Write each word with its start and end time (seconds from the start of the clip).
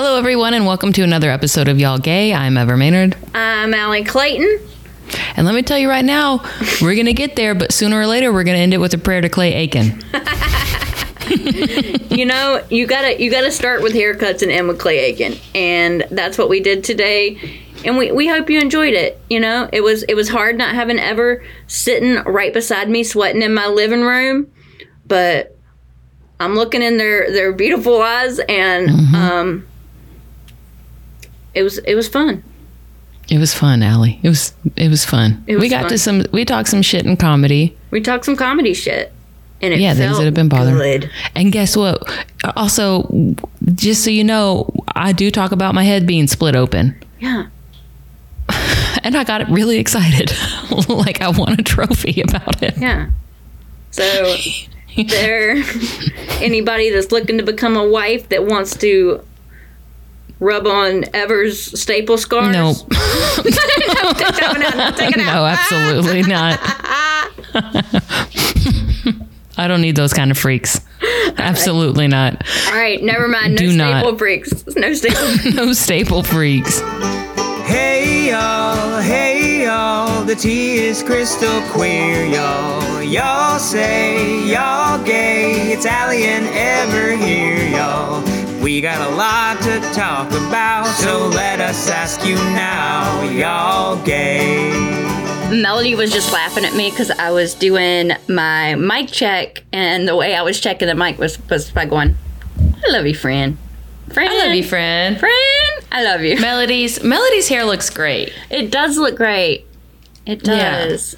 Hello, 0.00 0.16
everyone, 0.16 0.54
and 0.54 0.64
welcome 0.64 0.92
to 0.92 1.02
another 1.02 1.28
episode 1.28 1.66
of 1.66 1.80
Y'all 1.80 1.98
Gay. 1.98 2.32
I'm 2.32 2.56
Ever 2.56 2.76
Mainard. 2.76 3.16
I'm 3.34 3.74
Ali 3.74 4.04
Clayton. 4.04 4.60
And 5.34 5.44
let 5.44 5.56
me 5.56 5.62
tell 5.62 5.76
you 5.76 5.88
right 5.88 6.04
now, 6.04 6.40
we're 6.80 6.94
going 6.94 7.06
to 7.06 7.12
get 7.12 7.34
there, 7.34 7.52
but 7.52 7.72
sooner 7.72 7.98
or 7.98 8.06
later, 8.06 8.32
we're 8.32 8.44
going 8.44 8.56
to 8.56 8.62
end 8.62 8.72
it 8.72 8.78
with 8.78 8.94
a 8.94 8.98
prayer 8.98 9.20
to 9.20 9.28
Clay 9.28 9.54
Aiken. 9.54 10.00
you 12.10 12.24
know, 12.24 12.64
you 12.70 12.86
gotta 12.86 13.20
you 13.20 13.28
gotta 13.28 13.50
start 13.50 13.82
with 13.82 13.92
haircuts 13.92 14.40
and 14.42 14.52
end 14.52 14.68
with 14.68 14.78
Clay 14.78 15.00
Aiken, 15.00 15.36
and 15.52 16.06
that's 16.12 16.38
what 16.38 16.48
we 16.48 16.60
did 16.60 16.84
today. 16.84 17.60
And 17.84 17.98
we, 17.98 18.12
we 18.12 18.28
hope 18.28 18.48
you 18.48 18.60
enjoyed 18.60 18.94
it. 18.94 19.20
You 19.28 19.40
know, 19.40 19.68
it 19.72 19.80
was 19.80 20.04
it 20.04 20.14
was 20.14 20.28
hard 20.28 20.56
not 20.56 20.76
having 20.76 21.00
Ever 21.00 21.44
sitting 21.66 22.22
right 22.22 22.54
beside 22.54 22.88
me, 22.88 23.02
sweating 23.02 23.42
in 23.42 23.52
my 23.52 23.66
living 23.66 24.02
room, 24.02 24.48
but 25.06 25.58
I'm 26.38 26.54
looking 26.54 26.82
in 26.82 26.98
their 26.98 27.32
their 27.32 27.52
beautiful 27.52 28.00
eyes, 28.00 28.38
and 28.38 28.90
um, 29.16 29.67
it 31.54 31.62
was 31.62 31.78
it 31.78 31.94
was 31.94 32.08
fun. 32.08 32.42
It 33.30 33.38
was 33.38 33.52
fun, 33.54 33.82
Ali. 33.82 34.20
It 34.22 34.28
was 34.28 34.54
it 34.76 34.88
was 34.88 35.04
fun. 35.04 35.44
It 35.46 35.56
was 35.56 35.62
we 35.62 35.68
got 35.68 35.82
fun. 35.82 35.90
to 35.90 35.98
some 35.98 36.24
we 36.32 36.44
talked 36.44 36.68
some 36.68 36.82
shit 36.82 37.04
in 37.04 37.16
comedy. 37.16 37.76
We 37.90 38.00
talked 38.00 38.24
some 38.24 38.36
comedy 38.36 38.72
shit, 38.74 39.12
and 39.60 39.74
it 39.74 39.80
Yeah, 39.80 39.94
things 39.94 40.16
that 40.18 40.24
have 40.24 40.34
been 40.34 40.48
bothering. 40.48 40.76
good. 40.78 41.10
And 41.34 41.52
guess 41.52 41.76
what? 41.76 42.02
Also, 42.56 43.34
just 43.74 44.02
so 44.04 44.10
you 44.10 44.24
know, 44.24 44.72
I 44.94 45.12
do 45.12 45.30
talk 45.30 45.52
about 45.52 45.74
my 45.74 45.84
head 45.84 46.06
being 46.06 46.26
split 46.26 46.56
open. 46.56 46.94
Yeah. 47.20 47.46
And 49.04 49.16
I 49.16 49.22
got 49.24 49.48
really 49.48 49.78
excited. 49.78 50.32
like 50.88 51.20
I 51.22 51.28
won 51.30 51.52
a 51.52 51.62
trophy 51.62 52.20
about 52.20 52.62
it. 52.62 52.76
Yeah. 52.76 53.10
So 53.90 54.02
there 55.08 55.62
anybody 56.42 56.90
that's 56.90 57.12
looking 57.12 57.38
to 57.38 57.44
become 57.44 57.76
a 57.76 57.86
wife 57.86 58.28
that 58.30 58.44
wants 58.44 58.76
to 58.78 59.24
rub 60.40 60.66
on 60.66 61.04
Ever's 61.14 61.80
staple 61.80 62.18
scars? 62.18 62.52
No. 62.52 62.72
Take 62.74 63.54
that 63.54 64.50
one 64.52 64.62
out. 64.80 64.96
Take 64.96 65.16
it 65.16 65.18
no, 65.24 65.46
absolutely 65.46 66.22
not. 66.22 66.58
I 69.56 69.66
don't 69.66 69.80
need 69.80 69.96
those 69.96 70.12
kind 70.12 70.30
of 70.30 70.38
freaks. 70.38 70.80
Absolutely 71.36 72.06
not. 72.06 72.44
All 72.68 72.74
right, 72.74 73.02
never 73.02 73.26
mind. 73.26 73.54
No 73.54 73.58
Do 73.58 73.72
staple 73.72 74.10
not. 74.12 74.18
freaks. 74.18 74.64
No 74.76 74.92
staple. 74.94 75.52
No 75.54 75.72
staple 75.72 76.22
freaks. 76.22 76.80
Hey 77.66 78.30
y'all, 78.30 79.00
hey 79.00 79.64
y'all, 79.64 80.24
the 80.24 80.34
tea 80.34 80.76
is 80.78 81.02
crystal 81.02 81.60
clear, 81.72 82.24
y'all. 82.24 83.02
Y'all 83.02 83.58
say 83.58 84.46
y'all 84.48 85.02
gay, 85.04 85.72
it's 85.72 85.84
Allie 85.84 86.24
and 86.24 86.46
Ever 86.48 87.16
here, 87.16 87.68
y'all. 87.68 88.22
We 88.68 88.82
got 88.82 89.00
a 89.10 89.14
lot 89.16 89.62
to 89.62 89.80
talk 89.98 90.28
about, 90.28 90.84
so 90.84 91.28
let 91.28 91.58
us 91.58 91.88
ask 91.88 92.22
you 92.26 92.34
now, 92.34 93.22
y'all 93.22 93.96
gay. 94.04 94.70
Melody 95.50 95.94
was 95.94 96.12
just 96.12 96.34
laughing 96.34 96.66
at 96.66 96.74
me 96.74 96.90
because 96.90 97.10
I 97.10 97.30
was 97.30 97.54
doing 97.54 98.12
my 98.28 98.74
mic 98.74 99.08
check, 99.08 99.64
and 99.72 100.06
the 100.06 100.14
way 100.14 100.34
I 100.34 100.42
was 100.42 100.60
checking 100.60 100.86
the 100.86 100.94
mic 100.94 101.16
was, 101.16 101.38
was 101.48 101.70
by 101.70 101.86
going, 101.86 102.14
I 102.86 102.90
love 102.90 103.06
you, 103.06 103.14
friend. 103.14 103.56
Friend. 104.12 104.28
I 104.28 104.36
love 104.36 104.54
you, 104.54 104.64
friend. 104.64 105.18
Friend. 105.18 105.84
I 105.90 106.04
love 106.04 106.20
you. 106.20 106.38
Melody's 106.38 107.02
Melody's 107.02 107.48
hair 107.48 107.64
looks 107.64 107.88
great. 107.88 108.34
It 108.50 108.70
does 108.70 108.98
look 108.98 109.16
great. 109.16 109.64
It 110.26 110.46
Yeah. 110.46 110.88
does. 110.88 111.16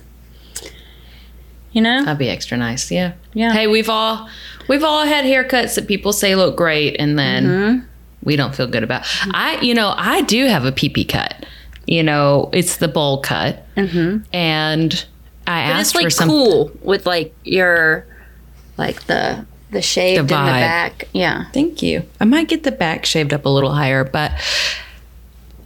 You 1.72 1.82
know? 1.82 2.04
That'd 2.04 2.18
be 2.18 2.28
extra 2.28 2.56
nice. 2.56 2.92
Yeah. 2.92 3.14
Yeah. 3.34 3.52
Hey, 3.52 3.66
we've 3.66 3.88
all 3.88 4.28
we've 4.70 4.84
all 4.84 5.04
had 5.04 5.24
haircuts 5.24 5.74
that 5.74 5.86
people 5.88 6.12
say 6.14 6.34
look 6.36 6.56
great, 6.56 6.94
and 6.98 7.18
then 7.18 7.44
Mm-hmm. 7.44 7.86
we 8.22 8.36
don't 8.36 8.54
feel 8.54 8.66
good 8.68 8.84
about. 8.84 9.02
I, 9.34 9.58
you 9.60 9.74
know, 9.74 9.92
I 9.96 10.22
do 10.22 10.46
have 10.46 10.64
a 10.64 10.72
pee 10.72 11.04
cut. 11.04 11.44
You 11.86 12.02
know, 12.04 12.48
it's 12.52 12.76
the 12.76 12.86
bowl 12.88 13.20
cut, 13.20 13.66
mm-hmm. 13.76 14.22
and 14.32 14.92
I 15.46 15.66
But 15.66 15.72
asked 15.74 15.80
it's 15.90 15.94
like 15.96 16.04
for 16.04 16.10
some. 16.10 16.28
cool 16.28 16.70
with 16.82 17.04
like 17.04 17.34
your 17.44 18.06
like 18.78 19.02
the 19.06 19.44
the 19.72 19.82
shaved 19.82 20.16
The 20.16 20.20
in 20.20 20.26
the 20.46 20.50
back. 20.52 21.08
Yeah. 21.12 21.44
Thank 21.52 21.82
you. 21.82 22.04
I 22.20 22.24
might 22.24 22.48
get 22.48 22.62
the 22.62 22.72
back 22.72 23.04
shaved 23.06 23.32
up 23.32 23.44
a 23.44 23.48
little 23.48 23.72
higher, 23.72 24.04
but 24.04 24.32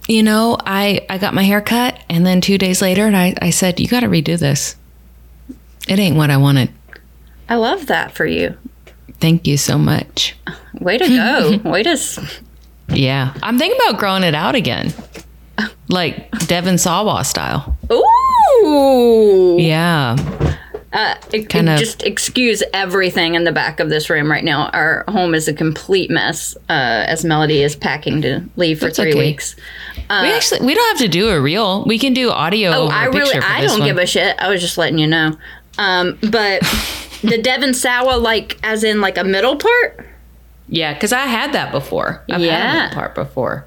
you 0.07 0.23
know, 0.23 0.57
I 0.65 1.05
I 1.09 1.17
got 1.19 1.33
my 1.33 1.43
hair 1.43 1.61
cut, 1.61 1.99
and 2.09 2.25
then 2.25 2.41
two 2.41 2.57
days 2.57 2.81
later, 2.81 3.05
and 3.05 3.15
I 3.17 3.35
I 3.41 3.49
said, 3.51 3.79
you 3.79 3.87
got 3.87 3.99
to 4.01 4.07
redo 4.07 4.37
this. 4.39 4.75
It 5.87 5.99
ain't 5.99 6.15
what 6.15 6.29
I 6.31 6.37
wanted. 6.37 6.69
I 7.49 7.55
love 7.55 7.85
that 7.87 8.11
for 8.13 8.25
you. 8.25 8.57
Thank 9.19 9.47
you 9.47 9.57
so 9.57 9.77
much. 9.77 10.35
Way 10.79 10.97
to 10.97 11.07
go. 11.07 11.59
Way 11.69 11.83
to 11.83 11.91
s- 11.91 12.19
Yeah. 12.89 13.33
I'm 13.41 13.57
thinking 13.57 13.79
about 13.87 13.99
growing 13.99 14.23
it 14.23 14.35
out 14.35 14.55
again. 14.55 14.93
Like 15.87 16.29
Devon 16.47 16.77
Sawa 16.77 17.23
style. 17.23 17.77
Ooh. 17.91 19.57
Yeah. 19.59 20.15
Uh, 20.91 21.15
it, 21.33 21.49
Kind 21.49 21.69
of- 21.69 21.77
just 21.79 22.03
excuse 22.03 22.63
everything 22.73 23.35
in 23.35 23.43
the 23.43 23.51
back 23.51 23.79
of 23.79 23.89
this 23.89 24.09
room 24.09 24.31
right 24.31 24.43
now. 24.43 24.69
Our 24.69 25.03
home 25.09 25.35
is 25.35 25.47
a 25.47 25.53
complete 25.53 26.09
mess 26.09 26.55
uh, 26.69 27.03
as 27.07 27.25
Melody 27.25 27.61
is 27.61 27.75
packing 27.75 28.21
to 28.21 28.41
leave 28.55 28.79
for 28.79 28.89
three 28.89 29.09
okay. 29.11 29.19
weeks. 29.19 29.55
we 29.97 30.03
actually 30.31 30.65
we 30.65 30.73
don't 30.73 30.87
have 30.97 30.99
to 31.05 31.09
do 31.09 31.29
a 31.29 31.39
reel. 31.41 31.83
We 31.85 31.99
can 31.99 32.13
do 32.13 32.29
audio. 32.31 32.71
Oh, 32.71 32.87
I 32.87 33.05
really, 33.05 33.37
I 33.39 33.61
don't 33.61 33.79
one. 33.79 33.87
give 33.87 33.97
a 33.97 34.05
shit. 34.05 34.35
I 34.39 34.49
was 34.49 34.61
just 34.61 34.77
letting 34.77 34.97
you 34.97 35.07
know. 35.07 35.37
Um, 35.77 36.17
but 36.31 36.61
the 37.25 37.37
Devon 37.41 37.73
Sawa, 37.73 38.17
like, 38.17 38.57
as 38.63 38.83
in 38.83 39.01
like 39.01 39.17
a 39.17 39.23
middle 39.23 39.55
part. 39.55 40.05
Yeah, 40.67 40.93
because 40.93 41.13
I 41.13 41.21
had 41.25 41.53
that 41.53 41.71
before. 41.71 42.23
I've 42.29 42.35
had 42.35 42.41
Yeah. 42.41 42.73
that 42.73 42.93
part 42.93 43.13
before, 43.15 43.65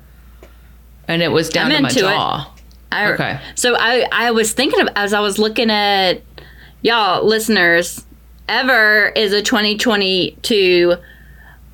and 1.06 1.22
it 1.22 1.28
was 1.32 1.48
down 1.48 1.66
I'm 1.70 1.76
to 1.76 1.82
my 1.82 1.88
into 1.88 2.00
it. 2.00 2.02
jaw. 2.12 2.52
I, 2.90 3.12
Okay. 3.12 3.40
So 3.54 3.76
I, 3.78 4.06
I 4.10 4.30
was 4.30 4.52
thinking 4.52 4.80
of 4.80 4.88
as 4.96 5.12
I 5.12 5.20
was 5.20 5.38
looking 5.38 5.70
at 5.70 6.22
y'all 6.82 7.24
listeners. 7.26 8.04
Ever 8.48 9.08
is 9.14 9.34
a 9.34 9.42
2022 9.42 10.94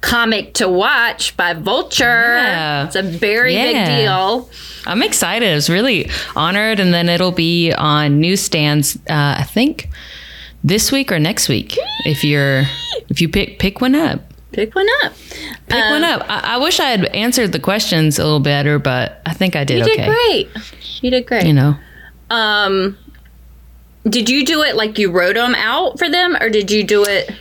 comic 0.01 0.55
to 0.55 0.69
watch 0.69 1.37
by 1.37 1.55
Vulture. 1.55 2.05
Yeah. 2.37 2.87
It's 2.87 2.97
a 2.97 3.03
very 3.03 3.55
Yeah. 3.55 3.65
big 3.87 4.03
deal. 4.05 4.51
I'm 4.87 5.03
excited. 5.03 5.51
I 5.51 5.55
was 5.55 5.71
really 5.71 6.11
honored, 6.37 6.81
and 6.81 6.93
then 6.93 7.09
it'll 7.09 7.31
be 7.33 7.73
on 7.73 8.21
newsstands. 8.21 8.97
Uh, 9.09 9.37
I 9.39 9.45
think 9.45 9.89
this 10.65 10.91
week 10.91 11.13
or 11.13 11.19
next 11.21 11.49
week. 11.49 11.79
If 12.07 12.25
you're 12.25 12.65
if 13.09 13.21
you 13.21 13.29
pick 13.29 13.59
pick 13.61 13.81
one 13.81 13.95
up. 13.95 14.21
Pick 14.53 14.75
one 14.75 14.87
up. 15.05 15.13
Pick 15.67 15.85
one 15.91 16.05
up. 16.05 16.23
I, 16.29 16.55
I 16.55 16.57
wish 16.59 16.79
I 16.79 16.87
had 16.91 17.07
answered 17.07 17.51
the 17.53 17.59
questions 17.59 18.19
a 18.21 18.23
little 18.25 18.39
better, 18.41 18.79
but 18.79 19.21
I 19.27 19.35
think 19.35 19.57
I 19.57 19.65
did 19.65 19.79
You 19.79 19.93
okay. 19.93 19.97
did 19.97 20.07
great. 20.07 20.49
You 21.03 21.11
did 21.11 21.27
great. 21.27 21.47
You 21.47 21.53
know, 21.55 21.77
Um, 22.31 22.97
did 24.09 24.29
you 24.31 24.45
do 24.47 24.63
it 24.63 24.77
like 24.77 24.97
you 24.99 25.11
wrote 25.11 25.35
them 25.35 25.57
out 25.57 25.99
for 25.99 26.09
them, 26.09 26.37
or 26.41 26.49
did 26.51 26.71
you 26.71 26.85
do 26.85 27.03
it? 27.05 27.33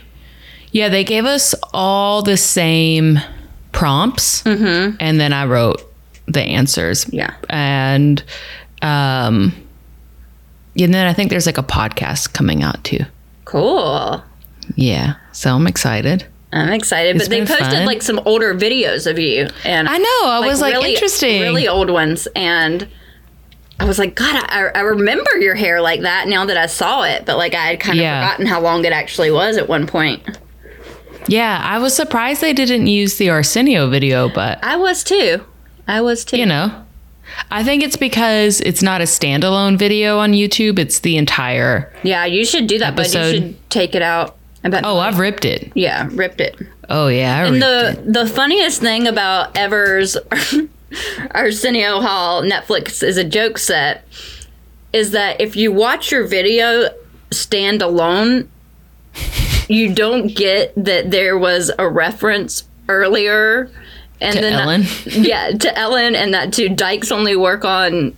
yeah, 0.71 0.89
they 0.89 1.03
gave 1.03 1.25
us 1.25 1.53
all 1.71 2.23
the 2.23 2.35
same 2.37 3.19
prompts, 3.73 4.43
and 4.43 5.19
then 5.19 5.33
I 5.33 5.45
wrote 5.45 5.83
the 6.27 6.41
answers. 6.41 7.05
Yeah. 7.13 7.35
and 7.47 8.23
um, 8.81 9.53
and 10.77 10.93
then 10.93 11.05
I 11.07 11.13
think 11.13 11.29
there's 11.29 11.45
like 11.45 11.57
a 11.57 11.63
podcast 11.63 12.33
coming 12.33 12.63
out 12.63 12.83
too. 12.83 13.01
Cool. 13.45 14.23
Yeah, 14.75 15.15
so 15.31 15.53
I'm 15.55 15.67
excited. 15.67 16.25
I'm 16.51 16.71
excited, 16.71 17.15
It's 17.15 17.25
but 17.25 17.29
they 17.31 17.39
posted 17.45 17.59
fun. 17.79 17.85
like 17.85 18.01
some 18.03 18.19
older 18.25 18.53
videos 18.53 19.09
of 19.09 19.17
you, 19.19 19.47
and 19.65 19.89
I 19.89 19.97
know. 19.97 20.21
I 20.25 20.41
was 20.45 20.61
like, 20.61 20.73
really, 20.75 20.93
interesting. 20.93 21.41
really 21.41 21.67
old 21.67 21.89
ones, 21.89 22.27
and 22.35 22.87
I 23.79 23.85
was 23.85 23.97
like, 23.97 24.15
God, 24.15 24.35
I, 24.49 24.67
I 24.75 24.81
remember 24.81 25.31
your 25.39 25.55
hair 25.55 25.81
like 25.81 26.01
that 26.01 26.27
now 26.27 26.45
that 26.45 26.55
I 26.57 26.67
saw 26.67 27.01
it, 27.03 27.25
but 27.25 27.37
like 27.37 27.55
I 27.55 27.65
had 27.65 27.79
kind 27.79 27.97
of 27.97 28.03
Yeah. 28.03 28.21
forgotten 28.23 28.45
how 28.45 28.61
long 28.61 28.85
it 28.85 28.93
actually 28.93 29.31
was 29.31 29.57
at 29.57 29.67
one 29.67 29.87
point. 29.87 30.21
Yeah, 31.27 31.59
I 31.63 31.79
was 31.79 31.95
surprised 31.95 32.41
they 32.41 32.53
didn't 32.53 32.87
use 32.87 33.17
the 33.17 33.29
Arsenio 33.29 33.89
video, 33.89 34.29
but 34.29 34.63
I 34.63 34.75
was 34.75 35.03
too. 35.03 35.43
I 35.87 36.01
was 36.01 36.23
too. 36.23 36.37
you 36.37 36.45
know, 36.45 36.85
I 37.49 37.63
think 37.63 37.83
it's 37.83 37.95
because 37.97 38.59
it's 38.61 38.81
not 38.81 39.01
a 39.01 39.05
standalone 39.05 39.77
video 39.77 40.19
on 40.19 40.33
YouTube. 40.33 40.77
It's 40.79 40.99
the 40.99 41.17
entire. 41.17 41.91
Yeah, 42.03 42.25
you 42.25 42.45
should 42.45 42.67
do 42.67 42.77
that, 42.79 42.95
but 42.95 43.03
Episode. 43.05 43.25
you 43.27 43.33
should 43.41 43.69
take 43.69 43.95
it 43.95 44.01
out. 44.01 44.35
Bet. 44.63 44.83
Oh, 44.85 44.97
I've 44.99 45.19
ripped 45.19 45.43
it. 45.45 45.71
yeah, 45.75 46.07
ripped 46.13 46.39
it. 46.39 46.55
Oh 46.89 47.07
yeah, 47.07 47.37
I 47.37 47.45
And 47.45 47.55
ripped 47.55 47.99
it. 47.99 48.05
the 48.13 48.23
the 48.23 48.27
funniest 48.27 48.79
thing 48.81 49.07
about 49.07 49.57
Ever's 49.57 50.15
Arsenio 51.31 51.99
Hall 52.01 52.43
Netflix 52.43 53.03
is 53.03 53.17
a 53.17 53.23
joke 53.23 53.57
set 53.57 54.05
is 54.91 55.11
that 55.11 55.41
if 55.41 55.55
you 55.55 55.71
watch 55.71 56.11
your 56.11 56.25
video 56.27 56.89
stand 57.31 57.81
alone, 57.81 58.49
you 59.67 59.93
don't 59.93 60.27
get 60.27 60.73
that 60.75 61.09
there 61.11 61.37
was 61.37 61.71
a 61.79 61.87
reference 61.89 62.63
earlier 62.87 63.69
and 64.23 64.35
To 64.35 64.41
then 64.41 64.53
Ellen? 64.53 64.83
yeah, 65.05 65.51
to 65.51 65.77
Ellen 65.77 66.15
and 66.15 66.33
that 66.33 66.53
to 66.53 66.69
Dykes 66.69 67.11
only 67.11 67.35
work 67.35 67.65
on 67.65 68.15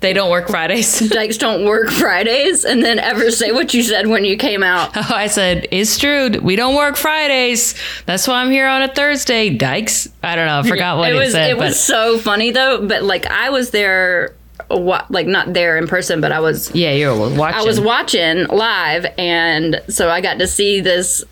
They 0.00 0.12
don't 0.14 0.30
work 0.30 0.48
Fridays. 0.48 0.98
Dykes 1.10 1.36
don't 1.36 1.66
work 1.66 1.90
Fridays, 1.90 2.64
and 2.64 2.82
then 2.82 2.98
ever 2.98 3.30
say 3.30 3.52
what 3.52 3.74
you 3.74 3.82
said 3.82 4.06
when 4.06 4.24
you 4.24 4.36
came 4.38 4.62
out. 4.62 4.96
Oh, 4.96 5.06
I 5.10 5.26
said, 5.26 5.66
it's 5.70 5.98
true. 5.98 6.30
We 6.40 6.56
don't 6.56 6.74
work 6.74 6.96
Fridays. 6.96 7.74
That's 8.06 8.26
why 8.26 8.40
I'm 8.40 8.50
here 8.50 8.66
on 8.66 8.80
a 8.82 8.88
Thursday. 8.88 9.50
Dykes. 9.50 10.08
I 10.22 10.36
don't 10.36 10.46
know. 10.46 10.60
I 10.60 10.62
forgot 10.68 10.96
what 10.96 11.10
it 11.12 11.16
it, 11.16 11.18
was 11.18 11.32
said. 11.32 11.50
it 11.50 11.58
was 11.58 11.78
so 11.78 12.16
funny 12.18 12.50
though. 12.50 12.86
But 12.86 13.02
like 13.02 13.26
I 13.26 13.50
was 13.50 13.70
there, 13.72 14.34
wa- 14.70 15.04
like 15.10 15.26
not 15.26 15.52
there 15.52 15.76
in 15.76 15.86
person, 15.86 16.22
but 16.22 16.32
I 16.32 16.40
was 16.40 16.74
yeah, 16.74 16.92
you're 16.92 17.14
watching. 17.14 17.60
I 17.60 17.62
was 17.64 17.78
watching 17.78 18.46
live, 18.46 19.04
and 19.18 19.82
so 19.88 20.08
I 20.08 20.22
got 20.22 20.38
to 20.38 20.46
see 20.46 20.80
this 20.80 21.24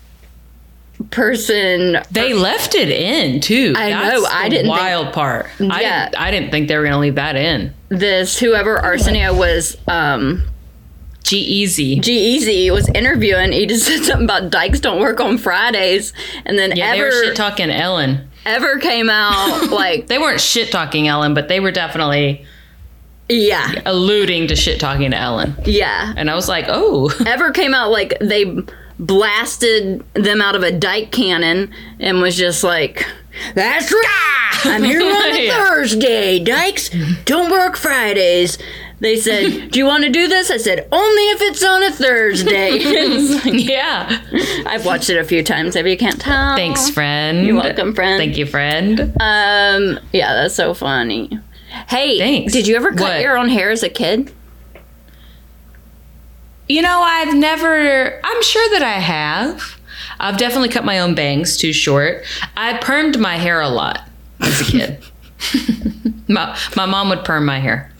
person. 1.11 1.97
They 2.11 2.33
left 2.33 2.75
it 2.75 2.89
in 2.89 3.39
too. 3.41 3.73
I 3.77 3.89
That's 3.89 4.13
know, 4.21 4.25
I 4.29 4.43
the 4.45 4.49
didn't 4.49 4.65
think- 4.67 4.79
Wild 4.79 5.13
part. 5.13 5.47
I 5.59 5.81
Yeah. 5.81 6.05
didn't, 6.09 6.21
I 6.21 6.31
didn't 6.31 6.51
think 6.51 6.67
they 6.67 6.77
were 6.77 6.83
gonna 6.83 6.99
leave 6.99 7.15
that 7.15 7.35
in. 7.35 7.73
This 7.89 8.37
whoever 8.39 8.79
Arsenio 8.79 9.33
was. 9.33 9.77
um 9.87 10.43
G-Eazy. 11.23 12.01
G 12.01 12.35
Easy 12.35 12.71
was 12.71 12.89
interviewing. 12.95 13.51
He 13.51 13.65
just 13.67 13.85
said 13.87 14.03
something 14.03 14.23
about 14.25 14.49
dykes 14.49 14.79
don't 14.79 14.99
work 14.99 15.19
on 15.19 15.37
Fridays, 15.37 16.11
and 16.45 16.57
then 16.57 16.75
Yeah, 16.75 16.93
they 16.93 17.01
were 17.01 17.07
ever 17.07 17.23
shit 17.25 17.35
talking 17.35 17.69
Ellen. 17.69 18.27
ever 18.45 18.79
came 18.79 19.09
out 19.09 19.69
like 19.71 20.07
They 20.07 20.17
weren't 20.17 20.41
shit 20.41 20.71
talking 20.71 21.07
Ellen, 21.07 21.33
but 21.33 21.47
they 21.47 21.59
were 21.59 21.71
definitely 21.71 22.45
yeah 23.27 23.73
alluding 23.85 24.47
to 24.47 24.55
shit 24.55 24.79
talking 24.79 25.11
to 25.11 25.17
Ellen. 25.17 25.55
yeah 25.65 26.13
And 26.17 26.31
I 26.31 26.35
was 26.35 26.47
like, 26.49 26.65
oh, 26.67 27.11
ever 27.27 27.51
came 27.51 27.73
out 27.75 27.91
like 27.91 28.17
they 28.21 28.45
blasted 28.99 30.03
them 30.13 30.41
out 30.41 30.55
of 30.55 30.63
a 30.63 30.71
dyke 30.71 31.11
cannon 31.11 31.71
and 31.99 32.21
was 32.21 32.35
just 32.37 32.63
like, 32.63 33.05
"That's 33.55 33.91
right, 33.91 34.59
I'm 34.65 34.83
here 34.83 35.01
on 35.01 35.31
a 35.35 35.45
Yeah. 35.45 35.65
Thursday. 35.65 36.39
Dykes 36.39 36.89
don't 37.25 37.49
work 37.51 37.75
Fridays." 37.77 38.57
They 39.01 39.15
said, 39.15 39.71
"Do 39.71 39.79
you 39.79 39.85
want 39.85 40.03
to 40.03 40.09
do 40.09 40.27
this?" 40.27 40.51
I 40.51 40.57
said, 40.57 40.85
"Only 40.91 41.21
if 41.31 41.41
it's 41.43 41.63
on 41.63 41.83
a 41.83 41.91
Thursday." 41.91 42.79
Like- 43.39 43.65
yeah. 43.69 44.21
I've 44.65 44.85
watched 44.85 45.09
it 45.09 45.17
a 45.17 45.23
few 45.23 45.41
times. 45.43 45.75
If 45.77 45.85
you 45.85 45.97
can't 45.97 46.19
tell, 46.19 46.55
Thanks, 46.55 46.89
friend. 46.89 47.45
You're 47.47 47.55
welcome, 47.55 47.95
friend. 47.95 48.19
Thank 48.19 48.37
you, 48.37 48.45
friend. 48.45 48.99
Um, 49.21 49.99
yeah, 50.11 50.33
that's 50.33 50.55
so 50.55 50.73
funny. 50.73 51.39
Hey, 51.87 52.17
Thanks. 52.17 52.51
did 52.51 52.67
you 52.67 52.75
ever 52.75 52.89
cut 52.91 53.01
What? 53.13 53.21
your 53.21 53.37
own 53.37 53.47
hair 53.49 53.69
as 53.71 53.83
a 53.83 53.89
kid? 53.89 54.33
You 56.69 56.83
know, 56.83 57.01
I've 57.01 57.35
never, 57.35 58.19
I'm 58.23 58.43
sure 58.43 58.69
that 58.79 58.83
I 58.83 58.99
have. 58.99 59.79
I've 60.19 60.37
definitely 60.37 60.69
cut 60.69 60.85
my 60.85 60.99
own 60.99 61.15
bangs 61.15 61.57
too 61.57 61.73
short. 61.73 62.23
I 62.55 62.73
permed 62.73 63.17
my 63.17 63.37
hair 63.37 63.59
a 63.59 63.69
lot 63.69 64.07
as 64.39 64.61
a 64.61 64.65
kid. 64.65 65.03
my, 66.27 66.57
my 66.75 66.85
mom 66.85 67.09
would 67.09 67.25
perm 67.25 67.45
my 67.45 67.59
hair. 67.59 67.91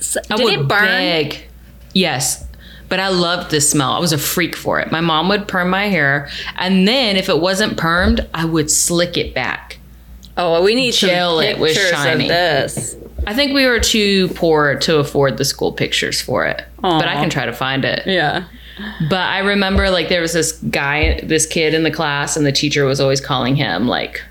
So- 0.00 0.20
I 0.30 0.36
would 0.42 0.54
it 0.54 0.68
burn? 0.68 0.80
beg. 0.86 1.44
Yes. 1.92 2.46
But 2.88 3.00
I 3.00 3.08
loved 3.08 3.50
the 3.50 3.60
smell. 3.60 3.92
I 3.92 3.98
was 3.98 4.14
a 4.14 4.18
freak 4.18 4.56
for 4.56 4.80
it. 4.80 4.90
My 4.90 5.02
mom 5.02 5.28
would 5.28 5.46
perm 5.46 5.68
my 5.68 5.88
hair, 5.88 6.30
and 6.56 6.88
then 6.88 7.16
if 7.18 7.28
it 7.28 7.38
wasn't 7.38 7.76
permed, 7.76 8.26
I 8.32 8.46
would 8.46 8.70
slick 8.70 9.18
it 9.18 9.34
back. 9.34 9.78
Oh, 10.38 10.52
well, 10.52 10.62
we 10.62 10.74
need 10.74 10.94
Gel 10.94 11.36
some 11.38 11.44
it 11.44 11.58
was 11.58 11.74
pictures 11.74 11.90
shiny. 11.90 12.24
of 12.24 12.28
this. 12.30 12.96
I 13.26 13.34
think 13.34 13.52
we 13.52 13.66
were 13.66 13.80
too 13.80 14.28
poor 14.28 14.76
to 14.76 14.98
afford 14.98 15.38
the 15.38 15.44
school 15.44 15.72
pictures 15.72 16.20
for 16.20 16.46
it. 16.46 16.64
But 16.80 17.06
I 17.06 17.14
can 17.14 17.30
try 17.30 17.46
to 17.46 17.52
find 17.52 17.84
it. 17.84 18.06
Yeah. 18.06 18.44
But 19.08 19.20
I 19.20 19.40
remember 19.40 19.90
like 19.90 20.08
there 20.08 20.20
was 20.20 20.32
this 20.32 20.52
guy, 20.52 21.20
this 21.22 21.46
kid 21.46 21.74
in 21.74 21.82
the 21.82 21.90
class, 21.90 22.36
and 22.36 22.46
the 22.46 22.52
teacher 22.52 22.84
was 22.84 23.00
always 23.00 23.20
calling 23.20 23.56
him 23.56 23.88
like 23.88 24.22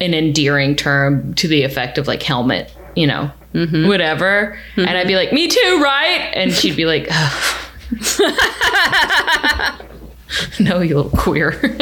an 0.00 0.12
endearing 0.12 0.74
term 0.74 1.34
to 1.34 1.48
the 1.48 1.62
effect 1.62 1.98
of 1.98 2.08
like 2.08 2.22
helmet, 2.22 2.74
you 2.96 3.06
know, 3.06 3.30
mm-hmm. 3.54 3.86
whatever. 3.86 4.58
And 4.76 4.88
I'd 4.88 5.06
be 5.06 5.12
mm-hmm. 5.12 5.18
like, 5.18 5.32
me 5.32 5.48
too, 5.48 5.80
right? 5.82 6.32
And 6.34 6.52
she'd 6.52 6.76
be 6.76 6.84
like, 6.84 7.08
no, 10.60 10.80
you 10.80 10.96
little 10.96 11.10
queer. 11.10 11.50
in 11.62 11.72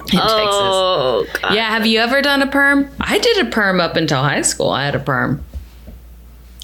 Texas. 0.00 0.12
Oh, 0.12 1.26
God. 1.40 1.54
Yeah, 1.54 1.70
have 1.70 1.86
you 1.86 2.00
ever 2.00 2.22
done 2.22 2.42
a 2.42 2.46
perm? 2.46 2.90
I 3.00 3.18
did 3.18 3.46
a 3.46 3.50
perm 3.50 3.80
up 3.80 3.96
until 3.96 4.22
high 4.22 4.42
school. 4.42 4.70
I 4.70 4.84
had 4.84 4.94
a 4.94 5.00
perm. 5.00 5.44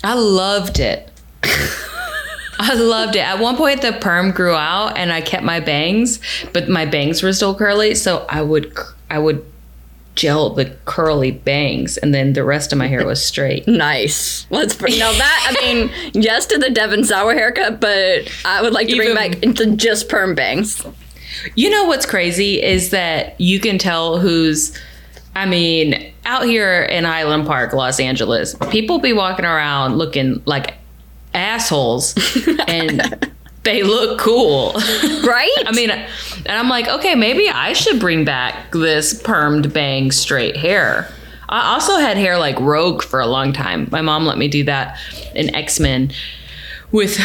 I 0.05 0.15
loved 0.15 0.79
it. 0.79 1.11
I 2.59 2.75
loved 2.75 3.17
it. 3.17 3.21
At 3.21 3.39
one 3.39 3.57
point, 3.57 3.83
the 3.83 3.93
perm 3.93 4.31
grew 4.31 4.55
out, 4.55 4.97
and 4.97 5.13
I 5.13 5.21
kept 5.21 5.45
my 5.45 5.61
bangs, 5.61 6.21
but 6.53 6.69
my 6.69 6.87
bangs 6.87 7.23
were 7.23 7.33
still 7.33 7.55
curly. 7.55 7.95
So 7.95 8.25
I 8.29 8.43
would, 8.43 8.73
I 9.11 9.19
would 9.19 9.45
gel 10.17 10.51
the 10.51 10.65
curly 10.87 11.31
bangs, 11.31 11.97
and 11.99 12.13
then 12.13 12.33
the 12.33 12.43
rest 12.43 12.73
of 12.73 12.79
my 12.79 12.89
hair 12.89 13.07
was 13.07 13.25
straight. 13.25 13.65
Nice. 13.77 14.47
Let's 14.51 14.75
bring 14.75 14.99
now 14.99 15.13
that. 15.13 15.55
I 15.55 15.63
mean, 15.63 15.91
yes 16.15 16.47
to 16.47 16.59
the 16.59 16.71
Devon 16.71 17.05
Sawa 17.05 17.35
haircut, 17.35 17.79
but 17.79 18.33
I 18.45 18.63
would 18.63 18.73
like 18.73 18.89
to 18.89 18.97
bring 18.97 19.15
back 19.15 19.43
into 19.43 19.77
just 19.77 20.09
perm 20.09 20.35
bangs. 20.35 20.83
You 21.55 21.69
know 21.69 21.85
what's 21.85 22.07
crazy 22.07 22.63
is 22.63 22.91
that 22.91 23.39
you 23.39 23.61
can 23.61 23.79
tell 23.79 24.19
who's. 24.19 24.77
I 25.35 25.45
mean, 25.45 26.11
out 26.25 26.45
here 26.47 26.85
in 26.85 27.05
Highland 27.05 27.47
Park, 27.47 27.75
Los 27.75 28.01
Angeles, 28.01 28.57
people 28.71 28.99
be 28.99 29.13
walking 29.13 29.45
around 29.45 29.99
looking 29.99 30.43
like 30.47 30.75
assholes, 31.35 32.15
and 32.67 33.31
they 33.67 33.83
look 33.83 34.19
cool. 34.19 34.75
Right? 35.27 35.51
I 35.67 35.73
mean, 35.73 35.91
and 35.91 36.09
I'm 36.47 36.69
like, 36.69 36.87
okay, 36.87 37.17
maybe 37.17 37.49
I 37.49 37.73
should 37.73 37.99
bring 37.99 38.25
back 38.25 38.71
this 38.71 39.21
permed 39.23 39.73
bang 39.73 40.13
straight 40.13 40.57
hair. 40.57 41.13
I 41.49 41.75
also 41.75 41.97
had 41.97 42.17
hair 42.17 42.39
like 42.39 42.59
Rogue 42.61 43.03
for 43.03 43.19
a 43.19 43.27
long 43.27 43.53
time. 43.53 43.89
My 43.91 44.03
mom 44.03 44.25
let 44.25 44.39
me 44.39 44.47
do 44.47 44.63
that 44.65 45.01
in 45.35 45.53
X 45.53 45.81
Men 45.81 46.13
with 46.93 47.19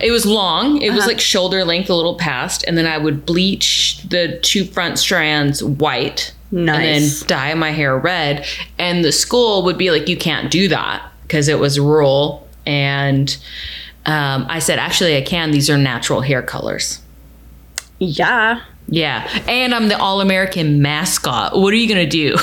it 0.00 0.12
was 0.12 0.24
long. 0.24 0.80
It 0.80 0.90
was 0.90 1.00
uh-huh. 1.00 1.08
like 1.08 1.20
shoulder 1.20 1.64
length, 1.64 1.90
a 1.90 1.94
little 1.94 2.16
past, 2.16 2.64
and 2.68 2.78
then 2.78 2.86
I 2.86 2.98
would 2.98 3.26
bleach 3.26 4.00
the 4.08 4.38
two 4.42 4.64
front 4.64 4.98
strands 4.98 5.62
white. 5.62 6.32
And 6.50 6.68
then 6.84 7.10
dye 7.26 7.54
my 7.54 7.72
hair 7.72 7.98
red. 7.98 8.46
And 8.78 9.04
the 9.04 9.12
school 9.12 9.64
would 9.64 9.76
be 9.76 9.90
like, 9.90 10.08
you 10.08 10.16
can't 10.16 10.50
do 10.50 10.68
that 10.68 11.06
because 11.22 11.48
it 11.48 11.58
was 11.58 11.78
rural. 11.78 12.48
And 12.64 13.36
um, 14.08 14.46
I 14.48 14.58
said, 14.58 14.78
actually, 14.78 15.16
I 15.16 15.22
can. 15.22 15.50
These 15.50 15.68
are 15.70 15.76
natural 15.78 16.20
hair 16.22 16.42
colors. 16.42 17.00
yeah. 17.98 18.62
Yeah. 18.90 19.28
And 19.46 19.74
I'm 19.74 19.88
the 19.88 19.98
All 19.98 20.22
American 20.22 20.80
mascot. 20.80 21.54
What 21.54 21.74
are 21.74 21.76
you 21.76 21.94
going 21.94 22.08
to 22.08 22.10
do? 22.10 22.36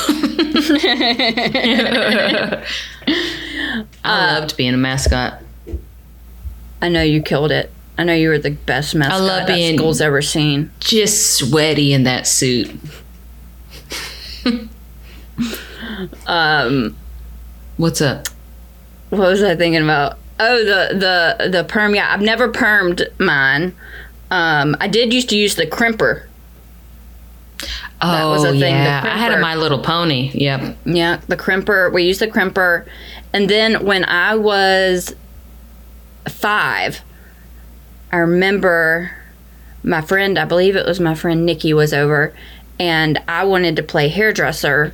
I 4.04 4.04
loved 4.04 4.56
being 4.56 4.76
a 4.76 4.78
mascot. 4.78 5.42
I 6.84 6.90
know 6.90 7.02
you 7.02 7.24
killed 7.24 7.52
it. 7.52 7.72
I 7.98 8.04
know 8.04 8.14
you 8.14 8.30
were 8.30 8.38
the 8.38 8.52
best 8.52 8.94
mascot 8.94 9.20
I 9.20 9.24
love 9.24 9.48
that 9.48 9.56
being- 9.56 9.76
school's 9.78 10.02
ever 10.02 10.22
seen. 10.22 10.70
Just 10.80 11.34
sweaty 11.38 11.94
in 11.94 12.04
that 12.04 12.28
suit. 12.28 12.72
Um, 16.28 16.96
What's 17.78 18.02
up? 18.02 18.28
what 19.10 19.20
was 19.20 19.44
I 19.44 19.56
thinking 19.56 19.84
about? 19.84 20.18
Oh, 20.40 20.58
the 20.58 20.98
the 20.98 21.50
the 21.50 21.64
perm. 21.64 21.96
Yeah, 21.96 22.14
I've 22.14 22.22
never 22.22 22.52
permed 22.52 23.08
mine. 23.20 23.76
Um, 24.32 24.76
I 24.80 24.88
did 24.88 25.14
used 25.14 25.30
to 25.30 25.38
use 25.38 25.56
the 25.56 25.66
crimper. 25.66 26.26
Oh, 28.02 28.32
was 28.32 28.44
a 28.44 28.52
thing, 28.52 28.74
yeah. 28.74 29.02
I 29.06 29.18
had 29.18 29.32
a. 29.32 29.40
My 29.40 29.56
Little 29.56 29.80
Pony. 29.80 30.32
Yep. 30.34 30.78
Yeah, 30.86 31.22
the 31.28 31.38
crimper. 31.38 31.92
We 31.92 32.04
used 32.04 32.20
the 32.20 32.28
crimper, 32.28 32.86
and 33.34 33.50
then 33.50 33.86
when 33.86 34.04
I 34.06 34.36
was 34.36 35.16
five, 36.28 37.02
I 38.12 38.18
remember 38.18 39.12
my 39.84 40.02
friend. 40.02 40.38
I 40.38 40.46
believe 40.46 40.76
it 40.76 40.86
was 40.86 41.00
my 41.00 41.16
friend 41.16 41.46
Nikki 41.46 41.74
was 41.74 41.94
over, 41.94 42.34
and 42.80 43.22
I 43.28 43.46
wanted 43.46 43.78
to 43.78 43.84
play 43.84 44.10
hairdresser. 44.10 44.94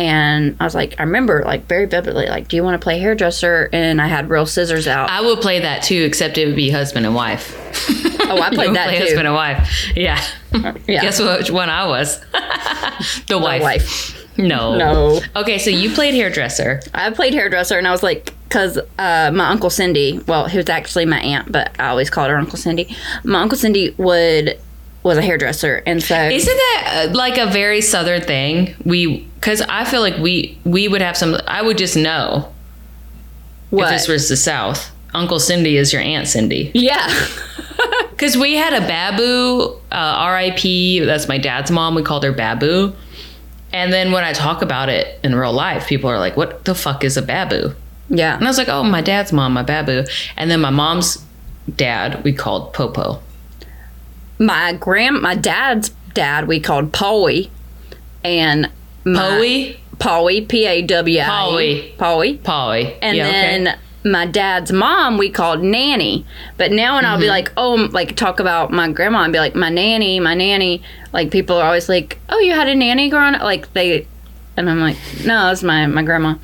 And 0.00 0.56
I 0.58 0.64
was 0.64 0.74
like, 0.74 0.94
I 0.98 1.02
remember 1.02 1.42
like 1.44 1.66
very 1.66 1.84
vividly, 1.84 2.26
like, 2.26 2.48
do 2.48 2.56
you 2.56 2.64
want 2.64 2.80
to 2.80 2.82
play 2.82 2.98
hairdresser? 2.98 3.68
And 3.70 4.00
I 4.00 4.06
had 4.06 4.30
real 4.30 4.46
scissors 4.46 4.88
out. 4.88 5.10
I 5.10 5.20
would 5.20 5.42
play 5.42 5.60
that 5.60 5.82
too, 5.82 6.02
except 6.04 6.38
it 6.38 6.46
would 6.46 6.56
be 6.56 6.70
husband 6.70 7.04
and 7.04 7.14
wife. 7.14 7.54
Oh, 8.22 8.40
I 8.40 8.48
played 8.54 8.74
that 8.76 8.86
play 8.86 8.96
too. 8.96 9.04
husband 9.04 9.26
and 9.26 9.36
wife. 9.36 9.92
Yeah. 9.94 10.18
Yeah. 10.86 11.02
Guess 11.02 11.20
which 11.20 11.50
one 11.50 11.68
I 11.68 11.86
was? 11.86 12.18
the 13.26 13.38
wife. 13.38 13.60
wife. 13.60 14.38
No. 14.38 14.78
No. 14.78 15.20
Okay, 15.36 15.58
so 15.58 15.68
you 15.68 15.90
played 15.90 16.14
hairdresser. 16.14 16.80
I 16.94 17.10
played 17.10 17.34
hairdresser, 17.34 17.76
and 17.76 17.86
I 17.86 17.90
was 17.90 18.02
like, 18.02 18.32
because 18.44 18.78
uh, 18.98 19.30
my 19.34 19.50
uncle 19.50 19.68
Cindy, 19.68 20.18
well, 20.26 20.46
he 20.46 20.56
was 20.56 20.70
actually 20.70 21.04
my 21.04 21.20
aunt, 21.20 21.52
but 21.52 21.78
I 21.78 21.88
always 21.88 22.08
called 22.08 22.30
her 22.30 22.38
Uncle 22.38 22.56
Cindy. 22.56 22.96
My 23.22 23.42
uncle 23.42 23.58
Cindy 23.58 23.94
would 23.98 24.58
was 25.02 25.18
a 25.18 25.22
hairdresser, 25.22 25.82
and 25.86 26.02
so 26.02 26.14
Isn't 26.14 26.56
that 26.56 27.08
uh, 27.10 27.14
like 27.14 27.38
a 27.38 27.46
very 27.46 27.80
southern 27.80 28.22
thing? 28.22 28.74
We 28.84 29.28
because 29.34 29.62
I 29.62 29.84
feel 29.84 30.00
like 30.00 30.16
we 30.18 30.58
we 30.64 30.88
would 30.88 31.02
have 31.02 31.16
some. 31.16 31.36
I 31.46 31.62
would 31.62 31.78
just 31.78 31.96
know 31.96 32.52
what? 33.70 33.84
if 33.84 33.90
this 33.90 34.08
was 34.08 34.28
the 34.28 34.36
South. 34.36 34.90
Uncle 35.12 35.40
Cindy 35.40 35.76
is 35.76 35.92
your 35.92 36.02
Aunt 36.02 36.28
Cindy. 36.28 36.70
yeah, 36.74 37.08
Because 38.10 38.36
we 38.36 38.54
had 38.54 38.72
a 38.74 38.86
Babu, 38.86 39.74
uh, 39.90 39.94
R.I.P. 39.94 41.00
That's 41.00 41.26
my 41.26 41.38
dad's 41.38 41.70
mom. 41.70 41.94
We 41.94 42.02
called 42.02 42.22
her 42.22 42.32
Babu. 42.32 42.92
And 43.72 43.92
then 43.92 44.12
when 44.12 44.22
I 44.22 44.32
talk 44.32 44.62
about 44.62 44.88
it 44.88 45.18
in 45.24 45.34
real 45.34 45.52
life, 45.52 45.88
people 45.88 46.10
are 46.10 46.18
like, 46.18 46.36
"What 46.36 46.64
the 46.64 46.74
fuck 46.74 47.02
is 47.04 47.16
a 47.16 47.22
Babu?" 47.22 47.74
Yeah. 48.10 48.34
And 48.34 48.44
I 48.44 48.50
was 48.50 48.58
like, 48.58 48.68
oh, 48.68 48.82
my 48.82 49.00
dad's 49.00 49.32
mom, 49.32 49.52
my 49.52 49.62
babu. 49.62 50.04
And 50.36 50.50
then 50.50 50.60
my 50.60 50.70
mom's 50.70 51.24
dad, 51.76 52.22
we 52.24 52.32
called 52.32 52.74
Popo. 52.74 53.22
My 54.40 54.72
grand, 54.72 55.20
my 55.22 55.34
dad's 55.36 55.90
dad, 56.14 56.48
we 56.48 56.58
called 56.60 56.90
Paulie, 56.92 57.50
and 58.24 58.70
Poey? 59.04 59.76
Paulie, 59.98 60.48
P 60.48 60.66
A 60.66 60.82
W 60.82 61.20
I, 61.20 61.24
Paulie. 61.24 61.96
Paulie, 61.96 62.42
Polly. 62.42 62.96
and 63.02 63.16
Yeah, 63.16 63.28
okay. 63.28 63.32
then 63.64 63.78
my 64.02 64.24
dad's 64.24 64.72
mom 64.72 65.18
we 65.18 65.28
called 65.28 65.62
Nanny. 65.62 66.24
But 66.56 66.72
now 66.72 66.96
when 66.96 67.04
I'll 67.04 67.16
Mm-hmm. 67.16 67.20
be 67.22 67.28
like, 67.28 67.52
oh, 67.58 67.88
like 67.92 68.16
talk 68.16 68.40
about 68.40 68.72
my 68.72 68.90
grandma 68.90 69.24
and 69.24 69.32
be 69.32 69.38
like, 69.38 69.54
my 69.54 69.68
nanny, 69.68 70.18
my 70.20 70.34
nanny. 70.34 70.82
Like 71.12 71.30
people 71.30 71.56
are 71.56 71.66
always 71.66 71.88
like, 71.88 72.18
oh, 72.30 72.38
you 72.38 72.54
had 72.54 72.66
a 72.68 72.74
nanny 72.74 73.10
growing 73.10 73.34
up, 73.34 73.42
like 73.42 73.70
they, 73.74 74.06
and 74.56 74.70
I'm 74.70 74.80
like, 74.80 74.96
no, 75.26 75.50
it's 75.52 75.62
my 75.62 75.86
my 75.86 76.02
grandma. 76.02 76.36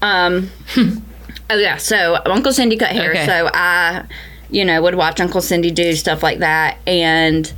Um, 0.00 0.48
oh 1.50 1.56
yeah, 1.56 1.76
so 1.76 2.18
Uncle 2.24 2.52
Cindy 2.54 2.78
cut 2.78 2.92
hair, 2.92 3.10
Okay. 3.10 3.26
so 3.26 3.50
I, 3.52 4.06
you 4.52 4.64
know, 4.64 4.80
would 4.82 4.94
watch 4.94 5.20
Uncle 5.20 5.40
Cindy 5.40 5.70
do 5.72 5.92
stuff 5.94 6.22
like 6.22 6.38
that, 6.38 6.78
and 6.86 7.52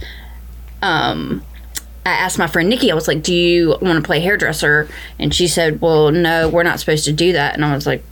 um. 0.82 1.42
I 2.06 2.10
asked 2.10 2.38
my 2.38 2.46
friend 2.46 2.68
Nikki, 2.68 2.92
I 2.92 2.94
was 2.94 3.08
like, 3.08 3.22
Do 3.22 3.32
you 3.32 3.78
want 3.80 3.96
to 3.96 4.02
play 4.02 4.20
hairdresser? 4.20 4.90
And 5.18 5.34
she 5.34 5.48
said, 5.48 5.80
Well, 5.80 6.10
no, 6.10 6.50
we're 6.50 6.62
not 6.62 6.78
supposed 6.78 7.06
to 7.06 7.14
do 7.14 7.32
that. 7.32 7.54
And 7.54 7.64
I 7.64 7.74
was 7.74 7.86
like, 7.86 8.04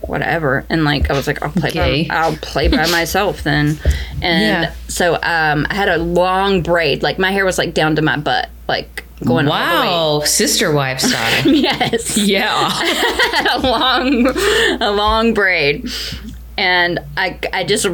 Whatever. 0.00 0.64
And 0.70 0.84
like, 0.84 1.10
I 1.10 1.12
was 1.12 1.26
like, 1.26 1.42
I'll 1.42 1.50
play 1.50 1.68
Okay. 1.68 2.08
by, 2.08 2.14
I'll 2.16 2.36
play 2.36 2.68
by 2.68 2.86
myself 2.90 3.42
then. 3.42 3.78
And 4.22 4.42
Yeah. 4.64 4.74
so 4.88 5.16
um, 5.16 5.66
I 5.68 5.74
had 5.74 5.90
a 5.90 5.98
long 5.98 6.62
braid. 6.62 7.02
Like, 7.02 7.18
my 7.18 7.30
hair 7.30 7.44
was 7.44 7.58
like 7.58 7.74
down 7.74 7.96
to 7.96 8.00
my 8.02 8.16
butt, 8.16 8.48
like 8.68 9.04
going 9.22 9.48
all 9.48 9.52
the 9.52 9.80
way. 9.82 9.86
Wow, 9.86 10.20
sister 10.24 10.72
wife 10.72 11.00
style. 11.00 11.46
Yes. 11.54 12.16
yeah. 12.16 12.70
a 13.54 13.58
long, 13.58 14.28
a 14.80 14.92
long 14.92 15.34
braid. 15.34 15.90
And 16.58 17.00
I, 17.18 17.38
I 17.52 17.64
just 17.64 17.84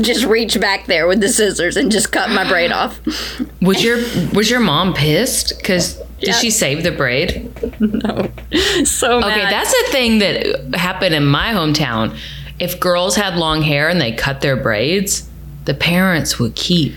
just 0.00 0.24
reached 0.24 0.60
back 0.60 0.86
there 0.86 1.08
with 1.08 1.20
the 1.20 1.28
scissors 1.28 1.76
and 1.76 1.90
just 1.90 2.12
cut 2.12 2.30
my 2.30 2.48
braid 2.48 2.70
off. 2.70 3.00
Was 3.60 3.82
your 3.82 3.96
was 4.32 4.48
your 4.48 4.60
mom 4.60 4.94
pissed? 4.94 5.58
Because 5.58 5.96
did 6.20 6.28
Yeah. 6.28 6.32
she 6.34 6.50
save 6.50 6.82
the 6.84 6.92
braid? 6.92 7.50
No, 7.80 8.30
so 8.84 9.18
Okay, 9.18 9.40
that's 9.50 9.72
a 9.74 9.90
thing 9.92 10.18
that 10.20 10.74
happened 10.74 11.14
in 11.14 11.26
my 11.26 11.52
hometown. 11.52 12.16
If 12.60 12.78
girls 12.78 13.16
had 13.16 13.36
long 13.36 13.62
hair 13.62 13.88
and 13.88 14.00
they 14.00 14.12
cut 14.12 14.40
their 14.42 14.56
braids, 14.56 15.28
the 15.64 15.74
parents 15.74 16.38
would 16.38 16.54
keep. 16.54 16.94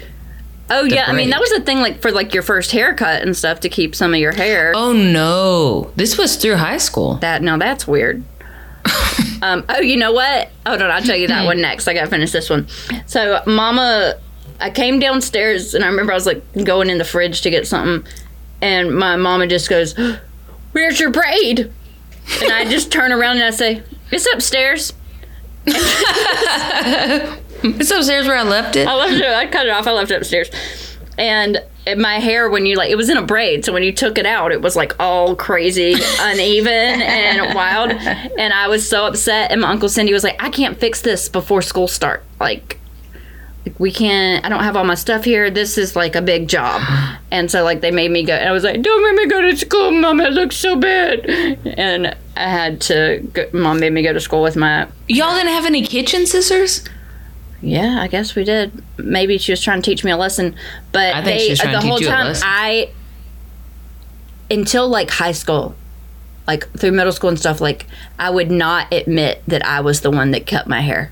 Oh 0.69 0.83
yeah, 0.83 1.05
I 1.07 1.13
mean 1.13 1.29
that 1.31 1.39
was 1.39 1.51
a 1.53 1.61
thing 1.61 1.79
like 1.79 2.01
for 2.01 2.11
like 2.11 2.33
your 2.33 2.43
first 2.43 2.71
haircut 2.71 3.23
and 3.23 3.35
stuff 3.35 3.61
to 3.61 3.69
keep 3.69 3.95
some 3.95 4.13
of 4.13 4.19
your 4.19 4.33
hair. 4.33 4.73
Oh 4.75 4.93
no, 4.93 5.91
this 5.95 6.17
was 6.17 6.35
through 6.35 6.57
high 6.57 6.77
school. 6.77 7.15
That 7.15 7.41
now 7.41 7.57
that's 7.57 7.87
weird. 7.87 8.23
um, 9.41 9.65
oh, 9.69 9.79
you 9.81 9.97
know 9.97 10.11
what? 10.11 10.49
Hold 10.65 10.81
on, 10.81 10.91
I'll 10.91 11.01
tell 11.01 11.15
you 11.15 11.27
that 11.27 11.45
one 11.45 11.61
next. 11.61 11.87
I 11.87 11.93
gotta 11.93 12.09
finish 12.09 12.31
this 12.31 12.49
one. 12.49 12.67
So, 13.05 13.41
Mama, 13.45 14.15
I 14.59 14.69
came 14.69 14.99
downstairs 14.99 15.73
and 15.73 15.83
I 15.83 15.87
remember 15.87 16.11
I 16.11 16.15
was 16.15 16.25
like 16.25 16.43
going 16.63 16.89
in 16.89 16.97
the 16.97 17.05
fridge 17.05 17.41
to 17.41 17.49
get 17.49 17.67
something, 17.67 18.09
and 18.61 18.95
my 18.95 19.15
mama 19.15 19.47
just 19.47 19.69
goes, 19.69 19.95
"Where's 20.71 20.99
your 20.99 21.11
braid?" 21.11 21.71
And 22.41 22.51
I 22.51 22.65
just 22.65 22.91
turn 22.91 23.11
around 23.11 23.37
and 23.37 23.45
I 23.45 23.51
say, 23.51 23.83
"It's 24.11 24.27
upstairs." 24.33 24.93
It's 27.63 27.89
upstairs 27.89 28.27
where 28.27 28.37
I 28.37 28.43
left 28.43 28.75
it. 28.75 28.87
I 28.87 28.93
left 28.93 29.13
it. 29.13 29.25
I 29.25 29.47
cut 29.47 29.65
it 29.65 29.71
off. 29.71 29.87
I 29.87 29.91
left 29.91 30.11
it 30.11 30.17
upstairs, 30.17 30.49
and 31.17 31.59
my 31.95 32.19
hair 32.19 32.49
when 32.49 32.65
you 32.65 32.75
like 32.75 32.89
it 32.89 32.95
was 32.95 33.09
in 33.09 33.17
a 33.17 33.21
braid, 33.21 33.65
so 33.65 33.73
when 33.73 33.83
you 33.83 33.91
took 33.91 34.17
it 34.17 34.25
out, 34.25 34.51
it 34.51 34.61
was 34.61 34.75
like 34.75 34.95
all 34.99 35.35
crazy, 35.35 35.95
uneven, 36.19 37.01
and 37.01 37.55
wild. 37.55 37.91
And 37.91 38.53
I 38.53 38.67
was 38.67 38.87
so 38.87 39.05
upset. 39.05 39.51
And 39.51 39.61
my 39.61 39.69
uncle 39.69 39.89
Cindy 39.89 40.13
was 40.13 40.23
like, 40.23 40.41
"I 40.41 40.49
can't 40.49 40.77
fix 40.77 41.01
this 41.01 41.29
before 41.29 41.61
school 41.61 41.87
start. 41.87 42.23
Like, 42.39 42.79
like 43.65 43.79
we 43.79 43.91
can't. 43.91 44.45
I 44.45 44.49
don't 44.49 44.63
have 44.63 44.75
all 44.75 44.85
my 44.85 44.95
stuff 44.95 45.23
here. 45.23 45.49
This 45.49 45.77
is 45.77 45.95
like 45.95 46.15
a 46.15 46.21
big 46.21 46.47
job." 46.47 46.81
And 47.31 47.49
so 47.51 47.63
like 47.63 47.81
they 47.81 47.91
made 47.91 48.11
me 48.11 48.23
go. 48.23 48.33
And 48.33 48.49
I 48.49 48.51
was 48.51 48.63
like, 48.63 48.81
"Don't 48.81 49.03
make 49.03 49.25
me 49.25 49.29
go 49.29 49.41
to 49.41 49.55
school, 49.55 49.91
mom. 49.91 50.19
It 50.19 50.33
looks 50.33 50.57
so 50.57 50.75
bad." 50.75 51.25
And 51.77 52.15
I 52.35 52.49
had 52.49 52.81
to. 52.81 53.27
Go, 53.33 53.49
mom 53.53 53.79
made 53.79 53.93
me 53.93 54.01
go 54.01 54.13
to 54.13 54.19
school 54.19 54.41
with 54.41 54.55
my 54.55 54.87
Y'all 55.07 55.35
didn't 55.35 55.51
have 55.51 55.65
any 55.65 55.85
kitchen 55.85 56.25
scissors? 56.25 56.83
Yeah, 57.61 58.01
I 58.01 58.07
guess 58.07 58.35
we 58.35 58.43
did. 58.43 58.83
Maybe 58.97 59.37
she 59.37 59.51
was 59.51 59.61
trying 59.61 59.81
to 59.81 59.89
teach 59.89 60.03
me 60.03 60.11
a 60.11 60.17
lesson, 60.17 60.55
but 60.91 61.15
I 61.15 61.21
they, 61.21 61.49
was 61.49 61.59
uh, 61.63 61.71
the 61.71 61.81
whole 61.81 61.99
time. 61.99 62.35
I 62.43 62.91
until 64.49 64.87
like 64.87 65.09
high 65.09 65.31
school, 65.31 65.75
like 66.45 66.69
through 66.77 66.91
middle 66.91 67.11
school 67.11 67.29
and 67.29 67.39
stuff, 67.39 67.59
like 67.59 67.87
I 68.19 68.29
would 68.29 68.51
not 68.51 68.93
admit 68.93 69.41
that 69.47 69.65
I 69.65 69.81
was 69.81 70.01
the 70.01 70.11
one 70.11 70.31
that 70.31 70.45
cut 70.45 70.67
my 70.67 70.81
hair. 70.81 71.11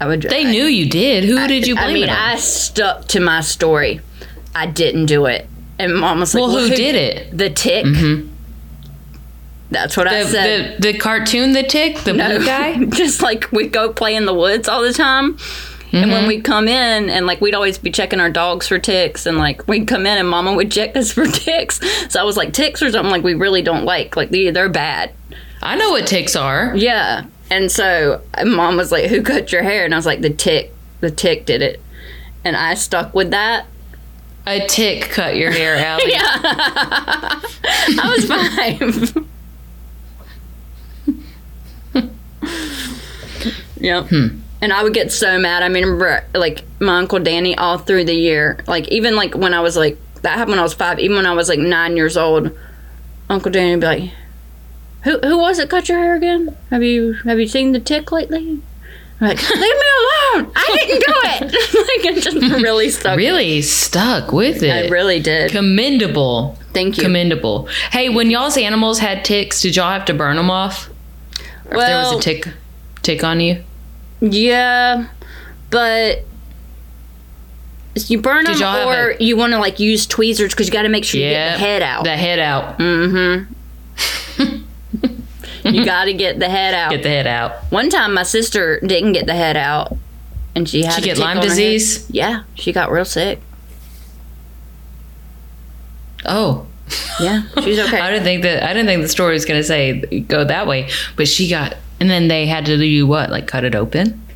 I 0.00 0.06
would. 0.06 0.22
They 0.22 0.44
knew 0.44 0.64
you 0.64 0.88
did. 0.88 1.24
Who 1.24 1.46
did 1.46 1.66
you 1.66 1.74
blame 1.74 1.88
I 1.88 1.92
mean? 1.92 2.08
I 2.08 2.36
stuck 2.36 3.06
to 3.08 3.20
my 3.20 3.42
story. 3.42 4.00
I 4.54 4.66
didn't 4.66 5.06
do 5.06 5.26
it, 5.26 5.46
and 5.78 5.94
mom 5.94 6.20
was 6.20 6.34
like, 6.34 6.40
well, 6.40 6.58
who 6.58 6.74
did 6.74 6.94
it? 6.94 7.36
The 7.36 7.50
tick. 7.50 7.84
Mm-hmm. 7.84 8.29
That's 9.70 9.96
what 9.96 10.08
I 10.08 10.24
The, 10.24 10.28
said. 10.30 10.82
the 10.82 10.92
the 10.92 10.98
cartoon, 10.98 11.52
the 11.52 11.62
tick, 11.62 11.98
the 12.00 12.14
blue 12.14 12.44
guy. 12.44 12.84
just 12.86 13.22
like 13.22 13.50
we'd 13.52 13.72
go 13.72 13.92
play 13.92 14.16
in 14.16 14.26
the 14.26 14.34
woods 14.34 14.68
all 14.68 14.82
the 14.82 14.92
time. 14.92 15.38
And 15.92 16.04
Mm-hmm. 16.04 16.10
when 16.12 16.26
we'd 16.28 16.44
come 16.44 16.68
in 16.68 17.10
and 17.10 17.26
like 17.26 17.40
we'd 17.40 17.54
always 17.54 17.76
be 17.76 17.90
checking 17.90 18.20
our 18.20 18.30
dogs 18.30 18.68
for 18.68 18.78
ticks 18.78 19.26
and 19.26 19.38
like 19.38 19.66
we'd 19.66 19.88
come 19.88 20.06
in 20.06 20.18
and 20.18 20.28
mama 20.28 20.54
would 20.54 20.70
check 20.70 20.96
us 20.96 21.10
for 21.12 21.26
ticks. 21.26 21.80
So 22.12 22.20
I 22.20 22.24
was 22.24 22.36
like 22.36 22.52
ticks 22.52 22.80
or 22.82 22.90
something 22.90 23.10
like 23.10 23.24
we 23.24 23.34
really 23.34 23.62
don't 23.62 23.84
like. 23.84 24.16
Like 24.16 24.30
they, 24.30 24.50
they're 24.50 24.68
bad. 24.68 25.12
I 25.62 25.76
know 25.76 25.90
what 25.90 26.06
ticks 26.06 26.36
are. 26.36 26.74
Yeah. 26.76 27.24
And 27.50 27.72
so 27.72 28.22
mom 28.46 28.76
was 28.76 28.92
like, 28.92 29.06
Who 29.10 29.20
cut 29.22 29.50
your 29.50 29.62
hair? 29.64 29.84
And 29.84 29.92
I 29.92 29.96
was 29.98 30.06
like, 30.06 30.20
The 30.20 30.30
tick. 30.30 30.72
The 31.00 31.10
tick 31.10 31.44
did 31.46 31.60
it. 31.60 31.80
And 32.44 32.56
I 32.56 32.74
stuck 32.74 33.12
with 33.12 33.30
that. 33.32 33.66
A 34.46 34.64
tick 34.68 35.02
cut 35.10 35.34
your 35.36 35.50
hair 35.50 35.76
out. 35.84 36.00
I 36.04 37.40
was 38.16 39.14
five. 39.14 39.26
Yep. 43.80 44.06
Hmm. 44.08 44.40
And 44.62 44.72
I 44.72 44.82
would 44.82 44.92
get 44.92 45.10
so 45.10 45.38
mad. 45.38 45.62
I 45.62 45.68
mean, 45.68 45.84
remember, 45.84 46.24
like 46.34 46.64
my 46.80 46.98
uncle 46.98 47.18
Danny, 47.18 47.56
all 47.56 47.78
through 47.78 48.04
the 48.04 48.14
year, 48.14 48.58
like 48.66 48.88
even 48.88 49.16
like 49.16 49.34
when 49.34 49.54
I 49.54 49.60
was 49.60 49.76
like 49.76 49.96
that 50.22 50.36
happened 50.36 50.50
when 50.52 50.58
I 50.58 50.62
was 50.62 50.74
five. 50.74 50.98
Even 50.98 51.16
when 51.16 51.26
I 51.26 51.32
was 51.32 51.48
like 51.48 51.58
nine 51.58 51.96
years 51.96 52.16
old, 52.16 52.56
Uncle 53.28 53.50
Danny 53.50 53.72
would 53.72 53.80
be 53.80 53.86
like, 53.86 54.10
"Who 55.04 55.18
who 55.20 55.38
was 55.38 55.58
it 55.58 55.70
cut 55.70 55.88
your 55.88 55.98
hair 55.98 56.14
again? 56.14 56.56
Have 56.70 56.82
you 56.82 57.14
have 57.24 57.38
you 57.38 57.48
seen 57.48 57.72
the 57.72 57.80
tick 57.80 58.12
lately?" 58.12 58.60
I'm 59.20 59.28
like, 59.28 59.50
leave 59.50 59.60
me 59.60 59.66
alone! 59.66 60.52
I 60.56 60.78
didn't 60.80 61.04
do 61.06 61.14
it. 61.24 61.42
like 61.52 62.16
it 62.16 62.22
just 62.22 62.62
really 62.62 62.88
stuck. 62.90 63.18
Really 63.18 63.60
stuck 63.60 64.32
with 64.32 64.62
it. 64.62 64.70
I 64.70 64.88
really 64.88 65.20
did. 65.20 65.50
Commendable. 65.50 66.58
Thank 66.72 66.96
you. 66.96 67.02
Commendable. 67.02 67.66
Hey, 67.92 68.08
when 68.08 68.30
y'all's 68.30 68.56
animals 68.56 68.98
had 68.98 69.24
ticks, 69.24 69.60
did 69.60 69.76
y'all 69.76 69.90
have 69.90 70.06
to 70.06 70.14
burn 70.14 70.36
them 70.36 70.50
off? 70.50 70.88
Or 71.66 71.76
if 71.76 71.80
there 71.80 71.96
was 71.98 72.12
a 72.18 72.20
tick 72.20 72.48
tick 73.02 73.22
on 73.22 73.40
you? 73.40 73.62
Yeah, 74.20 75.08
but 75.70 76.24
you 78.06 78.20
burn 78.20 78.44
Did 78.44 78.58
them, 78.58 78.88
or 78.88 79.10
a- 79.10 79.22
you 79.22 79.36
want 79.36 79.52
to 79.52 79.58
like 79.58 79.80
use 79.80 80.06
tweezers 80.06 80.52
because 80.52 80.66
you 80.66 80.72
got 80.72 80.82
to 80.82 80.88
make 80.88 81.04
sure 81.04 81.20
you 81.20 81.28
get 81.30 81.52
the 81.54 81.58
head 81.58 81.82
out. 81.82 82.04
The 82.04 82.16
head 82.16 82.38
out. 82.38 82.78
Mm-hmm. 82.78 83.52
you 85.68 85.84
got 85.84 86.04
to 86.04 86.12
get 86.12 86.38
the 86.38 86.48
head 86.48 86.74
out. 86.74 86.90
Get 86.90 87.02
the 87.02 87.08
head 87.08 87.26
out. 87.26 87.52
One 87.70 87.88
time, 87.90 88.14
my 88.14 88.22
sister 88.22 88.78
didn't 88.80 89.12
get 89.12 89.26
the 89.26 89.34
head 89.34 89.56
out, 89.56 89.96
and 90.54 90.68
she 90.68 90.82
had 90.84 90.94
She 90.94 91.02
get 91.02 91.18
Lyme 91.18 91.38
on 91.38 91.42
her 91.44 91.48
head. 91.48 91.48
disease? 91.48 92.06
Yeah, 92.10 92.44
she 92.54 92.72
got 92.72 92.90
real 92.90 93.04
sick. 93.04 93.40
Oh. 96.24 96.66
Yeah, 97.20 97.42
she's 97.62 97.78
okay. 97.78 98.00
I 98.00 98.10
didn't 98.10 98.24
think 98.24 98.42
that 98.42 98.62
I 98.64 98.72
didn't 98.72 98.86
think 98.86 99.02
the 99.02 99.08
story 99.08 99.32
was 99.34 99.44
gonna 99.44 99.62
say 99.62 100.00
go 100.22 100.44
that 100.44 100.66
way. 100.66 100.88
But 101.16 101.28
she 101.28 101.48
got 101.48 101.76
and 102.00 102.10
then 102.10 102.28
they 102.28 102.46
had 102.46 102.64
to 102.66 102.76
do 102.76 103.06
what? 103.06 103.30
Like 103.30 103.46
cut 103.46 103.64
it 103.64 103.74
open? 103.74 104.26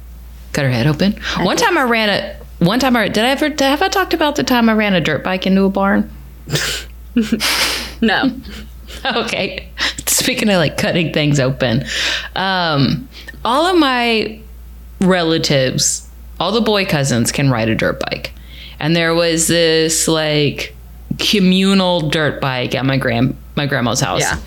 Cut 0.53 0.65
her 0.65 0.71
head 0.71 0.87
open? 0.87 1.15
one 1.39 1.57
time 1.57 1.77
I 1.77 1.83
ran 1.83 2.09
a 2.11 2.37
one 2.65 2.79
time 2.79 2.97
I 2.97 3.09
did 3.09 3.25
I 3.25 3.31
ever 3.31 3.49
have 3.59 3.83
I 3.83 3.89
talked 3.89 4.15
about 4.15 4.37
the 4.37 4.45
time 4.45 4.69
I 4.69 4.75
ran 4.75 4.95
a 4.95 5.01
dirt 5.01 5.25
bike 5.25 5.47
into 5.47 5.65
a 5.65 5.71
barn? 5.71 6.11
no, 8.01 8.31
okay. 9.05 9.69
Speaking 10.07 10.49
of 10.49 10.57
like 10.57 10.77
cutting 10.79 11.13
things 11.13 11.41
open, 11.41 11.85
um, 12.37 13.09
all 13.45 13.67
of 13.67 13.79
my 13.79 14.41
relatives, 15.01 16.09
all 16.41 16.53
the 16.53 16.61
boy 16.61 16.85
cousins 16.85 17.33
can 17.33 17.51
ride 17.51 17.69
a 17.69 17.75
dirt 17.75 18.01
bike. 18.01 18.33
And 18.79 18.95
there 18.95 19.15
was 19.15 19.49
this 19.49 20.09
like 20.09 20.75
communal 21.19 22.09
dirt 22.11 22.41
bike 22.41 22.75
at 22.75 22.85
my 22.85 22.97
grand 22.97 23.37
my 23.57 23.67
grandma's 23.67 24.01
house. 24.01 24.21
yeah, 24.21 24.39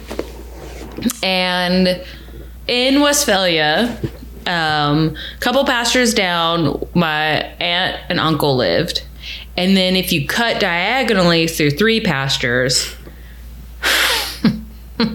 And 1.24 2.04
in 2.68 3.02
Westphalia, 3.02 4.00
um, 4.46 5.16
couple 5.40 5.66
pastures 5.66 6.14
down, 6.14 6.88
my 6.94 7.44
aunt 7.60 8.00
and 8.10 8.20
uncle 8.20 8.56
lived. 8.56 9.04
And 9.56 9.76
then 9.76 9.96
if 9.96 10.12
you 10.12 10.28
cut 10.28 10.60
diagonally 10.60 11.48
through 11.48 11.72
three 11.72 12.00
pastures, 12.00 12.96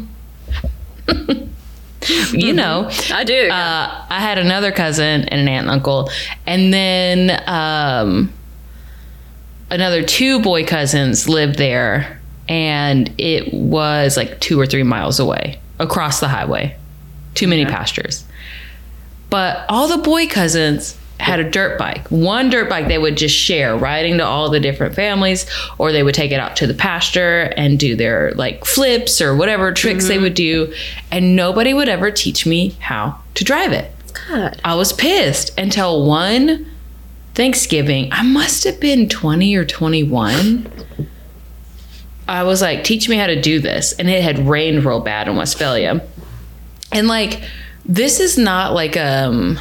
you 2.32 2.52
know. 2.52 2.90
I 3.12 3.25
do. 3.25 3.49
Uh, 3.49 4.06
I 4.09 4.21
had 4.21 4.38
another 4.38 4.73
cousin 4.73 5.23
and 5.25 5.40
an 5.40 5.49
aunt 5.49 5.62
and 5.66 5.71
uncle, 5.71 6.11
and 6.47 6.73
then 6.73 7.42
um, 7.47 8.32
another 9.71 10.02
two 10.02 10.40
boy 10.40 10.64
cousins 10.64 11.28
lived 11.28 11.56
there, 11.56 12.21
and 12.49 13.12
it 13.18 13.54
was 13.54 14.16
like 14.16 14.40
two 14.40 14.59
or 14.59 14.66
three 14.66 14.82
miles 14.82 15.21
away 15.21 15.61
across 15.78 16.18
the 16.21 16.28
highway. 16.28 16.76
Too 17.35 17.49
many 17.49 17.65
pastures. 17.65 18.25
But 19.31 19.65
all 19.69 19.89
the 19.89 19.99
boy 19.99 20.27
cousins 20.27 20.99
had 21.19 21.41
a 21.41 21.49
dirt 21.49 21.79
bike. 21.79 22.09
One 22.11 22.51
dirt 22.51 22.69
bike 22.69 22.89
they 22.89 22.99
would 22.99 23.17
just 23.17 23.35
share, 23.35 23.77
riding 23.77 24.19
to 24.19 24.27
all 24.27 24.51
the 24.51 24.61
different 24.61 24.95
families, 24.95 25.47
or 25.79 25.93
they 25.93 26.03
would 26.03 26.15
take 26.15 26.33
it 26.33 26.41
out 26.41 26.57
to 26.57 26.67
the 26.67 26.75
pasture 26.75 27.53
and 27.57 27.79
do 27.79 27.95
their 27.95 28.33
like 28.33 28.65
flips 28.65 29.21
or 29.21 29.35
whatever 29.37 29.73
tricks 29.73 30.09
they 30.09 30.15
mm-hmm. 30.15 30.25
would 30.25 30.35
do. 30.35 30.75
And 31.11 31.37
nobody 31.37 31.73
would 31.73 31.89
ever 31.89 32.11
teach 32.11 32.45
me 32.45 32.71
how 32.81 33.19
to 33.35 33.45
drive 33.45 33.73
it. 33.73 33.93
God. 34.29 34.61
I 34.65 34.75
was 34.75 34.93
pissed 34.93 35.57
until 35.59 36.05
one 36.07 36.67
Thanksgiving. 37.35 38.09
I 38.12 38.23
must 38.23 38.65
have 38.65 38.81
been 38.81 39.09
20 39.09 39.57
or 39.57 39.65
21. 39.65 40.71
I 42.29 42.43
was 42.43 42.62
like, 42.62 42.85
teach 42.85 43.09
me 43.09 43.17
how 43.17 43.27
to 43.27 43.41
do 43.41 43.59
this. 43.61 43.93
And 43.95 44.09
it 44.09 44.23
had 44.23 44.47
rained 44.47 44.85
real 44.85 45.01
bad 45.01 45.29
in 45.29 45.37
Westphalia. 45.37 46.07
And 46.93 47.09
like, 47.09 47.43
this 47.85 48.21
is 48.21 48.37
not 48.39 48.75
like, 48.75 48.97
um, 48.97 49.59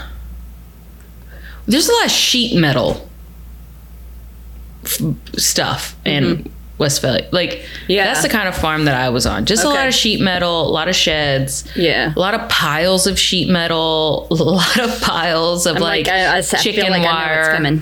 there's 1.68 1.88
a 1.90 1.94
lot 1.94 2.06
of 2.06 2.12
sheet 2.12 2.56
metal 2.60 3.08
f- 4.84 5.02
stuff 5.38 5.96
in 6.06 6.52
Westphalia. 6.78 7.28
Like, 7.32 7.64
Yeah. 7.88 8.06
that's 8.06 8.24
the 8.24 8.30
kind 8.30 8.48
of 8.48 8.56
farm 8.58 8.86
that 8.86 8.96
I 8.96 9.10
was 9.10 9.26
on. 9.26 9.46
Just 9.46 9.64
a 9.64 9.70
lot 9.70 9.88
of 9.88 9.94
sheet 9.94 10.20
metal, 10.20 10.68
a 10.68 10.72
lot 10.72 10.88
of 10.88 10.96
sheds 10.96 11.64
Yeah. 11.76 12.14
a 12.16 12.20
lot 12.20 12.34
of 12.34 12.50
piles 12.50 13.06
of 13.08 13.20
sheet 13.20 13.48
metal, 13.50 14.28
a 14.32 14.34
lot 14.36 14.80
of 14.80 15.00
piles 15.02 15.66
of 15.66 15.78
I'm 15.78 15.82
like, 15.82 16.08
like, 16.08 16.14
I, 16.16 16.38
I, 16.38 16.42
chicken 16.42 16.90
like 16.90 17.04
wire. 17.04 17.82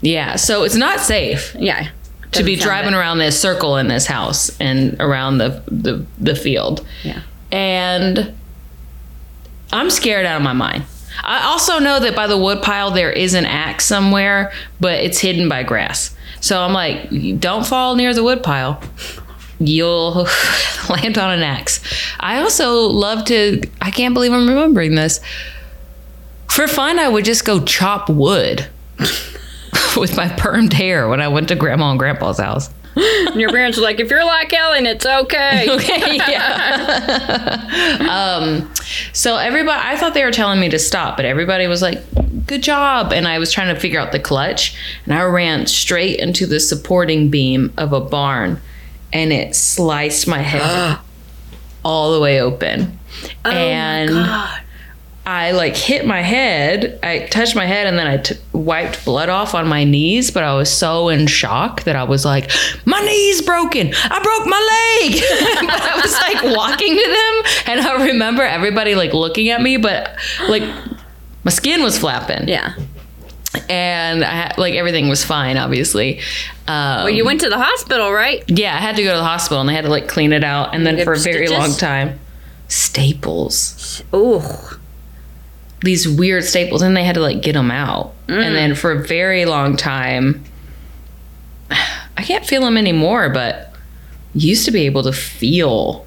Yeah, 0.00 0.36
so 0.36 0.64
it's 0.64 0.74
not 0.76 1.00
safe 1.00 1.56
Yeah. 1.58 1.88
to 2.32 2.42
be 2.44 2.56
driving 2.56 2.92
it. 2.92 2.96
around 2.96 3.18
this 3.18 3.38
circle 3.40 3.76
in 3.78 3.88
this 3.88 4.06
house 4.06 4.50
and 4.60 4.96
around 5.00 5.38
the 5.38 5.62
the, 5.66 6.04
the 6.18 6.34
field. 6.36 6.86
Yeah. 7.02 7.20
And 7.50 8.34
I'm 9.74 9.90
scared 9.90 10.24
out 10.24 10.36
of 10.36 10.42
my 10.42 10.52
mind. 10.52 10.84
I 11.22 11.44
also 11.46 11.78
know 11.78 12.00
that 12.00 12.14
by 12.14 12.26
the 12.26 12.38
woodpile 12.38 12.92
there 12.92 13.10
is 13.10 13.34
an 13.34 13.44
axe 13.44 13.84
somewhere, 13.84 14.52
but 14.80 15.00
it's 15.00 15.18
hidden 15.18 15.48
by 15.48 15.64
grass. 15.64 16.14
So 16.40 16.60
I'm 16.60 16.72
like, 16.72 17.40
don't 17.40 17.66
fall 17.66 17.96
near 17.96 18.14
the 18.14 18.22
woodpile. 18.22 18.82
You'll 19.58 20.28
land 20.88 21.18
on 21.18 21.30
an 21.30 21.42
axe. 21.42 21.80
I 22.20 22.40
also 22.40 22.82
love 22.82 23.24
to, 23.26 23.62
I 23.80 23.90
can't 23.90 24.14
believe 24.14 24.32
I'm 24.32 24.48
remembering 24.48 24.94
this. 24.94 25.20
For 26.50 26.68
fun, 26.68 26.98
I 26.98 27.08
would 27.08 27.24
just 27.24 27.44
go 27.44 27.64
chop 27.64 28.08
wood 28.08 28.68
with 29.96 30.16
my 30.16 30.28
permed 30.28 30.72
hair 30.72 31.08
when 31.08 31.20
I 31.20 31.28
went 31.28 31.48
to 31.48 31.56
grandma 31.56 31.90
and 31.90 31.98
grandpa's 31.98 32.38
house. 32.38 32.70
And 32.96 33.40
your 33.40 33.50
parents 33.50 33.78
are 33.78 33.80
like, 33.80 34.00
if 34.00 34.10
you're 34.10 34.24
like 34.24 34.52
Ellen, 34.52 34.86
it's 34.86 35.06
okay. 35.06 35.68
Okay, 35.74 36.16
yeah. 36.16 37.58
um, 38.10 38.70
so 39.12 39.36
everybody, 39.36 39.80
I 39.82 39.96
thought 39.96 40.14
they 40.14 40.24
were 40.24 40.30
telling 40.30 40.60
me 40.60 40.68
to 40.68 40.78
stop, 40.78 41.16
but 41.16 41.24
everybody 41.24 41.66
was 41.66 41.82
like, 41.82 42.00
"Good 42.46 42.62
job!" 42.62 43.12
And 43.12 43.26
I 43.26 43.38
was 43.38 43.52
trying 43.52 43.74
to 43.74 43.80
figure 43.80 43.98
out 43.98 44.12
the 44.12 44.20
clutch, 44.20 44.76
and 45.04 45.14
I 45.14 45.22
ran 45.24 45.66
straight 45.66 46.20
into 46.20 46.46
the 46.46 46.60
supporting 46.60 47.28
beam 47.30 47.72
of 47.76 47.92
a 47.92 48.00
barn, 48.00 48.60
and 49.12 49.32
it 49.32 49.56
sliced 49.56 50.28
my 50.28 50.38
head 50.38 50.98
all 51.84 52.12
the 52.14 52.20
way 52.20 52.40
open. 52.40 52.98
Oh 53.44 53.50
and 53.50 54.10
I 55.26 55.52
like 55.52 55.74
hit 55.76 56.04
my 56.06 56.20
head. 56.20 56.98
I 57.02 57.20
touched 57.30 57.56
my 57.56 57.64
head 57.64 57.86
and 57.86 57.98
then 57.98 58.06
I 58.06 58.18
t- 58.18 58.34
wiped 58.52 59.04
blood 59.06 59.30
off 59.30 59.54
on 59.54 59.66
my 59.66 59.84
knees. 59.84 60.30
But 60.30 60.42
I 60.42 60.54
was 60.54 60.70
so 60.70 61.08
in 61.08 61.26
shock 61.26 61.84
that 61.84 61.96
I 61.96 62.04
was 62.04 62.24
like, 62.26 62.50
"My 62.84 63.00
knee's 63.00 63.40
broken. 63.40 63.94
I 63.94 64.22
broke 64.22 64.46
my 64.46 65.00
leg." 65.08 65.22
but 65.66 65.80
I 65.82 66.00
was 66.02 66.12
like 66.12 66.56
walking 66.56 66.94
to 66.94 67.02
them, 67.02 67.74
and 67.74 67.80
I 67.80 68.04
remember 68.06 68.42
everybody 68.42 68.94
like 68.94 69.14
looking 69.14 69.48
at 69.48 69.62
me, 69.62 69.78
but 69.78 70.14
like 70.48 70.62
my 71.42 71.50
skin 71.50 71.82
was 71.82 71.98
flapping, 71.98 72.46
Yeah. 72.48 72.74
and 73.68 74.24
I 74.24 74.30
had, 74.30 74.58
like 74.58 74.74
everything 74.74 75.08
was 75.08 75.24
fine, 75.24 75.56
obviously. 75.56 76.18
Um, 76.66 77.04
Well, 77.04 77.10
you 77.10 77.24
went 77.24 77.40
to 77.42 77.48
the 77.50 77.58
hospital, 77.58 78.12
right? 78.12 78.42
yeah, 78.48 78.74
I 78.74 78.78
had 78.80 78.96
to 78.96 79.02
go 79.02 79.10
to 79.12 79.18
the 79.18 79.24
hospital, 79.24 79.60
and 79.60 79.68
they 79.68 79.74
had 79.74 79.84
to 79.84 79.90
like 79.90 80.08
clean 80.08 80.32
it 80.32 80.44
out, 80.44 80.74
and 80.74 80.86
then 80.86 80.96
for 81.04 81.12
a 81.14 81.18
very 81.18 81.46
stitches? 81.46 81.50
long 81.50 81.72
time, 81.76 82.18
staples 82.68 84.02
Ooh. 84.14 84.42
These 85.84 86.08
weird 86.08 86.44
staples 86.44 86.82
and 86.82 86.96
they 86.96 87.04
had 87.04 87.14
to 87.14 87.20
like 87.20 87.42
get 87.42 87.52
them 87.52 87.70
out. 87.70 88.12
And 88.28 88.56
then 88.56 88.72
mm. 88.72 88.76
for 88.76 88.92
a 88.92 89.06
very 89.06 89.44
long 89.44 89.76
time 89.76 90.42
i 92.16 92.22
can't 92.22 92.46
feel 92.46 92.62
them 92.62 92.76
anymore 92.76 93.28
but 93.28 93.72
used 94.34 94.64
to 94.64 94.70
be 94.70 94.86
able 94.86 95.02
to 95.02 95.12
feel 95.12 96.06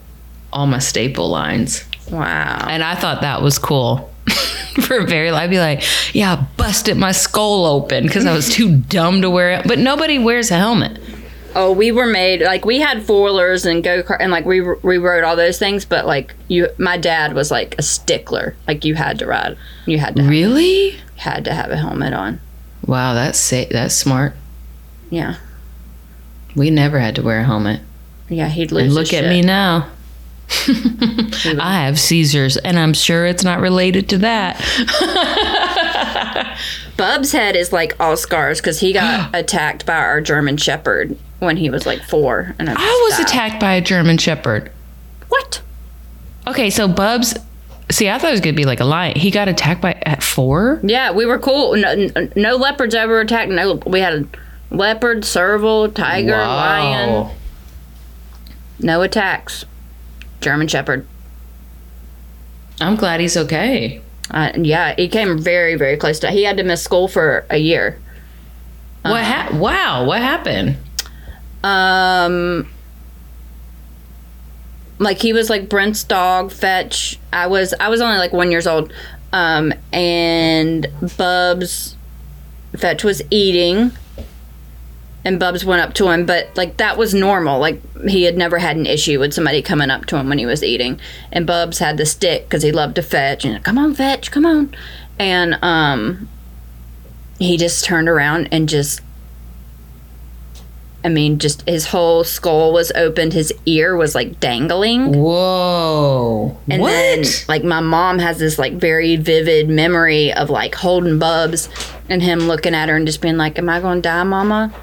all 0.51 0.67
my 0.67 0.79
staple 0.79 1.29
lines. 1.29 1.83
Wow. 2.09 2.65
and 2.69 2.83
i 2.83 2.95
thought 2.95 3.21
that 3.21 3.41
was 3.41 3.59
cool 3.59 4.09
for 4.81 4.99
a 4.99 5.05
very 5.05 5.29
long 5.29 5.41
i'd 5.41 5.49
be 5.49 5.59
like 5.59 5.83
yeah 6.15 6.33
I 6.33 6.47
busted 6.55 6.95
my 6.95 7.11
skull 7.11 7.65
open 7.65 8.05
because 8.05 8.25
i 8.25 8.33
was 8.33 8.49
too 8.49 8.77
dumb 8.89 9.21
to 9.21 9.29
wear 9.29 9.51
it. 9.51 9.67
But 9.67 9.79
nobody 9.79 10.17
wears 10.17 10.49
a 10.51 10.55
helmet 10.55 10.99
Oh, 11.55 11.71
we 11.71 11.91
were 11.91 12.05
made 12.05 12.41
like 12.41 12.65
we 12.65 12.79
had 12.79 12.99
foilers 13.03 13.65
and 13.65 13.83
go 13.83 14.03
kart 14.03 14.17
and 14.19 14.31
like 14.31 14.45
we 14.45 14.61
we 14.61 14.97
rode 14.97 15.23
all 15.23 15.35
those 15.35 15.57
things, 15.57 15.85
but 15.85 16.05
like 16.05 16.35
you, 16.47 16.67
my 16.77 16.97
dad 16.97 17.33
was 17.33 17.49
like 17.51 17.75
a 17.77 17.81
stickler. 17.81 18.55
Like 18.67 18.85
you 18.85 18.95
had 18.95 19.19
to 19.19 19.25
ride, 19.25 19.57
you 19.85 19.97
had 19.97 20.15
to 20.17 20.21
have, 20.23 20.29
really 20.29 20.97
had 21.15 21.45
to 21.45 21.53
have 21.53 21.71
a 21.71 21.77
helmet 21.77 22.13
on. 22.13 22.39
wow 22.85 23.13
that's 23.15 23.39
sa- 23.39 23.65
that's 23.71 23.95
smart 23.95 24.33
Yeah, 25.09 25.35
we 26.55 26.69
never 26.69 26.99
had 26.99 27.15
to 27.15 27.23
wear 27.23 27.39
a 27.39 27.43
helmet 27.43 27.81
yeah. 28.29 28.49
He'd 28.49 28.71
lose. 28.71 28.83
And 28.85 28.93
look 28.93 29.13
at 29.13 29.23
shit. 29.23 29.29
me 29.29 29.41
now. 29.41 29.89
I 31.59 31.85
have 31.85 31.99
Caesars, 31.99 32.57
and 32.57 32.77
I'm 32.77 32.93
sure 32.93 33.25
it's 33.25 33.43
not 33.43 33.59
related 33.61 34.09
to 34.09 34.17
that. 34.19 34.57
Bub's 36.97 37.31
head 37.31 37.55
is 37.55 37.71
like 37.73 37.95
all 37.99 38.17
scars 38.17 38.59
because 38.59 38.79
he 38.79 38.93
got 38.93 39.29
attacked 39.35 39.85
by 39.85 39.95
our 39.95 40.21
German 40.21 40.57
Shepherd 40.57 41.17
when 41.39 41.57
he 41.57 41.69
was 41.69 41.85
like 41.85 42.01
four. 42.03 42.55
And 42.59 42.69
I 42.69 42.73
was 42.73 43.17
died. 43.17 43.27
attacked 43.27 43.59
by 43.59 43.73
a 43.73 43.81
German 43.81 44.17
Shepherd. 44.17 44.71
What? 45.29 45.61
Okay, 46.47 46.69
so 46.69 46.87
Bubs. 46.87 47.35
See, 47.89 48.09
I 48.09 48.17
thought 48.17 48.29
it 48.29 48.31
was 48.31 48.41
gonna 48.41 48.55
be 48.55 48.65
like 48.65 48.79
a 48.79 48.85
lion. 48.85 49.17
He 49.17 49.31
got 49.31 49.47
attacked 49.47 49.81
by 49.81 49.93
at 50.03 50.21
four. 50.23 50.79
Yeah, 50.83 51.11
we 51.11 51.25
were 51.25 51.39
cool. 51.39 51.75
No, 51.77 52.09
no 52.35 52.55
leopards 52.55 52.95
ever 52.95 53.21
attacked. 53.21 53.51
No, 53.51 53.75
we 53.85 53.99
had 53.99 54.13
a 54.13 54.75
leopard, 54.75 55.23
serval, 55.23 55.89
tiger, 55.89 56.31
lion. 56.37 57.29
No 58.79 59.01
attacks. 59.01 59.65
German 60.41 60.67
Shepherd. 60.67 61.05
I'm 62.79 62.95
glad 62.95 63.19
he's 63.19 63.35
okay. 63.37 64.01
Uh, 64.29 64.51
yeah, 64.55 64.93
he 64.95 65.07
came 65.07 65.37
very, 65.37 65.75
very 65.75 65.97
close 65.97 66.19
to. 66.19 66.29
He 66.31 66.43
had 66.43 66.57
to 66.57 66.63
miss 66.63 66.83
school 66.83 67.07
for 67.07 67.45
a 67.49 67.57
year. 67.57 67.99
What? 69.03 69.23
Ha- 69.23 69.49
wow, 69.53 70.05
what 70.05 70.21
happened? 70.21 70.77
Um, 71.63 72.69
like 74.99 75.19
he 75.21 75.33
was 75.33 75.49
like 75.49 75.69
Brent's 75.69 76.03
dog 76.03 76.51
fetch. 76.51 77.19
I 77.31 77.47
was 77.47 77.73
I 77.79 77.89
was 77.89 78.01
only 78.01 78.17
like 78.17 78.33
one 78.33 78.51
years 78.51 78.67
old. 78.67 78.91
Um, 79.33 79.73
and 79.91 80.87
Bubs 81.17 81.95
fetch 82.77 83.03
was 83.03 83.21
eating, 83.29 83.91
and 85.27 85.41
Bubs 85.41 85.65
went 85.65 85.81
up 85.81 85.93
to 85.95 86.07
him, 86.07 86.25
but 86.25 86.55
like 86.55 86.77
that 86.77 86.97
was 86.97 87.13
normal. 87.13 87.59
Like 87.59 87.81
he 88.07 88.23
had 88.23 88.37
never 88.37 88.59
had 88.59 88.77
an 88.77 88.85
issue 88.85 89.19
with 89.19 89.33
somebody 89.33 89.61
coming 89.61 89.89
up 89.89 90.05
to 90.05 90.15
him 90.15 90.29
when 90.29 90.37
he 90.37 90.45
was 90.45 90.63
eating. 90.63 91.01
And 91.33 91.45
Bubs 91.45 91.79
had 91.79 91.97
the 91.97 92.05
stick 92.05 92.45
because 92.45 92.63
he 92.63 92.71
loved 92.71 92.95
to 92.95 93.01
fetch. 93.01 93.43
And 93.43 93.61
come 93.61 93.77
on, 93.77 93.93
fetch, 93.93 94.31
come 94.31 94.45
on. 94.45 94.73
And 95.19 95.61
um, 95.61 96.29
he 97.39 97.57
just 97.57 97.83
turned 97.83 98.07
around 98.07 98.47
and 98.53 98.69
just 98.69 99.01
I 101.03 101.09
mean, 101.09 101.39
just 101.39 101.67
his 101.67 101.87
whole 101.87 102.23
skull 102.23 102.71
was 102.71 102.93
opened. 102.93 103.33
His 103.33 103.53
ear 103.65 103.97
was 103.97 104.15
like 104.15 104.39
dangling. 104.39 105.13
Whoa! 105.13 106.57
And 106.69 106.81
what? 106.81 106.89
then, 106.89 107.25
like, 107.49 107.63
my 107.63 107.81
mom 107.81 108.19
has 108.19 108.39
this 108.39 108.57
like 108.57 108.73
very 108.73 109.17
vivid 109.17 109.67
memory 109.69 110.33
of 110.33 110.49
like 110.49 110.73
holding 110.75 111.19
Bubs 111.19 111.69
and 112.09 112.21
him 112.21 112.39
looking 112.41 112.73
at 112.73 112.89
her 112.89 112.95
and 112.95 113.05
just 113.05 113.21
being 113.21 113.37
like, 113.37 113.57
"Am 113.57 113.69
I 113.69 113.79
going 113.79 114.01
to 114.01 114.01
die, 114.01 114.23
Mama?" 114.23 114.73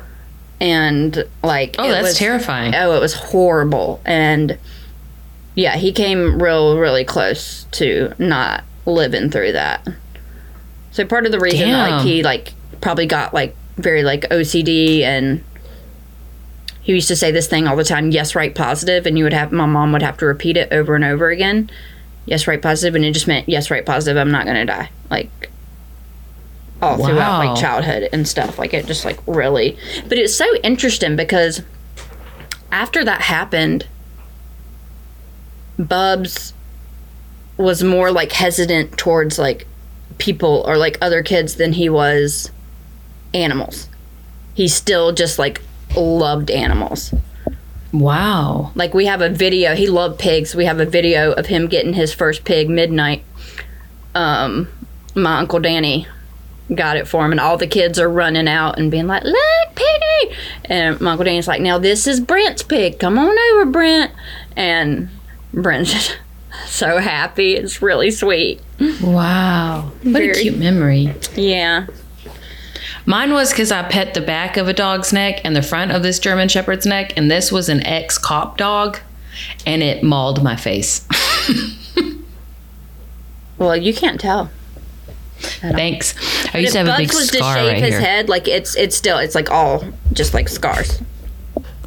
And 0.60 1.24
like, 1.42 1.76
oh, 1.78 1.84
it 1.84 1.90
that's 1.92 2.08
was- 2.08 2.18
terrifying. 2.18 2.74
Oh, 2.74 2.96
it 2.96 3.00
was 3.00 3.14
horrible. 3.14 4.00
And 4.04 4.58
yeah, 5.54 5.76
he 5.76 5.92
came 5.92 6.42
real, 6.42 6.78
really 6.78 7.04
close 7.04 7.64
to 7.72 8.14
not 8.18 8.64
living 8.86 9.30
through 9.30 9.52
that. 9.52 9.86
So 10.92 11.04
part 11.04 11.26
of 11.26 11.32
the 11.32 11.40
reason 11.40 11.70
that, 11.70 11.90
like 11.90 12.04
he 12.04 12.22
like 12.22 12.54
probably 12.80 13.06
got 13.06 13.34
like 13.34 13.56
very 13.76 14.02
like 14.02 14.22
OCD 14.30 15.00
and 15.02 15.42
he 16.82 16.92
used 16.92 17.08
to 17.08 17.16
say 17.16 17.30
this 17.32 17.46
thing 17.48 17.66
all 17.66 17.76
the 17.76 17.84
time, 17.84 18.10
yes, 18.10 18.34
right, 18.34 18.54
positive, 18.54 19.06
and 19.06 19.16
you 19.16 19.24
would 19.24 19.32
have 19.32 19.50
my 19.52 19.66
mom 19.66 19.92
would 19.92 20.02
have 20.02 20.18
to 20.18 20.26
repeat 20.26 20.56
it 20.56 20.70
over 20.72 20.94
and 20.94 21.04
over 21.04 21.30
again. 21.30 21.70
yes, 22.26 22.46
right 22.46 22.60
positive, 22.62 22.94
and 22.94 23.04
it 23.04 23.12
just 23.12 23.26
meant 23.26 23.48
yes, 23.48 23.70
right 23.70 23.84
positive. 23.84 24.18
I'm 24.20 24.30
not 24.30 24.46
gonna 24.46 24.66
die. 24.66 24.90
Like 25.10 25.50
all 26.84 26.96
throughout 26.96 27.40
Wow. 27.40 27.52
like 27.52 27.60
childhood 27.60 28.08
and 28.12 28.26
stuff. 28.28 28.58
Like 28.58 28.74
it 28.74 28.86
just 28.86 29.04
like 29.04 29.18
really. 29.26 29.76
But 30.08 30.18
it's 30.18 30.34
so 30.34 30.46
interesting 30.62 31.16
because 31.16 31.62
after 32.70 33.04
that 33.04 33.22
happened, 33.22 33.86
Bubs 35.78 36.52
was 37.56 37.82
more 37.82 38.10
like 38.12 38.32
hesitant 38.32 38.96
towards 38.96 39.38
like 39.38 39.66
people 40.18 40.64
or 40.66 40.76
like 40.76 40.98
other 41.00 41.22
kids 41.22 41.56
than 41.56 41.72
he 41.72 41.88
was 41.88 42.50
animals. 43.32 43.88
He 44.54 44.68
still 44.68 45.12
just 45.12 45.38
like 45.38 45.60
loved 45.96 46.50
animals. 46.50 47.12
Wow. 47.92 48.72
Like 48.74 48.94
we 48.94 49.06
have 49.06 49.20
a 49.20 49.28
video. 49.28 49.74
He 49.74 49.86
loved 49.88 50.18
pigs. 50.18 50.54
We 50.54 50.64
have 50.64 50.80
a 50.80 50.84
video 50.84 51.32
of 51.32 51.46
him 51.46 51.66
getting 51.68 51.94
his 51.94 52.12
first 52.12 52.44
pig 52.44 52.68
midnight. 52.68 53.24
Um, 54.14 54.68
my 55.14 55.38
uncle 55.38 55.60
Danny 55.60 56.06
got 56.74 56.96
it 56.96 57.08
for 57.08 57.24
him, 57.24 57.32
and 57.32 57.40
all 57.40 57.56
the 57.56 57.66
kids 57.66 57.98
are 57.98 58.08
running 58.08 58.46
out 58.48 58.78
and 58.78 58.90
being 58.90 59.06
like, 59.06 59.24
"Look, 59.24 59.74
piggy!" 59.74 60.36
And 60.66 61.00
my 61.00 61.12
uncle 61.12 61.24
Danny's 61.24 61.48
like, 61.48 61.60
"Now 61.60 61.78
this 61.78 62.06
is 62.06 62.20
Brent's 62.20 62.62
pig. 62.62 62.98
Come 62.98 63.18
on 63.18 63.36
over, 63.52 63.64
Brent." 63.66 64.12
And 64.56 65.08
Brent's 65.52 65.92
just 65.92 66.18
so 66.66 66.98
happy. 66.98 67.54
It's 67.56 67.82
really 67.82 68.10
sweet. 68.10 68.60
Wow. 69.02 69.92
What 70.02 70.12
Very- 70.12 70.30
a 70.30 70.34
cute 70.34 70.58
memory. 70.58 71.12
Yeah. 71.34 71.86
Mine 73.06 73.32
was 73.34 73.50
because 73.50 73.70
I 73.70 73.82
pet 73.82 74.14
the 74.14 74.22
back 74.22 74.56
of 74.56 74.66
a 74.66 74.72
dog's 74.72 75.12
neck 75.12 75.40
and 75.44 75.54
the 75.54 75.60
front 75.62 75.92
of 75.92 76.02
this 76.02 76.18
German 76.18 76.48
Shepherd's 76.48 76.86
neck, 76.86 77.12
and 77.16 77.30
this 77.30 77.52
was 77.52 77.68
an 77.68 77.84
ex 77.84 78.16
cop 78.16 78.56
dog, 78.56 78.98
and 79.66 79.82
it 79.82 80.02
mauled 80.02 80.42
my 80.42 80.56
face. 80.56 81.06
Well, 83.56 83.76
you 83.76 83.94
can't 83.94 84.20
tell. 84.20 84.50
Thanks. 85.38 86.14
I 86.54 86.58
used 86.58 86.72
to 86.72 86.78
have 86.78 86.86
a 86.86 86.90
Bugs 86.90 86.98
big 87.08 87.14
was 87.14 87.30
to 87.30 87.36
shave 87.38 87.44
right 87.44 87.76
his 87.82 87.90
here. 87.90 88.00
head, 88.00 88.28
like 88.28 88.48
it's 88.48 88.76
it's 88.76 88.96
still 88.96 89.18
it's 89.18 89.34
like 89.34 89.50
all 89.50 89.84
just 90.12 90.32
like 90.34 90.48
scars. 90.48 91.00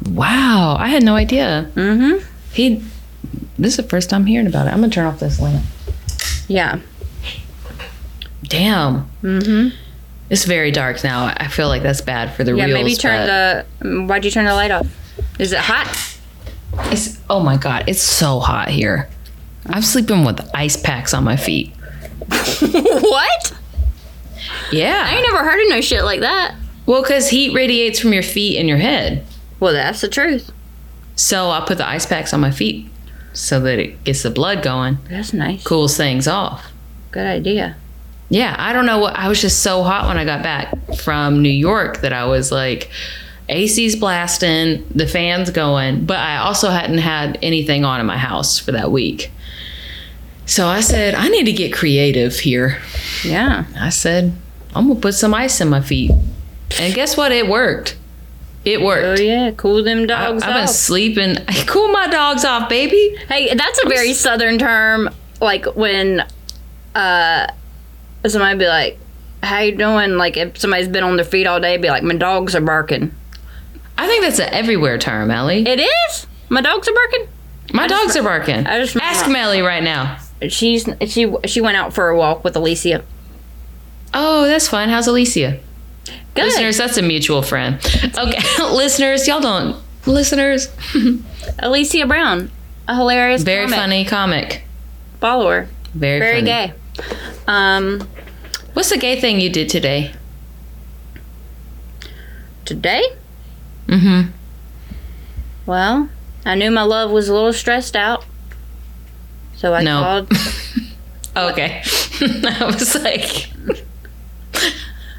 Wow, 0.08 0.76
I 0.78 0.88
had 0.88 1.02
no 1.02 1.14
idea. 1.16 1.70
Mm-hmm. 1.74 2.24
He. 2.52 2.82
This 3.58 3.72
is 3.72 3.76
the 3.76 3.82
first 3.82 4.08
time 4.10 4.26
hearing 4.26 4.46
about 4.46 4.66
it. 4.68 4.70
I'm 4.72 4.80
gonna 4.80 4.90
turn 4.92 5.06
off 5.06 5.18
this 5.20 5.40
lamp. 5.40 5.64
Yeah. 6.46 6.78
Damn, 8.44 9.10
Mm-hmm. 9.22 9.76
it's 10.30 10.44
very 10.44 10.70
dark 10.70 11.02
now. 11.04 11.34
I 11.36 11.48
feel 11.48 11.68
like 11.68 11.82
that's 11.82 12.00
bad 12.00 12.34
for 12.34 12.44
the 12.44 12.54
Yeah, 12.54 12.64
reels. 12.66 12.74
maybe 12.74 12.94
turn 12.94 13.26
the. 13.26 14.04
Why'd 14.06 14.24
you 14.24 14.30
turn 14.30 14.44
the 14.44 14.54
light 14.54 14.70
off? 14.70 14.86
Is 15.38 15.52
it 15.52 15.58
hot? 15.58 15.88
It's 16.92 17.18
oh 17.28 17.40
my 17.40 17.56
god, 17.56 17.84
it's 17.88 18.00
so 18.02 18.38
hot 18.38 18.68
here. 18.68 19.08
I'm 19.66 19.82
sleeping 19.82 20.24
with 20.24 20.40
ice 20.54 20.76
packs 20.76 21.12
on 21.12 21.24
my 21.24 21.36
feet. 21.36 21.74
what? 23.00 23.54
Yeah. 24.72 25.02
I 25.06 25.14
ain't 25.16 25.26
never 25.32 25.44
heard 25.48 25.60
of 25.62 25.68
no 25.70 25.80
shit 25.80 26.04
like 26.04 26.20
that. 26.20 26.54
Well, 26.86 27.02
because 27.02 27.28
heat 27.28 27.54
radiates 27.54 27.98
from 28.00 28.12
your 28.12 28.22
feet 28.22 28.58
and 28.58 28.68
your 28.68 28.78
head. 28.78 29.24
Well, 29.60 29.72
that's 29.72 30.00
the 30.00 30.08
truth. 30.08 30.50
So 31.16 31.50
I 31.50 31.64
put 31.66 31.78
the 31.78 31.88
ice 31.88 32.06
packs 32.06 32.32
on 32.32 32.40
my 32.40 32.50
feet 32.50 32.90
so 33.32 33.60
that 33.60 33.78
it 33.78 34.04
gets 34.04 34.22
the 34.22 34.30
blood 34.30 34.62
going, 34.62 34.98
That's 35.10 35.32
nice. 35.32 35.62
cools 35.64 35.96
things 35.96 36.26
off. 36.28 36.70
Good 37.10 37.26
idea. 37.26 37.76
Yeah, 38.30 38.54
I 38.58 38.72
don't 38.72 38.86
know 38.86 38.98
what 38.98 39.16
I 39.16 39.28
was 39.28 39.40
just 39.40 39.62
so 39.62 39.82
hot 39.82 40.06
when 40.06 40.18
I 40.18 40.24
got 40.24 40.42
back 40.42 40.74
from 40.96 41.40
New 41.42 41.48
York 41.48 42.02
that 42.02 42.12
I 42.12 42.26
was 42.26 42.52
like 42.52 42.90
AC's 43.48 43.96
blasting, 43.96 44.86
the 44.94 45.06
fans 45.06 45.50
going, 45.50 46.04
but 46.04 46.18
I 46.18 46.36
also 46.38 46.68
hadn't 46.68 46.98
had 46.98 47.38
anything 47.42 47.84
on 47.84 48.00
in 48.00 48.06
my 48.06 48.18
house 48.18 48.58
for 48.58 48.72
that 48.72 48.90
week. 48.92 49.30
So 50.48 50.66
I 50.66 50.80
said, 50.80 51.14
I 51.14 51.28
need 51.28 51.44
to 51.44 51.52
get 51.52 51.72
creative 51.72 52.34
here. 52.40 52.78
Yeah. 53.22 53.64
I 53.78 53.90
said, 53.90 54.32
I'm 54.74 54.88
gonna 54.88 54.98
put 54.98 55.14
some 55.14 55.34
ice 55.34 55.60
in 55.60 55.68
my 55.68 55.80
feet. 55.82 56.10
And 56.80 56.94
guess 56.94 57.16
what? 57.16 57.32
It 57.32 57.46
worked. 57.48 57.96
It 58.64 58.80
worked. 58.82 59.20
Oh 59.20 59.22
yeah, 59.22 59.50
cool 59.52 59.82
them 59.84 60.02
I, 60.02 60.06
dogs 60.06 60.42
I've 60.42 60.54
been 60.54 60.68
sleeping. 60.68 61.36
I 61.46 61.64
cool 61.66 61.88
my 61.88 62.06
dogs 62.08 62.44
off, 62.44 62.68
baby. 62.68 63.16
Hey, 63.28 63.54
that's 63.54 63.78
a 63.84 63.88
very 63.88 64.12
southern 64.14 64.58
term. 64.58 65.10
Like 65.40 65.64
when 65.76 66.24
uh 66.94 67.46
somebody 68.26 68.58
be 68.58 68.66
like, 68.66 68.98
"How 69.42 69.60
you 69.60 69.76
doing?" 69.76 70.16
Like 70.16 70.36
if 70.36 70.58
somebody's 70.58 70.88
been 70.88 71.04
on 71.04 71.16
their 71.16 71.24
feet 71.24 71.46
all 71.46 71.60
day, 71.60 71.76
be 71.76 71.88
like, 71.88 72.02
"My 72.02 72.14
dogs 72.16 72.54
are 72.54 72.60
barking." 72.60 73.14
I 73.96 74.06
think 74.06 74.22
that's 74.24 74.38
an 74.38 74.52
everywhere 74.52 74.98
term, 74.98 75.30
Ellie. 75.30 75.66
It 75.66 75.80
is. 75.80 76.26
My 76.48 76.60
dogs 76.60 76.88
are 76.88 76.94
barking. 76.94 77.28
My 77.72 77.86
dogs 77.86 78.16
are 78.16 78.22
barking. 78.22 78.66
I 78.66 78.80
just- 78.80 78.96
Ask 78.96 79.28
Melly 79.30 79.60
right 79.60 79.82
now. 79.82 80.18
She's 80.48 80.88
she 81.06 81.34
she 81.46 81.60
went 81.60 81.76
out 81.76 81.92
for 81.92 82.08
a 82.08 82.16
walk 82.16 82.44
with 82.44 82.54
Alicia. 82.56 83.04
Oh, 84.14 84.46
that's 84.46 84.68
fun. 84.68 84.88
How's 84.88 85.06
Alicia? 85.06 85.58
Good. 86.34 86.44
Listeners, 86.44 86.78
that's 86.78 86.96
a 86.96 87.02
mutual 87.02 87.42
friend. 87.42 87.76
Okay, 88.16 88.38
listeners, 88.72 89.26
y'all 89.26 89.40
don't. 89.40 89.76
Listeners, 90.06 90.68
Alicia 91.58 92.06
Brown, 92.06 92.50
a 92.86 92.94
hilarious, 92.96 93.42
very 93.42 93.64
comic 93.66 93.78
funny 93.78 94.04
comic. 94.04 94.62
follower, 95.20 95.68
Very, 95.94 96.20
very 96.20 96.40
funny. 96.40 96.46
gay. 96.46 96.72
Um, 97.46 98.08
What's 98.74 98.90
the 98.90 98.96
gay 98.98 99.20
thing 99.20 99.40
you 99.40 99.50
did 99.50 99.68
today? 99.68 100.12
today, 102.64 103.02
Mm-hmm. 103.88 104.30
well, 105.66 106.10
I 106.44 106.54
knew 106.54 106.70
my 106.70 106.82
love 106.82 107.10
was 107.10 107.28
a 107.28 107.34
little 107.34 107.52
stressed 107.54 107.96
out, 107.96 108.24
so 109.58 109.74
I 109.74 109.82
No. 109.82 110.00
called. 110.02 110.32
Okay. 111.36 111.82
I 112.20 112.64
was 112.64 112.96
like, 112.96 113.46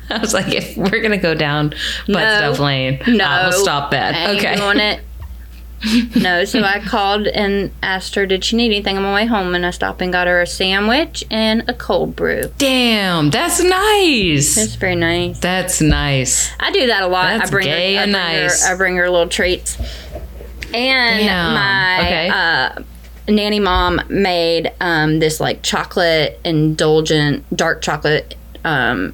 I 0.10 0.18
was 0.18 0.34
like, 0.34 0.54
if 0.54 0.76
we're 0.76 1.02
gonna 1.02 1.18
go 1.18 1.34
down 1.34 1.70
butt 1.70 2.08
No. 2.08 2.38
stuff 2.54 2.60
lane, 2.60 3.00
No, 3.08 3.24
I 3.24 3.46
will 3.46 3.54
stop 3.54 3.92
that. 3.92 4.16
I 4.16 4.36
okay. 4.36 4.56
doing 4.58 4.80
it. 4.80 5.00
no, 6.22 6.44
so 6.44 6.62
I 6.62 6.80
called 6.82 7.26
and 7.28 7.72
asked 7.82 8.16
her, 8.16 8.26
did 8.26 8.44
she 8.44 8.58
need 8.58 8.66
anything 8.66 8.98
on 8.98 9.04
my 9.04 9.14
way 9.14 9.26
home? 9.28 9.56
And 9.56 9.66
I 9.66 9.70
stopped 9.72 10.02
and 10.02 10.12
got 10.12 10.28
her 10.28 10.42
a 10.42 10.46
sandwich 10.48 11.24
and 11.32 11.64
a 11.70 11.74
cold 11.74 12.18
brew. 12.18 12.52
Damn, 12.58 13.30
that's 13.30 13.64
nice. 13.64 14.56
That's 14.56 14.76
very 14.76 14.96
nice. 14.96 15.40
That's 15.40 15.80
nice. 15.80 16.52
I 16.60 16.72
do 16.72 16.88
that 16.88 17.04
a 17.04 17.08
lot. 17.08 17.38
That's 17.38 17.50
I 17.50 17.52
bring 17.52 17.66
gay 17.66 17.96
her, 17.96 18.02
I 18.02 18.04
bring 18.06 18.12
nice. 18.12 18.66
Her, 18.68 18.74
I 18.74 18.78
bring 18.78 18.98
her 18.98 19.10
little 19.10 19.30
treats. 19.30 19.78
And 20.74 21.20
Damn. 21.24 21.54
my 21.54 22.00
Okay. 22.02 22.30
uh, 22.30 22.84
nanny 23.30 23.60
mom 23.60 24.02
made 24.10 24.72
um, 24.82 25.20
this 25.20 25.40
like 25.40 25.62
chocolate 25.64 26.40
indulgent 26.44 27.46
dark 27.56 27.82
chocolate 27.82 28.36
um, 28.64 29.14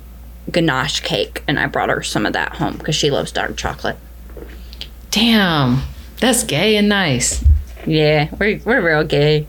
ganache 0.51 0.99
cake, 1.01 1.43
and 1.47 1.59
I 1.59 1.67
brought 1.67 1.89
her 1.89 2.01
some 2.03 2.25
of 2.25 2.33
that 2.33 2.55
home 2.55 2.77
because 2.77 2.95
she 2.95 3.11
loves 3.11 3.31
dark 3.31 3.55
chocolate. 3.57 3.97
Damn, 5.11 5.81
that's 6.19 6.43
gay 6.43 6.75
and 6.75 6.89
nice. 6.89 7.43
Yeah, 7.85 8.29
we're 8.39 8.59
we're 8.65 8.81
real 8.85 9.03
gay. 9.03 9.47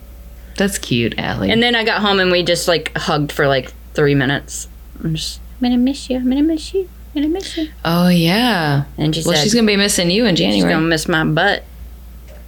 That's 0.55 0.77
cute, 0.77 1.19
Ali. 1.19 1.51
And 1.51 1.61
then 1.61 1.75
I 1.75 1.83
got 1.83 2.01
home 2.01 2.19
and 2.19 2.31
we 2.31 2.43
just 2.43 2.67
like 2.67 2.95
hugged 2.97 3.31
for 3.31 3.47
like 3.47 3.73
three 3.93 4.15
minutes. 4.15 4.67
I'm 5.03 5.15
just, 5.15 5.39
I'm 5.61 5.69
gonna 5.69 5.77
miss 5.77 6.09
you. 6.09 6.17
I'm 6.17 6.29
gonna 6.29 6.41
miss 6.43 6.73
you. 6.73 6.89
I'm 7.15 7.21
gonna 7.23 7.33
miss 7.33 7.57
you. 7.57 7.69
oh 7.85 8.07
yeah. 8.09 8.85
And 8.97 9.13
she 9.15 9.23
Well, 9.25 9.35
said, 9.35 9.43
she's 9.43 9.53
gonna 9.53 9.67
be 9.67 9.75
missing 9.75 10.09
you 10.09 10.25
in 10.25 10.35
January. 10.35 10.57
she's 10.61 10.63
gonna 10.63 10.85
miss 10.87 11.07
my 11.07 11.23
butt. 11.25 11.63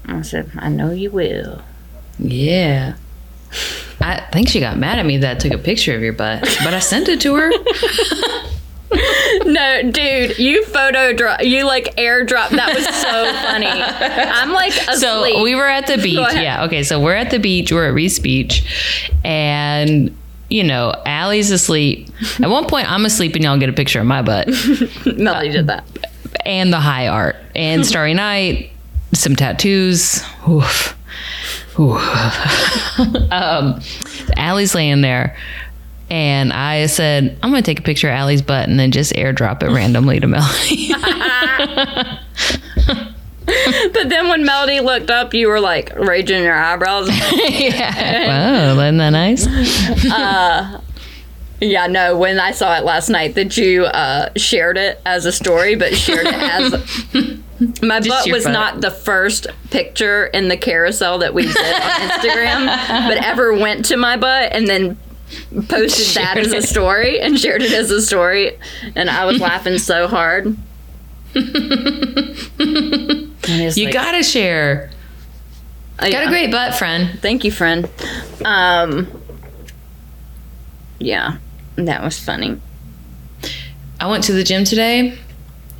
I 0.05 0.21
said, 0.23 0.51
I 0.57 0.69
know 0.69 0.89
you 0.91 1.11
will. 1.11 1.61
Yeah. 2.19 2.95
I 4.01 4.21
think 4.31 4.47
she 4.49 4.59
got 4.59 4.77
mad 4.77 4.99
at 4.99 5.05
me 5.05 5.17
that 5.17 5.37
I 5.37 5.39
took 5.39 5.53
a 5.53 5.57
picture 5.57 5.95
of 5.95 6.01
your 6.01 6.13
butt, 6.13 6.41
but 6.63 6.73
I 6.73 6.79
sent 6.79 7.09
it 7.09 7.21
to 7.21 7.35
her. 7.35 7.51
No, 9.45 9.91
dude, 9.91 10.39
you 10.39 10.65
photo 10.65 11.13
drop, 11.13 11.43
you 11.43 11.63
like 11.65 11.95
airdrop. 11.95 12.49
That 12.49 12.73
was 12.75 12.83
so 12.85 13.33
funny. 13.43 13.67
I'm 13.67 14.51
like 14.51 14.73
asleep. 14.73 14.99
So 14.99 15.43
we 15.43 15.53
were 15.53 15.67
at 15.67 15.85
the 15.85 15.97
beach. 15.97 16.17
Yeah. 16.33 16.65
Okay. 16.65 16.81
So 16.83 16.99
we're 16.99 17.13
at 17.15 17.29
the 17.29 17.37
beach. 17.37 17.71
We're 17.71 17.87
at 17.89 17.93
Riis 17.93 18.21
Beach, 18.21 18.63
and 19.23 20.15
you 20.49 20.63
know, 20.63 20.91
Ali's 21.05 21.51
asleep. 21.51 22.09
At 22.41 22.49
one 22.49 22.65
point, 22.65 22.91
I'm 22.91 23.05
asleep, 23.05 23.35
and 23.35 23.43
y'all 23.43 23.59
get 23.59 23.69
a 23.69 23.73
picture 23.73 23.99
of 23.99 24.07
my 24.07 24.23
butt 24.23 24.47
Melody 25.17 25.51
did 25.51 25.67
that. 25.67 25.85
and 26.45 26.73
the 26.73 26.79
high 26.79 27.07
art 27.07 27.35
and 27.55 27.85
Starry 27.85 28.15
Night, 28.15 28.71
some 29.13 29.35
tattoos. 29.35 30.23
Oof. 30.49 30.95
Um, 33.31 33.79
Ali's 34.37 34.75
laying 34.75 35.01
there. 35.01 35.37
And 36.09 36.51
I 36.51 36.87
said, 36.87 37.37
I'm 37.41 37.51
going 37.51 37.61
to 37.61 37.65
take 37.65 37.79
a 37.79 37.83
picture 37.83 38.09
of 38.09 38.19
Ali's 38.19 38.41
butt 38.41 38.67
and 38.67 38.79
then 38.79 38.91
just 38.91 39.13
airdrop 39.13 39.63
it 39.63 39.69
randomly 39.69 40.19
to 40.19 40.27
Melody. 40.27 40.93
But 43.93 44.09
then 44.09 44.27
when 44.29 44.45
Melody 44.45 44.79
looked 44.79 45.09
up, 45.09 45.33
you 45.33 45.47
were 45.47 45.59
like 45.59 45.95
raging 45.95 46.43
your 46.43 46.55
eyebrows. 46.55 47.09
yeah. 47.49 48.27
Wow, 48.27 48.79
isn't 48.79 48.97
that 48.97 49.09
nice? 49.09 49.47
Yeah, 51.61 51.87
no, 51.87 52.17
when 52.17 52.39
I 52.39 52.51
saw 52.51 52.77
it 52.77 52.83
last 52.85 53.09
night, 53.09 53.35
that 53.35 53.57
you 53.57 53.83
uh, 53.85 54.29
shared 54.37 54.77
it 54.77 55.01
as 55.05 55.25
a 55.25 55.31
story, 55.31 55.75
but 55.75 55.93
shared 55.95 56.25
it 56.27 56.33
as. 56.33 56.71
My 57.81 57.99
butt 57.99 58.31
was 58.31 58.45
butt. 58.45 58.53
not 58.53 58.79
the 58.81 58.91
first 58.91 59.47
picture 59.69 60.27
in 60.27 60.47
the 60.47 60.55
carousel 60.55 61.17
that 61.19 61.33
we 61.33 61.41
did 61.43 61.57
on 61.57 61.63
Instagram, 62.09 62.65
but 63.09 63.17
ever 63.25 63.53
went 63.53 63.83
to 63.85 63.97
my 63.97 64.15
butt 64.15 64.53
and 64.53 64.65
then 64.65 64.97
posted 65.67 66.07
that 66.15 66.35
Shared 66.35 66.45
as 66.45 66.53
a 66.53 66.57
it. 66.59 66.63
story 66.63 67.19
and 67.19 67.37
shared 67.37 67.61
it 67.61 67.73
as 67.73 67.91
a 67.91 68.01
story. 68.01 68.57
And 68.95 69.09
I 69.09 69.25
was 69.25 69.41
laughing 69.41 69.77
so 69.77 70.07
hard. 70.07 70.55
You 71.35 71.43
gotta 73.91 74.23
share. 74.23 74.89
Got 75.97 76.23
a 76.23 76.27
great 76.29 76.49
butt, 76.51 76.75
friend. 76.75 77.19
Thank 77.21 77.43
you, 77.43 77.51
friend. 77.51 77.89
Um, 78.45 79.05
yeah, 80.99 81.39
that 81.85 82.03
was 82.03 82.19
funny. 82.19 82.59
I 83.99 84.07
went 84.09 84.23
to 84.25 84.33
the 84.33 84.43
gym 84.43 84.63
today, 84.63 85.17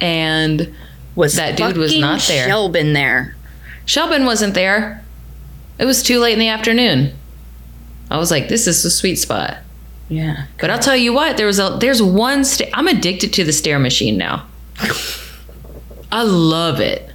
and 0.01 0.73
Was 1.15 1.35
That 1.35 1.57
dude 1.57 1.77
was 1.77 1.97
not 1.97 2.21
there. 2.21 2.47
Shelbin 2.47 2.93
there? 2.93 3.35
Shelbin 3.85 4.25
wasn't 4.25 4.53
there. 4.53 5.03
It 5.77 5.85
was 5.85 6.03
too 6.03 6.19
late 6.19 6.33
in 6.33 6.39
the 6.39 6.49
afternoon. 6.49 7.13
I 8.11 8.17
was 8.17 8.31
like, 8.31 8.49
"This 8.49 8.67
is 8.67 8.83
the 8.83 8.89
sweet 8.89 9.15
spot." 9.15 9.57
Yeah. 10.09 10.45
But 10.59 10.69
I'll 10.69 10.79
tell 10.79 10.95
you 10.97 11.13
what, 11.13 11.37
there 11.37 11.45
was 11.45 11.59
a 11.59 11.77
there's 11.79 12.01
one 12.01 12.43
sta- 12.43 12.69
I'm 12.73 12.87
addicted 12.87 13.31
to 13.33 13.43
the 13.43 13.53
stair 13.53 13.79
machine 13.79 14.17
now. 14.17 14.45
I 16.11 16.23
love 16.23 16.79
it. 16.79 17.09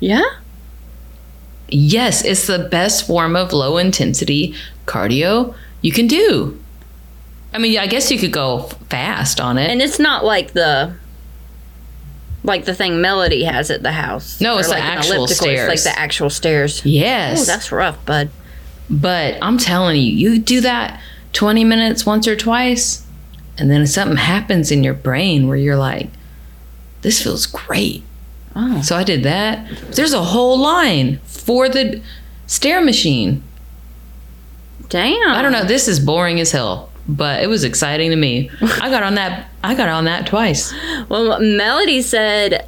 Yeah. 0.00 0.22
Yes, 1.68 2.22
it's 2.24 2.46
the 2.46 2.68
best 2.70 3.06
form 3.06 3.34
of 3.34 3.52
low 3.52 3.78
intensity 3.78 4.54
cardio 4.86 5.54
you 5.80 5.90
can 5.92 6.06
do. 6.06 6.61
I 7.54 7.58
mean, 7.58 7.78
I 7.78 7.86
guess 7.86 8.10
you 8.10 8.18
could 8.18 8.32
go 8.32 8.62
fast 8.88 9.40
on 9.40 9.58
it. 9.58 9.70
And 9.70 9.82
it's 9.82 9.98
not 9.98 10.24
like 10.24 10.52
the 10.52 10.94
like 12.44 12.64
the 12.64 12.74
thing 12.74 13.00
Melody 13.00 13.44
has 13.44 13.70
at 13.70 13.82
the 13.82 13.92
house. 13.92 14.40
No, 14.40 14.58
it's 14.58 14.68
Or 14.68 14.72
the 14.72 14.78
actual 14.80 15.26
stairs. 15.28 15.72
It's 15.72 15.84
like 15.86 15.94
the 15.94 16.00
actual 16.00 16.30
stairs. 16.30 16.84
yes. 16.84 17.42
Oh, 17.42 17.44
that's 17.44 17.70
rough, 17.70 18.04
bud. 18.04 18.30
But 18.90 19.38
I'm 19.40 19.58
telling 19.58 19.96
you, 19.96 20.02
you 20.12 20.38
do 20.40 20.60
that 20.62 21.00
20 21.34 21.64
minutes 21.64 22.04
once 22.04 22.26
or 22.26 22.34
twice, 22.36 23.06
and 23.58 23.70
then 23.70 23.86
something 23.86 24.16
happens 24.16 24.70
in 24.72 24.82
your 24.82 24.94
brain 24.94 25.46
where 25.46 25.56
you're 25.56 25.76
like, 25.76 26.10
this 27.02 27.22
feels 27.22 27.46
great. 27.46 28.02
Oh. 28.54 28.82
So 28.82 28.96
I 28.96 29.04
did 29.04 29.22
that. 29.22 29.66
There's 29.92 30.12
a 30.12 30.22
whole 30.22 30.58
line 30.58 31.18
for 31.24 31.68
the 31.68 32.02
stair 32.46 32.82
machine. 32.82 33.42
Damn. 34.88 35.30
I 35.30 35.40
don't 35.42 35.52
know. 35.52 35.64
This 35.64 35.88
is 35.88 35.98
boring 36.00 36.38
as 36.38 36.52
hell, 36.52 36.90
but 37.08 37.42
it 37.42 37.46
was 37.48 37.64
exciting 37.64 38.10
to 38.10 38.16
me. 38.16 38.50
I 38.60 38.90
got 38.90 39.02
on 39.02 39.14
that. 39.16 39.48
I 39.64 39.74
got 39.74 39.88
on 39.88 40.04
that 40.04 40.26
twice. 40.26 40.72
Well, 41.08 41.40
Melody 41.40 42.02
said 42.02 42.66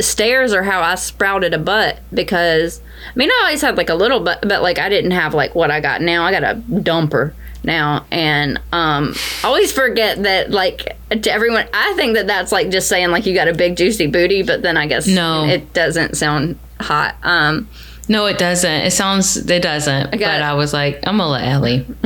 stairs 0.00 0.52
are 0.52 0.62
how 0.62 0.80
I 0.80 0.94
sprouted 0.94 1.52
a 1.52 1.58
butt 1.58 1.98
because 2.14 2.80
I 3.14 3.18
mean 3.18 3.30
I 3.30 3.40
always 3.46 3.60
had 3.62 3.76
like 3.76 3.90
a 3.90 3.94
little 3.94 4.20
butt, 4.20 4.40
but 4.42 4.62
like 4.62 4.78
I 4.78 4.88
didn't 4.88 5.10
have 5.12 5.34
like 5.34 5.54
what 5.54 5.70
I 5.70 5.80
got 5.80 6.00
now. 6.02 6.24
I 6.24 6.30
got 6.32 6.42
a 6.44 6.54
dumper 6.56 7.32
now, 7.64 8.06
and 8.12 8.58
um, 8.72 9.12
I 9.42 9.48
always 9.48 9.72
forget 9.72 10.22
that 10.22 10.50
like 10.50 10.96
to 11.10 11.30
everyone. 11.32 11.66
I 11.74 11.94
think 11.94 12.14
that 12.14 12.26
that's 12.28 12.52
like 12.52 12.70
just 12.70 12.88
saying 12.88 13.10
like 13.10 13.26
you 13.26 13.34
got 13.34 13.48
a 13.48 13.54
big 13.54 13.76
juicy 13.76 14.06
booty, 14.06 14.42
but 14.42 14.62
then 14.62 14.76
I 14.76 14.86
guess 14.86 15.06
No. 15.08 15.44
it 15.44 15.72
doesn't 15.72 16.16
sound 16.16 16.58
hot. 16.80 17.16
Um, 17.24 17.68
No, 18.08 18.26
it 18.26 18.38
doesn't. 18.38 18.70
It 18.70 18.92
sounds. 18.92 19.36
It 19.36 19.62
doesn't. 19.62 20.10
got 20.12 20.18
but 20.20 20.20
it. 20.20 20.42
I 20.42 20.54
was 20.54 20.72
like, 20.72 21.00
I'm 21.06 21.18
gonna 21.18 21.28
let 21.30 21.44
Ellie. 21.48 21.86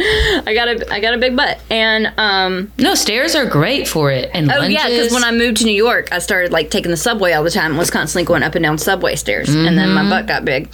I 0.00 0.52
got 0.54 0.68
a 0.68 0.92
I 0.92 1.00
got 1.00 1.14
a 1.14 1.18
big 1.18 1.36
butt, 1.36 1.60
and 1.70 2.12
um, 2.18 2.72
No, 2.78 2.94
stairs 2.94 3.34
are 3.34 3.46
great 3.46 3.88
for 3.88 4.10
it. 4.10 4.30
And 4.32 4.50
Oh 4.50 4.58
lunges. 4.58 4.74
yeah, 4.74 4.88
because 4.88 5.12
when 5.12 5.24
I 5.24 5.32
moved 5.32 5.58
to 5.58 5.64
New 5.64 5.74
York, 5.74 6.08
I 6.12 6.18
started 6.18 6.52
like 6.52 6.70
taking 6.70 6.90
the 6.90 6.96
subway 6.96 7.32
all 7.32 7.44
the 7.44 7.50
time. 7.50 7.72
and 7.72 7.78
Was 7.78 7.90
constantly 7.90 8.24
going 8.26 8.42
up 8.42 8.54
and 8.54 8.62
down 8.62 8.78
subway 8.78 9.16
stairs, 9.16 9.48
and 9.54 9.76
then 9.78 9.90
my 9.92 10.08
butt 10.08 10.26
got 10.26 10.44
big. 10.44 10.72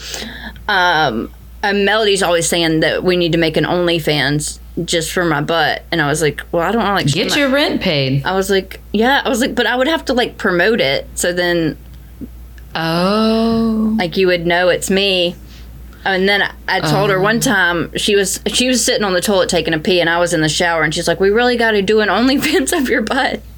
Um, 0.68 1.32
and 1.62 1.84
Melody's 1.86 2.22
always 2.22 2.48
saying 2.48 2.80
that 2.80 3.02
we 3.04 3.16
need 3.16 3.32
to 3.32 3.38
make 3.38 3.56
an 3.56 3.64
OnlyFans 3.64 4.58
just 4.84 5.12
for 5.12 5.24
my 5.24 5.40
butt, 5.40 5.82
and 5.90 6.02
I 6.02 6.06
was 6.08 6.20
like, 6.20 6.42
well, 6.52 6.62
I 6.62 6.72
don't 6.72 6.82
want 6.82 6.98
to 7.00 7.04
like 7.06 7.14
get 7.14 7.30
my- 7.30 7.36
your 7.38 7.48
rent 7.50 7.80
paid. 7.80 8.24
I 8.26 8.32
was 8.32 8.50
like, 8.50 8.80
yeah, 8.92 9.22
I 9.24 9.28
was 9.28 9.40
like, 9.40 9.54
but 9.54 9.66
I 9.66 9.76
would 9.76 9.88
have 9.88 10.04
to 10.06 10.12
like 10.14 10.36
promote 10.38 10.80
it, 10.80 11.06
so 11.14 11.32
then 11.32 11.78
Oh. 12.74 13.94
like 13.98 14.16
you 14.16 14.26
would 14.28 14.46
know 14.46 14.68
it's 14.68 14.90
me. 14.90 15.36
And 16.04 16.28
then 16.28 16.42
I- 16.68 16.80
told 16.80 17.08
her 17.10 17.18
one 17.20 17.40
time 17.40 17.96
she 17.96 18.14
was 18.14 18.40
she 18.46 18.68
was 18.68 18.84
sitting 18.84 19.04
on 19.04 19.14
the 19.14 19.20
toilet 19.22 19.48
taking 19.48 19.72
a 19.72 19.78
pee, 19.78 20.00
and 20.00 20.10
I 20.10 20.18
was 20.18 20.34
in 20.34 20.42
the 20.42 20.48
shower, 20.50 20.82
and 20.82 20.94
she's 20.94 21.08
like, 21.08 21.18
"We 21.18 21.30
really 21.30 21.56
got 21.56 21.70
to 21.72 21.80
do 21.82 22.00
an 22.00 22.08
OnlyFans 22.10 22.76
of 22.76 22.88
your 22.90 23.00
butt." 23.02 23.40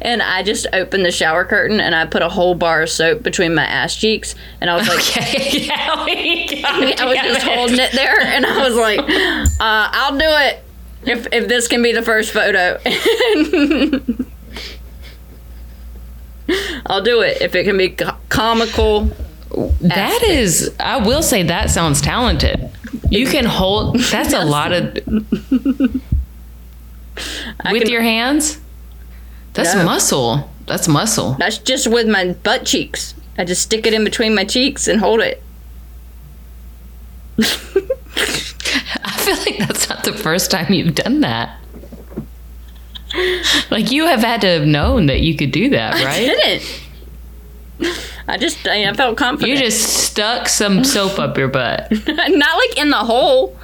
And 0.00 0.22
I 0.22 0.44
just 0.44 0.68
opened 0.72 1.04
the 1.04 1.10
shower 1.10 1.44
curtain 1.44 1.80
and 1.80 1.92
I 1.92 2.06
put 2.06 2.22
a 2.22 2.28
whole 2.28 2.54
bar 2.54 2.82
of 2.82 2.88
soap 2.88 3.24
between 3.24 3.52
my 3.54 3.64
ass 3.64 3.96
cheeks, 3.96 4.36
and 4.60 4.70
I 4.70 4.76
was 4.76 4.86
like, 4.88 5.00
Okay, 5.00 5.68
Ellie. 5.72 6.64
I 6.64 7.04
was 7.04 7.16
just 7.18 7.42
holding 7.46 7.78
it 7.80 7.90
there, 7.92 8.20
and 8.20 8.46
I 8.46 8.68
was 8.68 8.76
like, 8.76 9.00
uh, 9.00 9.50
"I'll 9.60 10.16
do 10.16 10.24
it 10.24 10.62
if 11.04 11.26
if 11.32 11.48
this 11.48 11.66
can 11.68 11.82
be 11.82 11.92
the 11.92 12.02
first 12.02 12.32
photo." 12.32 12.78
I'll 16.86 17.02
do 17.02 17.20
it 17.22 17.40
if 17.40 17.54
it 17.54 17.64
can 17.64 17.76
be 17.78 17.90
co- 17.90 18.16
comical. 18.28 19.10
That 19.80 20.22
is, 20.22 20.74
I 20.78 20.98
will 21.04 21.22
say 21.22 21.42
that 21.44 21.70
sounds 21.70 22.00
talented. 22.00 22.70
You 23.10 23.26
can 23.26 23.44
hold. 23.44 23.98
That's 23.98 24.32
a 24.32 24.44
lot 24.44 24.72
of. 24.72 24.94
With 27.70 27.82
can- 27.82 27.88
your 27.90 28.02
hands. 28.02 28.60
That's 29.54 29.74
No. 29.74 29.84
muscle. 29.84 30.48
That's 30.66 30.86
muscle. 30.86 31.34
That's 31.38 31.58
just 31.58 31.88
with 31.88 32.06
my 32.08 32.32
butt 32.44 32.64
cheeks. 32.64 33.14
I 33.36 33.44
just 33.44 33.62
stick 33.62 33.86
it 33.86 33.92
in 33.92 34.04
between 34.04 34.34
my 34.34 34.44
cheeks 34.44 34.86
and 34.86 35.00
hold 35.00 35.20
it. 35.20 35.42
I 37.42 39.16
feel 39.18 39.36
like 39.36 39.58
that's 39.58 39.88
not 39.88 40.04
the 40.04 40.12
first 40.12 40.50
time 40.50 40.72
you've 40.72 40.94
done 40.94 41.20
that. 41.20 41.56
Like 43.70 43.90
you 43.90 44.06
have 44.06 44.20
had 44.20 44.40
to 44.40 44.48
have 44.48 44.66
known 44.66 45.06
that 45.06 45.20
you 45.20 45.36
could 45.36 45.52
do 45.52 45.70
that, 45.70 45.94
right? 46.04 46.22
I 46.22 46.34
didn't. 46.34 46.82
I 48.26 48.36
just 48.36 48.66
I, 48.66 48.88
I 48.88 48.92
felt 48.94 49.16
confident. 49.16 49.58
You 49.58 49.64
just 49.64 49.82
stuck 49.82 50.48
some 50.48 50.84
soap 50.84 51.18
up 51.18 51.38
your 51.38 51.48
butt. 51.48 51.90
not 52.06 52.56
like 52.56 52.78
in 52.78 52.90
the 52.90 52.96
hole. 52.96 53.56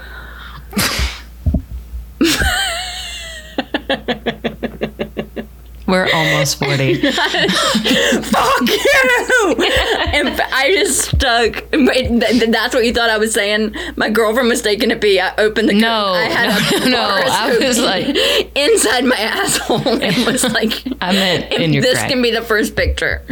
We're 5.87 6.09
almost 6.13 6.59
40. 6.59 6.95
Fuck 7.13 8.69
you! 8.69 9.55
and 10.13 10.29
I 10.41 10.73
just 10.75 11.11
stuck. 11.15 11.65
Wait, 11.73 12.09
th- 12.09 12.21
th- 12.41 12.51
That's 12.51 12.75
what 12.75 12.85
you 12.85 12.93
thought 12.93 13.09
I 13.11 13.19
was 13.19 13.33
saying. 13.33 13.75
My 13.97 14.11
girlfriend 14.11 14.49
was 14.49 14.63
taking 14.63 14.91
a 14.91 14.97
pee. 14.97 15.21
I 15.21 15.35
opened 15.37 15.69
the. 15.69 15.75
No, 15.75 16.13
I 16.13 16.25
had 16.25 16.81
no, 16.81 16.87
a 16.87 16.91
no, 16.91 16.99
I 17.01 17.59
was 17.61 17.79
like- 17.79 18.17
inside 18.57 19.05
my 19.05 19.17
asshole 19.17 19.87
and 20.03 20.27
was 20.27 20.45
like, 20.53 20.73
I 21.01 21.13
meant 21.13 21.53
in 21.53 21.73
your 21.73 21.83
this 21.83 21.95
crack. 21.99 22.11
can 22.11 22.21
be 22.23 22.31
the 22.33 22.43
first 22.43 22.75
picture. 22.77 23.25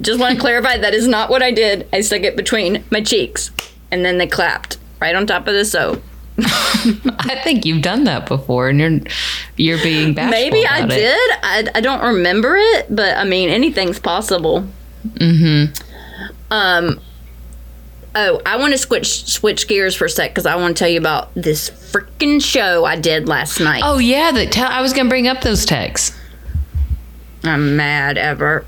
Just 0.00 0.20
want 0.20 0.34
to 0.36 0.40
clarify 0.40 0.78
that 0.78 0.94
is 0.94 1.06
not 1.08 1.28
what 1.28 1.42
I 1.42 1.50
did. 1.50 1.86
I 1.92 2.00
stuck 2.00 2.22
it 2.22 2.36
between 2.36 2.84
my 2.90 3.02
cheeks, 3.02 3.50
and 3.90 4.04
then 4.04 4.16
they 4.18 4.26
clapped 4.26 4.78
right 5.00 5.14
on 5.14 5.26
top 5.26 5.46
of 5.46 5.54
the 5.54 5.64
soap. 5.64 6.02
I 6.40 7.40
think 7.42 7.66
you've 7.66 7.82
done 7.82 8.04
that 8.04 8.26
before, 8.26 8.68
and 8.68 8.78
you're 8.78 9.00
you're 9.56 9.82
being 9.82 10.14
bashful 10.14 10.30
Maybe 10.30 10.64
I 10.66 10.84
it. 10.84 10.88
did. 10.88 11.30
I, 11.42 11.64
I 11.74 11.80
don't 11.80 12.02
remember 12.14 12.56
it, 12.56 12.86
but 12.94 13.16
I 13.16 13.24
mean 13.24 13.48
anything's 13.48 13.98
possible. 13.98 14.66
Mm-hmm. 15.06 15.72
Um. 16.50 17.00
Oh, 18.14 18.40
I 18.46 18.56
want 18.56 18.72
to 18.72 18.78
switch 18.78 19.26
switch 19.26 19.68
gears 19.68 19.94
for 19.94 20.06
a 20.06 20.10
sec 20.10 20.30
because 20.30 20.46
I 20.46 20.56
want 20.56 20.76
to 20.76 20.78
tell 20.80 20.88
you 20.88 20.98
about 20.98 21.34
this 21.34 21.70
freaking 21.70 22.42
show 22.42 22.84
I 22.84 22.96
did 22.96 23.28
last 23.28 23.60
night. 23.60 23.82
Oh 23.84 23.98
yeah, 23.98 24.30
the 24.32 24.46
tell 24.46 24.70
I 24.70 24.80
was 24.80 24.92
gonna 24.92 25.08
bring 25.08 25.28
up 25.28 25.40
those 25.42 25.64
texts. 25.64 26.16
I'm 27.44 27.76
mad 27.76 28.18
ever. 28.18 28.64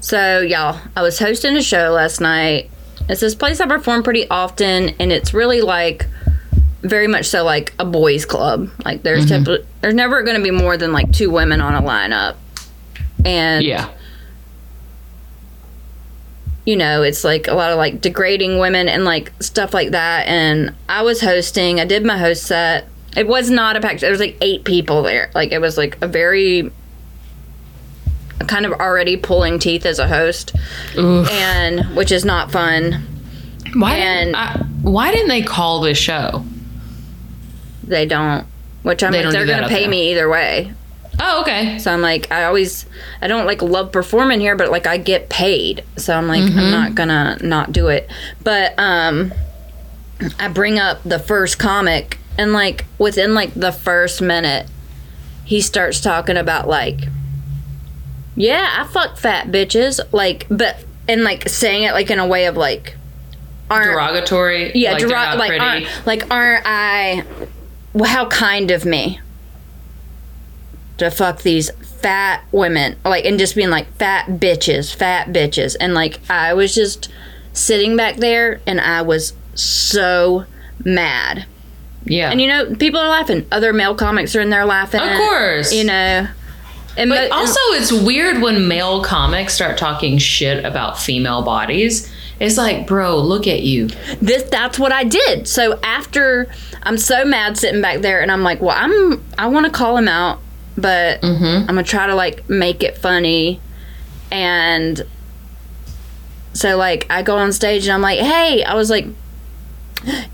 So, 0.00 0.40
y'all, 0.40 0.80
I 0.94 1.02
was 1.02 1.18
hosting 1.18 1.56
a 1.56 1.62
show 1.62 1.90
last 1.90 2.20
night. 2.20 2.70
It's 3.08 3.20
this 3.20 3.34
place 3.34 3.60
I 3.60 3.66
perform 3.66 4.02
pretty 4.02 4.28
often, 4.28 4.90
and 5.00 5.10
it's 5.12 5.34
really 5.34 5.60
like 5.60 6.06
very 6.82 7.06
much 7.08 7.26
so 7.26 7.42
like 7.44 7.72
a 7.78 7.84
boys' 7.84 8.24
club. 8.24 8.68
Like 8.84 9.02
there's 9.02 9.26
mm-hmm. 9.26 9.44
typ- 9.44 9.64
there's 9.80 9.94
never 9.94 10.22
going 10.22 10.36
to 10.36 10.42
be 10.42 10.50
more 10.50 10.76
than 10.76 10.92
like 10.92 11.10
two 11.12 11.30
women 11.30 11.60
on 11.60 11.74
a 11.74 11.82
lineup, 11.86 12.36
and 13.24 13.64
Yeah. 13.64 13.88
you 16.64 16.76
know, 16.76 17.02
it's 17.02 17.24
like 17.24 17.46
a 17.48 17.54
lot 17.54 17.70
of 17.70 17.78
like 17.78 18.00
degrading 18.00 18.58
women 18.58 18.88
and 18.88 19.04
like 19.04 19.32
stuff 19.40 19.72
like 19.72 19.90
that. 19.92 20.26
And 20.26 20.74
I 20.88 21.02
was 21.02 21.20
hosting, 21.20 21.80
I 21.80 21.84
did 21.84 22.04
my 22.04 22.18
host 22.18 22.44
set. 22.44 22.86
It 23.16 23.26
was 23.26 23.48
not 23.50 23.76
a 23.76 23.80
packed, 23.80 24.00
there 24.00 24.10
was 24.10 24.20
like 24.20 24.36
eight 24.40 24.64
people 24.64 25.02
there. 25.02 25.30
Like 25.34 25.52
it 25.52 25.60
was 25.60 25.78
like 25.78 25.96
a 26.02 26.08
very 26.08 26.70
kind 28.48 28.66
of 28.66 28.72
already 28.72 29.16
pulling 29.16 29.58
teeth 29.58 29.86
as 29.86 29.98
a 29.98 30.06
host, 30.06 30.54
Oof. 30.98 31.28
and 31.30 31.96
which 31.96 32.12
is 32.12 32.24
not 32.24 32.50
fun. 32.52 33.02
Why 33.74 33.96
And- 33.96 34.36
I, 34.36 34.58
why 34.82 35.10
didn't 35.12 35.28
they 35.28 35.42
call 35.42 35.80
this 35.80 35.98
show? 35.98 36.44
They 37.86 38.06
don't. 38.06 38.46
Which 38.82 39.02
I'm 39.02 39.12
they 39.12 39.24
like, 39.24 39.32
they're 39.32 39.46
gonna 39.46 39.68
pay 39.68 39.80
there. 39.80 39.88
me 39.90 40.12
either 40.12 40.28
way. 40.28 40.72
Oh, 41.18 41.40
okay. 41.40 41.78
So 41.78 41.90
I'm 41.92 42.02
like, 42.02 42.30
I 42.30 42.44
always, 42.44 42.84
I 43.22 43.26
don't 43.26 43.46
like 43.46 43.62
love 43.62 43.90
performing 43.90 44.38
here, 44.38 44.54
but 44.54 44.70
like 44.70 44.86
I 44.86 44.98
get 44.98 45.28
paid. 45.30 45.82
So 45.96 46.14
I'm 46.16 46.28
like, 46.28 46.42
Mm-hmm. 46.42 46.58
I'm 46.58 46.70
not 46.70 46.94
gonna 46.94 47.38
not 47.40 47.72
do 47.72 47.88
it. 47.88 48.08
But 48.44 48.74
um, 48.78 49.32
I 50.38 50.48
bring 50.48 50.78
up 50.78 51.02
the 51.04 51.18
first 51.18 51.58
comic, 51.58 52.18
and 52.38 52.52
like 52.52 52.84
within 52.98 53.34
like 53.34 53.54
the 53.54 53.72
first 53.72 54.20
minute, 54.20 54.66
he 55.44 55.60
starts 55.60 56.00
talking 56.00 56.36
about 56.36 56.68
like, 56.68 57.08
yeah, 58.36 58.76
I 58.78 58.86
fuck 58.92 59.16
fat 59.16 59.46
bitches, 59.48 60.00
like, 60.12 60.46
but 60.50 60.84
and 61.08 61.24
like 61.24 61.48
saying 61.48 61.84
it 61.84 61.92
like 61.92 62.10
in 62.10 62.18
a 62.18 62.26
way 62.26 62.44
of 62.46 62.56
like, 62.56 62.94
aren't 63.70 63.86
Derogatory. 63.90 64.72
yeah, 64.74 64.92
like, 64.92 65.00
they're 65.00 65.08
derog- 65.08 65.12
not 65.24 65.38
like 65.38 65.60
aren't, 65.60 66.06
like 66.06 66.30
aren't 66.30 66.62
I? 66.66 67.24
Well, 67.96 68.10
how 68.10 68.26
kind 68.28 68.70
of 68.70 68.84
me 68.84 69.20
to 70.98 71.10
fuck 71.10 71.40
these 71.42 71.70
fat 71.70 72.44
women, 72.52 72.96
like, 73.06 73.24
and 73.24 73.38
just 73.38 73.54
being 73.56 73.70
like 73.70 73.90
fat 73.96 74.26
bitches, 74.38 74.94
fat 74.94 75.28
bitches, 75.28 75.76
and 75.80 75.94
like 75.94 76.20
I 76.30 76.52
was 76.52 76.74
just 76.74 77.08
sitting 77.54 77.96
back 77.96 78.16
there, 78.16 78.60
and 78.66 78.78
I 78.82 79.00
was 79.00 79.32
so 79.54 80.44
mad. 80.84 81.46
yeah. 82.04 82.30
And 82.30 82.38
you 82.40 82.48
know, 82.48 82.74
people 82.74 83.00
are 83.00 83.08
laughing. 83.08 83.46
Other 83.50 83.72
male 83.72 83.94
comics 83.94 84.36
are 84.36 84.42
in 84.42 84.50
there 84.50 84.66
laughing. 84.66 85.00
of 85.00 85.16
course. 85.16 85.72
you 85.72 85.84
know. 85.84 86.28
And 86.98 87.08
But 87.10 87.30
mo- 87.30 87.36
also, 87.36 87.60
it's 87.72 87.92
weird 87.92 88.42
when 88.42 88.68
male 88.68 89.02
comics 89.02 89.54
start 89.54 89.78
talking 89.78 90.18
shit 90.18 90.64
about 90.66 90.98
female 90.98 91.40
bodies. 91.42 92.12
It's 92.38 92.58
like, 92.58 92.86
bro, 92.86 93.18
look 93.18 93.46
at 93.46 93.62
you. 93.62 93.88
this 94.20 94.42
that's 94.44 94.78
what 94.78 94.92
I 94.92 95.04
did. 95.04 95.48
So 95.48 95.78
after 95.82 96.48
I'm 96.82 96.98
so 96.98 97.24
mad 97.24 97.56
sitting 97.56 97.80
back 97.80 98.00
there 98.00 98.20
and 98.20 98.30
I'm 98.30 98.42
like, 98.42 98.60
well, 98.60 98.76
I'm 98.76 99.24
I 99.38 99.46
want 99.46 99.66
to 99.66 99.72
call 99.72 99.96
him 99.96 100.08
out, 100.08 100.40
but 100.76 101.24
I'm 101.24 101.66
gonna 101.66 101.82
try 101.82 102.06
to 102.06 102.14
like 102.14 102.48
make 102.50 102.82
it 102.82 102.98
funny, 102.98 103.60
and 104.30 105.06
so 106.52 106.76
like 106.76 107.06
I 107.08 107.22
go 107.22 107.36
on 107.36 107.52
stage 107.52 107.86
and 107.86 107.92
I'm 107.92 108.02
like, 108.02 108.20
hey, 108.20 108.62
I 108.64 108.74
was 108.74 108.90
like, 108.90 109.06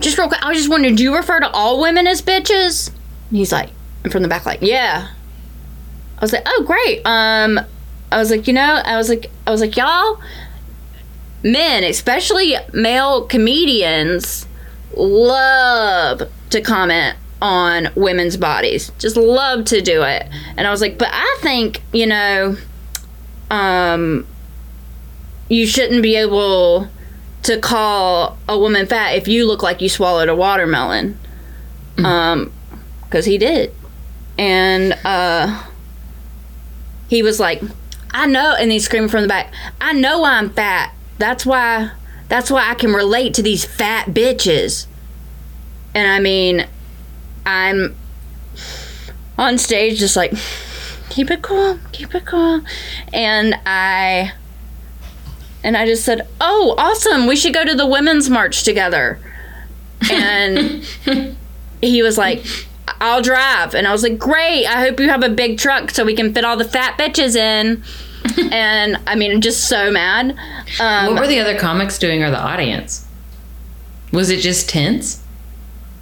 just 0.00 0.18
real 0.18 0.28
quick, 0.28 0.44
I 0.44 0.48
was 0.48 0.58
just 0.58 0.70
wondering, 0.70 0.96
do 0.96 1.02
you 1.04 1.14
refer 1.14 1.38
to 1.40 1.50
all 1.50 1.80
women 1.80 2.06
as 2.06 2.20
bitches? 2.20 2.88
And 3.28 3.38
he's 3.38 3.52
like, 3.52 3.70
and 4.02 4.12
from 4.12 4.22
the 4.22 4.28
back, 4.28 4.44
like, 4.44 4.60
yeah. 4.60 5.08
I 6.18 6.20
was 6.20 6.32
like, 6.32 6.42
oh 6.46 6.64
great. 6.66 7.00
Um, 7.04 7.60
I 8.10 8.18
was 8.18 8.30
like, 8.30 8.46
you 8.46 8.52
know, 8.52 8.80
I 8.84 8.96
was 8.96 9.08
like, 9.08 9.30
I 9.46 9.50
was 9.50 9.60
like, 9.60 9.76
y'all 9.76 10.20
men, 11.42 11.85
especially 11.85 12.57
male 12.72 13.26
comedians, 13.26 14.46
love 14.96 16.22
to 16.50 16.61
comment 16.61 17.16
on 17.40 17.88
women's 17.96 18.37
bodies. 18.37 18.92
Just 18.98 19.16
love 19.16 19.64
to 19.66 19.81
do 19.81 20.02
it. 20.02 20.26
And 20.57 20.66
I 20.66 20.70
was 20.70 20.81
like, 20.81 20.98
but 20.98 21.09
I 21.11 21.38
think, 21.40 21.83
you 21.92 22.07
know, 22.07 22.57
um, 23.50 24.26
you 25.48 25.66
shouldn't 25.66 26.02
be 26.02 26.14
able 26.16 26.88
to 27.42 27.59
call 27.59 28.38
a 28.48 28.57
woman 28.57 28.87
fat 28.87 29.16
if 29.16 29.26
you 29.26 29.46
look 29.46 29.62
like 29.62 29.81
you 29.81 29.88
swallowed 29.88 30.28
a 30.28 30.37
watermelon. 30.37 31.18
Um, 31.98 32.52
because 33.02 33.26
he 33.26 33.37
did. 33.37 33.74
And, 34.38 34.98
uh, 35.05 35.64
he 37.09 37.22
was 37.22 37.38
like, 37.38 37.62
I 38.12 38.26
know, 38.26 38.55
and 38.59 38.72
he's 38.72 38.87
screaming 38.87 39.11
from 39.11 39.22
the 39.22 39.28
back, 39.28 39.52
I 39.81 39.92
know 39.92 40.24
I'm 40.24 40.48
fat. 40.48 40.94
That's 41.22 41.46
why, 41.46 41.92
that's 42.26 42.50
why 42.50 42.68
I 42.68 42.74
can 42.74 42.92
relate 42.92 43.35
to 43.35 43.44
these 43.44 43.64
fat 43.64 44.08
bitches. 44.08 44.87
And 45.94 46.11
I 46.11 46.18
mean, 46.18 46.66
I'm 47.46 47.94
on 49.38 49.56
stage 49.56 50.00
just 50.00 50.16
like, 50.16 50.32
keep 51.11 51.30
it 51.30 51.40
cool, 51.40 51.78
keep 51.92 52.12
it 52.16 52.24
cool. 52.24 52.62
And 53.12 53.54
I, 53.64 54.32
and 55.62 55.76
I 55.76 55.87
just 55.87 56.04
said, 56.04 56.26
oh, 56.40 56.74
awesome, 56.76 57.28
we 57.28 57.37
should 57.37 57.54
go 57.54 57.64
to 57.64 57.76
the 57.76 57.87
women's 57.87 58.28
march 58.28 58.64
together. 58.64 59.20
And 60.11 60.85
he 61.80 62.02
was 62.02 62.18
like, 62.18 62.44
I'll 63.00 63.22
drive. 63.22 63.76
And 63.76 63.87
I 63.87 63.92
was 63.92 64.02
like, 64.02 64.18
great. 64.18 64.66
I 64.66 64.80
hope 64.80 64.98
you 64.98 65.08
have 65.08 65.22
a 65.22 65.28
big 65.28 65.56
truck 65.56 65.92
so 65.92 66.04
we 66.04 66.16
can 66.16 66.35
fit 66.35 66.44
all 66.44 66.56
the 66.56 66.64
fat 66.64 66.98
bitches 66.98 67.37
in. 67.37 67.85
and 68.52 68.98
I 69.06 69.14
mean, 69.14 69.40
just 69.40 69.68
so 69.68 69.90
mad. 69.90 70.37
Um, 70.80 71.14
What 71.14 71.20
were 71.20 71.26
the 71.26 71.40
other 71.40 71.58
comics 71.58 71.98
doing 71.98 72.22
or 72.22 72.30
the 72.30 72.40
audience? 72.40 73.06
Was 74.12 74.30
it 74.30 74.40
just 74.40 74.68
tense? 74.68 75.22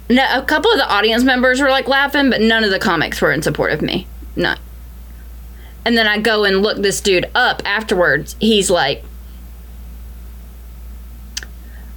no, 0.09 0.25
a 0.37 0.41
couple 0.43 0.69
of 0.71 0.77
the 0.77 0.89
audience 0.89 1.23
members 1.23 1.61
were 1.61 1.69
like 1.69 1.87
laughing, 1.87 2.29
but 2.29 2.41
none 2.41 2.63
of 2.65 2.69
the 2.71 2.79
comics 2.79 3.21
were 3.21 3.31
in 3.31 3.41
support 3.41 3.71
of 3.71 3.81
me. 3.81 4.07
None. 4.35 4.59
And 5.85 5.97
then 5.97 6.05
I 6.07 6.19
go 6.19 6.43
and 6.43 6.61
look 6.61 6.77
this 6.77 6.99
dude 7.01 7.29
up 7.33 7.61
afterwards. 7.65 8.35
He's 8.39 8.69
like, 8.69 9.03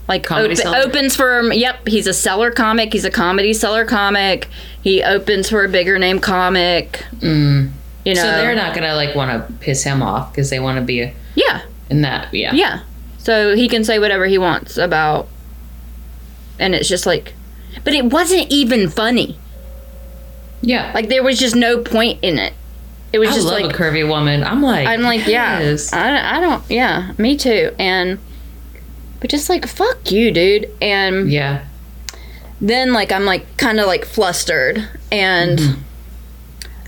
like 0.09 0.23
Comedy 0.23 0.55
opens 0.65 1.17
for 1.17 1.53
yep 1.53 1.87
he's 1.89 2.07
a 2.07 2.13
Cellar 2.13 2.51
comic 2.51 2.93
he's 2.93 3.07
a 3.07 3.11
Comedy 3.11 3.55
Cellar 3.55 3.87
comic 3.87 4.49
he 4.83 5.03
opens 5.03 5.49
for 5.49 5.65
a 5.65 5.69
bigger 5.69 5.99
name 5.99 6.21
comic 6.21 7.03
you 8.05 8.15
know 8.15 8.23
So 8.23 8.27
they're 8.27 8.55
not 8.55 8.75
gonna 8.75 8.95
like 8.95 9.15
want 9.15 9.31
to 9.31 9.53
piss 9.55 9.83
him 9.83 10.03
off 10.03 10.33
because 10.33 10.51
they 10.51 10.61
want 10.61 10.79
to 10.79 10.85
be 10.85 11.13
yeah 11.35 11.63
in 11.91 12.03
that. 12.03 12.33
Yeah. 12.33 12.53
Yeah. 12.53 12.81
So 13.19 13.57
he 13.57 13.69
can 13.69 13.85
say 13.85 13.99
whatever 13.99 14.27
he 14.27 14.39
wants 14.39 14.77
about 14.77 15.29
and 16.59 16.75
it's 16.75 16.89
just 16.89 17.07
like 17.07 17.35
but 17.83 17.93
it 17.93 18.07
wasn't 18.07 18.51
even 18.51 18.89
funny. 18.89 19.39
Yeah. 20.63 20.93
Like 20.95 21.09
there 21.09 21.23
was 21.23 21.39
just 21.39 21.57
no 21.57 21.79
point 21.79 22.19
in 22.23 22.39
it. 22.39 22.55
It 23.13 23.19
was 23.19 23.31
I 23.31 23.35
just 23.35 23.47
like 23.47 23.67
a 23.67 23.77
curvy 23.77 24.09
woman. 24.09 24.43
I'm 24.43 24.61
like, 24.61 24.89
I'm 24.89 25.03
like, 25.03 25.27
yeah. 25.27 25.61
yes. 25.61 25.93
I, 25.93 26.37
I 26.37 26.41
don't 26.41 26.69
yeah, 26.69 27.13
me 27.17 27.37
too. 27.37 27.75
And 27.79 28.19
but 29.21 29.31
just 29.31 29.49
like 29.49 29.67
fuck 29.67 30.11
you, 30.11 30.31
dude. 30.31 30.71
And 30.83 31.31
yeah. 31.31 31.65
then 32.61 32.93
like 32.93 33.13
I'm 33.13 33.25
like 33.25 33.57
kind 33.57 33.79
of 33.79 33.87
like 33.87 34.05
flustered 34.05 34.89
and 35.13 35.59
mm-hmm. 35.59 35.81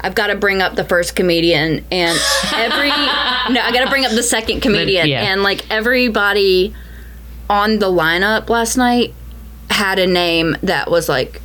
I've 0.01 0.15
got 0.15 0.29
to 0.29 0.37
bring 0.37 0.63
up 0.63 0.77
the 0.77 0.85
first 0.85 1.17
comedian 1.17 1.85
and 1.91 2.19
every 2.55 2.89
no 3.53 3.61
I 3.61 3.71
got 3.73 3.85
to 3.85 3.91
bring 3.91 4.05
up 4.05 4.13
the 4.13 4.23
second 4.23 4.61
comedian 4.61 5.09
yeah. 5.09 5.33
and 5.33 5.43
like 5.43 5.69
everybody 5.71 6.75
on 7.49 7.79
the 7.79 7.87
lineup 7.87 8.49
last 8.49 8.77
night 8.77 9.15
had 9.71 9.99
a 9.99 10.07
name 10.07 10.57
that 10.63 10.91
was 10.91 11.09
like 11.09 11.41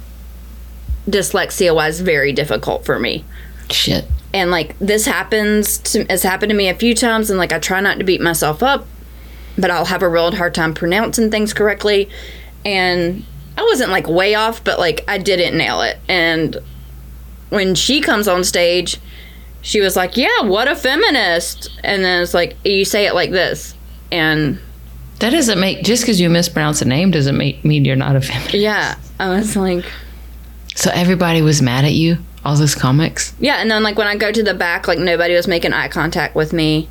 dyslexia 1.10 1.74
wise 1.74 2.00
very 2.02 2.32
difficult 2.32 2.86
for 2.86 3.00
me 3.00 3.24
Shit. 3.70 4.06
and 4.34 4.52
like 4.52 4.78
this 4.80 5.06
happens 5.06 5.78
to 5.80 6.06
has 6.06 6.24
happened 6.24 6.50
to 6.50 6.56
me 6.56 6.70
a 6.70 6.76
few 6.76 6.94
times 6.94 7.30
and 7.30 7.40
like 7.40 7.52
I 7.52 7.60
try 7.60 7.82
not 7.82 7.98
to 7.98 8.04
beat 8.04 8.22
myself 8.22 8.62
up 8.62 8.86
but 9.58 9.72
I'll 9.72 9.86
have 9.86 10.04
a 10.04 10.10
real 10.10 10.34
hard 10.36 10.54
time 10.54 10.74
pronouncing 10.74 11.32
things 11.32 11.54
correctly 11.54 12.10
and 12.64 13.26
I 13.58 13.64
wasn't 13.64 13.92
like 13.92 14.08
way 14.08 14.36
off 14.36 14.64
but 14.64 14.78
like 14.80 15.04
I 15.08 15.18
didn't 15.18 15.58
nail 15.58 15.82
it 15.82 15.98
and 16.08 16.58
when 17.52 17.76
she 17.76 18.02
comes 18.02 18.28
on 18.28 18.44
stage 18.44 18.98
she 19.62 19.80
was 19.80 19.96
like 19.96 20.18
yeah 20.18 20.42
what 20.42 20.68
a 20.68 20.76
feminist 20.76 21.70
and 21.84 22.04
then 22.04 22.24
it's 22.24 22.34
like 22.34 22.58
you 22.66 22.84
say 22.84 23.06
it 23.06 23.14
like 23.14 23.30
this 23.32 23.76
and 24.12 24.58
That 25.20 25.30
doesn't 25.30 25.60
make 25.60 25.84
just 25.84 26.02
because 26.04 26.20
you 26.20 26.30
mispronounce 26.30 26.82
a 26.82 26.86
name 26.86 27.12
doesn't 27.12 27.38
make 27.38 27.64
mean 27.64 27.86
you're 27.86 27.96
not 27.96 28.16
a 28.16 28.22
feminist. 28.22 28.56
yeah 28.56 28.96
I 29.20 29.30
was 29.30 29.56
like 29.56 29.86
So 30.74 30.90
everybody 30.94 31.42
was 31.44 31.62
mad 31.62 31.86
at 31.86 31.94
you. 31.94 32.18
All 32.44 32.56
those 32.56 32.74
comics. 32.74 33.36
Yeah, 33.40 33.58
and 33.62 33.70
then 33.70 33.84
like 33.84 33.98
when 34.00 34.08
I 34.08 34.16
go 34.16 34.32
to 34.32 34.42
the 34.42 34.56
back, 34.56 34.88
like 34.88 34.98
nobody 34.98 35.36
was 35.36 35.48
making 35.48 35.74
eye 35.74 35.90
contact 35.90 36.34
with 36.34 36.54
me, 36.54 36.90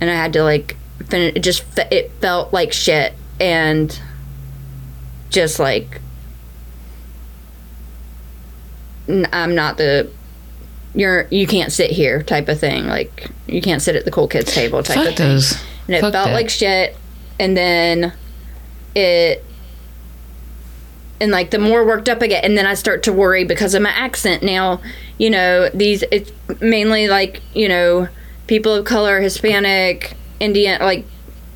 and 0.00 0.08
I 0.08 0.14
had 0.14 0.32
to 0.32 0.42
like 0.42 0.76
finish. 1.08 1.34
It 1.36 1.40
just 1.40 1.62
it 1.90 2.10
felt 2.22 2.50
like 2.50 2.72
shit, 2.72 3.12
and 3.38 4.00
just 5.28 5.58
like 5.58 6.00
I'm 9.08 9.54
not 9.54 9.76
the 9.78 10.10
you're 10.94 11.26
you 11.30 11.46
can't 11.46 11.70
sit 11.72 11.90
here 11.90 12.22
type 12.22 12.48
of 12.48 12.58
thing. 12.60 12.86
Like 12.86 13.28
you 13.46 13.60
can't 13.62 13.82
sit 13.82 13.96
at 13.96 14.04
the 14.04 14.10
cool 14.10 14.28
kids 14.28 14.52
table 14.52 14.82
type 14.82 14.96
Fuck 14.98 15.08
of 15.08 15.16
thing 15.16 15.28
those. 15.28 15.52
and 15.86 15.96
it 15.96 16.00
Fuck 16.00 16.12
felt 16.12 16.28
that. 16.28 16.32
like 16.34 16.50
shit 16.50 16.96
and 17.40 17.56
then 17.56 18.12
it 18.94 19.44
and 21.20 21.30
like 21.32 21.50
the 21.50 21.58
more 21.58 21.84
worked 21.84 22.08
up 22.08 22.22
i 22.22 22.26
get 22.26 22.44
and 22.44 22.56
then 22.56 22.66
i 22.66 22.74
start 22.74 23.02
to 23.02 23.12
worry 23.12 23.44
because 23.44 23.74
of 23.74 23.82
my 23.82 23.90
accent 23.90 24.42
now 24.42 24.80
you 25.18 25.28
know 25.30 25.68
these 25.70 26.02
it's 26.10 26.30
mainly 26.60 27.08
like 27.08 27.42
you 27.54 27.68
know 27.68 28.08
people 28.46 28.72
of 28.74 28.84
color 28.84 29.20
hispanic 29.20 30.14
indian 30.40 30.80
like 30.80 31.04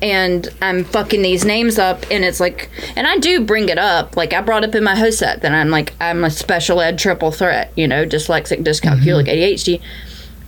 and 0.03 0.49
i'm 0.61 0.83
fucking 0.83 1.21
these 1.21 1.45
names 1.45 1.79
up 1.79 2.05
and 2.11 2.23
it's 2.23 2.39
like 2.39 2.69
and 2.95 3.07
i 3.07 3.17
do 3.17 3.43
bring 3.43 3.69
it 3.69 3.77
up 3.77 4.15
like 4.15 4.33
i 4.33 4.41
brought 4.41 4.63
up 4.63 4.75
in 4.75 4.83
my 4.83 4.95
host 4.95 5.17
set 5.17 5.41
that 5.41 5.51
i'm 5.51 5.69
like 5.69 5.93
i'm 5.99 6.23
a 6.23 6.29
special 6.29 6.81
ed 6.81 6.99
triple 6.99 7.31
threat 7.31 7.71
you 7.75 7.87
know 7.87 8.05
dyslexic 8.05 8.63
dyscalculic 8.63 9.27
adhd 9.27 9.81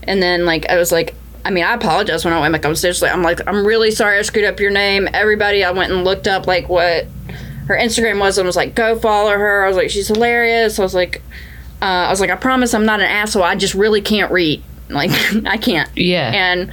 and 0.08 0.22
then 0.22 0.46
like 0.46 0.70
I 0.70 0.78
was 0.78 0.92
like, 0.92 1.16
I 1.44 1.52
mean, 1.52 1.64
I 1.64 1.74
apologize 1.74 2.26
when 2.26 2.34
I 2.34 2.40
went 2.40 2.54
back 2.54 2.66
on 2.66 2.76
stage. 2.76 3.02
Like, 3.02 3.12
I'm 3.12 3.22
like, 3.22 3.48
I'm 3.48 3.66
really 3.66 3.92
sorry 3.92 4.18
I 4.18 4.22
screwed 4.24 4.46
up 4.46 4.60
your 4.60 4.72
name. 4.72 5.08
Everybody, 5.14 5.64
I 5.64 5.72
went 5.72 5.92
and 5.92 6.04
looked 6.04 6.28
up 6.28 6.48
like 6.48 6.70
what 6.70 7.06
her 7.68 7.76
Instagram 7.76 8.20
was 8.20 8.38
and 8.38 8.48
was 8.48 8.56
like, 8.56 8.76
go 8.76 8.98
follow 8.98 9.32
her. 9.32 9.64
I 9.64 9.68
was 9.68 9.78
like, 9.78 9.90
she's 9.90 10.08
hilarious. 10.08 10.80
I 10.80 10.84
was 10.84 10.96
like, 10.96 11.22
uh, 11.82 11.86
I 11.86 12.10
was 12.10 12.20
like, 12.20 12.32
I 12.32 12.36
promise 12.36 12.74
I'm 12.74 12.86
not 12.86 13.00
an 13.00 13.08
asshole. 13.08 13.44
I 13.44 13.56
just 13.56 13.76
really 13.76 14.02
can't 14.02 14.32
read. 14.32 14.64
Like, 14.90 15.12
I 15.46 15.58
can't. 15.58 15.90
Yeah. 15.96 16.32
And, 16.34 16.72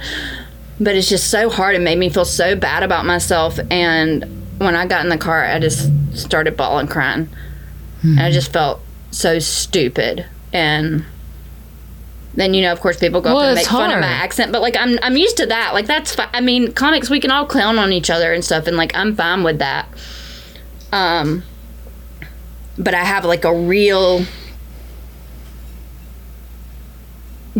but 0.79 0.95
it's 0.95 1.09
just 1.09 1.29
so 1.29 1.49
hard. 1.49 1.75
It 1.75 1.81
made 1.81 1.97
me 1.97 2.09
feel 2.09 2.25
so 2.25 2.55
bad 2.55 2.83
about 2.83 3.05
myself. 3.05 3.59
And 3.69 4.23
when 4.57 4.75
I 4.75 4.85
got 4.85 5.03
in 5.03 5.09
the 5.09 5.17
car, 5.17 5.45
I 5.45 5.59
just 5.59 5.89
started 6.17 6.57
bawling, 6.57 6.87
crying. 6.87 7.29
And 8.01 8.19
I 8.19 8.31
just 8.31 8.51
felt 8.51 8.81
so 9.11 9.39
stupid. 9.39 10.25
And 10.51 11.05
then, 12.33 12.53
you 12.53 12.61
know, 12.61 12.71
of 12.71 12.81
course, 12.81 12.97
people 12.99 13.21
go 13.21 13.33
Well, 13.33 13.39
up 13.43 13.47
and 13.49 13.55
make 13.55 13.65
fun 13.65 13.91
of 13.91 13.99
my 14.01 14.07
accent. 14.07 14.51
But, 14.51 14.61
like, 14.61 14.75
I'm, 14.75 14.99
I'm 15.01 15.15
used 15.15 15.37
to 15.37 15.45
that. 15.45 15.73
Like, 15.73 15.85
that's 15.85 16.13
fi- 16.15 16.29
I 16.33 16.41
mean, 16.41 16.73
comics, 16.73 17.09
we 17.09 17.19
can 17.19 17.31
all 17.31 17.45
clown 17.45 17.79
on 17.79 17.93
each 17.93 18.09
other 18.09 18.33
and 18.33 18.43
stuff. 18.43 18.67
And, 18.67 18.75
like, 18.75 18.93
I'm 18.95 19.15
fine 19.15 19.43
with 19.43 19.59
that. 19.59 19.87
Um, 20.91 21.43
but 22.77 22.93
I 22.93 23.03
have, 23.03 23.23
like, 23.23 23.45
a 23.45 23.55
real 23.55 24.25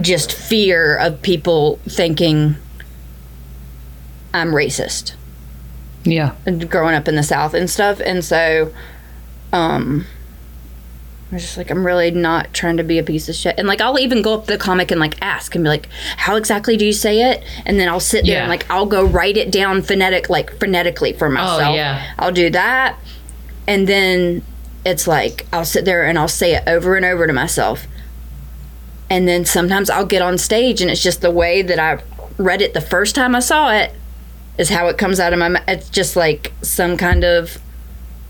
just 0.01 0.33
fear 0.33 0.97
of 0.97 1.21
people 1.21 1.79
thinking 1.87 2.55
I'm 4.33 4.51
racist 4.51 5.13
Yeah. 6.03 6.31
growing 6.69 6.95
up 6.95 7.07
in 7.07 7.15
the 7.15 7.23
South 7.23 7.53
and 7.53 7.69
stuff. 7.69 7.99
And 7.99 8.23
so, 8.25 8.73
um, 9.51 10.05
I 11.31 11.35
was 11.37 11.43
just 11.43 11.57
like, 11.57 11.71
I'm 11.71 11.85
really 11.85 12.11
not 12.11 12.53
trying 12.53 12.77
to 12.77 12.83
be 12.83 12.99
a 12.99 13.03
piece 13.03 13.27
of 13.27 13.33
shit. 13.35 13.55
And 13.57 13.67
like, 13.67 13.81
I'll 13.81 13.97
even 13.97 14.21
go 14.21 14.35
up 14.35 14.45
the 14.45 14.57
comic 14.57 14.91
and 14.91 14.99
like 14.99 15.15
ask 15.21 15.55
and 15.55 15.63
be 15.63 15.69
like, 15.69 15.87
how 16.17 16.35
exactly 16.35 16.77
do 16.77 16.85
you 16.85 16.93
say 16.93 17.31
it? 17.31 17.43
And 17.65 17.79
then 17.79 17.89
I'll 17.89 17.99
sit 17.99 18.25
there 18.25 18.35
Yeah. 18.35 18.41
and 18.41 18.49
like, 18.49 18.69
I'll 18.69 18.85
go 18.85 19.03
write 19.03 19.37
it 19.37 19.51
down 19.51 19.81
phonetic, 19.81 20.29
like 20.29 20.51
phonetically 20.59 21.13
for 21.13 21.29
myself. 21.29 21.71
Oh, 21.71 21.73
yeah. 21.75 22.13
I'll 22.19 22.31
do 22.31 22.49
that. 22.51 22.99
And 23.67 23.87
then 23.87 24.43
it's 24.85 25.07
like, 25.07 25.47
I'll 25.51 25.65
sit 25.65 25.85
there 25.85 26.05
and 26.05 26.19
I'll 26.19 26.27
say 26.27 26.53
it 26.55 26.63
over 26.67 26.95
and 26.95 27.05
over 27.05 27.25
to 27.25 27.33
myself. 27.33 27.87
And 29.09 29.27
then 29.27 29.45
sometimes 29.45 29.89
I'll 29.89 30.05
get 30.05 30.21
on 30.21 30.37
stage 30.37 30.81
and 30.81 30.91
it's 30.91 31.01
just 31.01 31.21
the 31.21 31.31
way 31.31 31.61
that 31.63 31.79
I 31.79 32.03
read 32.37 32.61
it 32.61 32.73
the 32.75 32.81
first 32.81 33.15
time 33.15 33.35
I 33.35 33.39
saw 33.39 33.71
it 33.71 33.91
is 34.57 34.69
how 34.69 34.87
it 34.87 34.97
comes 34.97 35.19
out 35.19 35.33
of 35.33 35.39
my 35.39 35.49
mouth. 35.49 35.63
It's 35.67 35.89
just 35.89 36.15
like 36.15 36.53
some 36.61 36.97
kind 36.97 37.23
of 37.23 37.57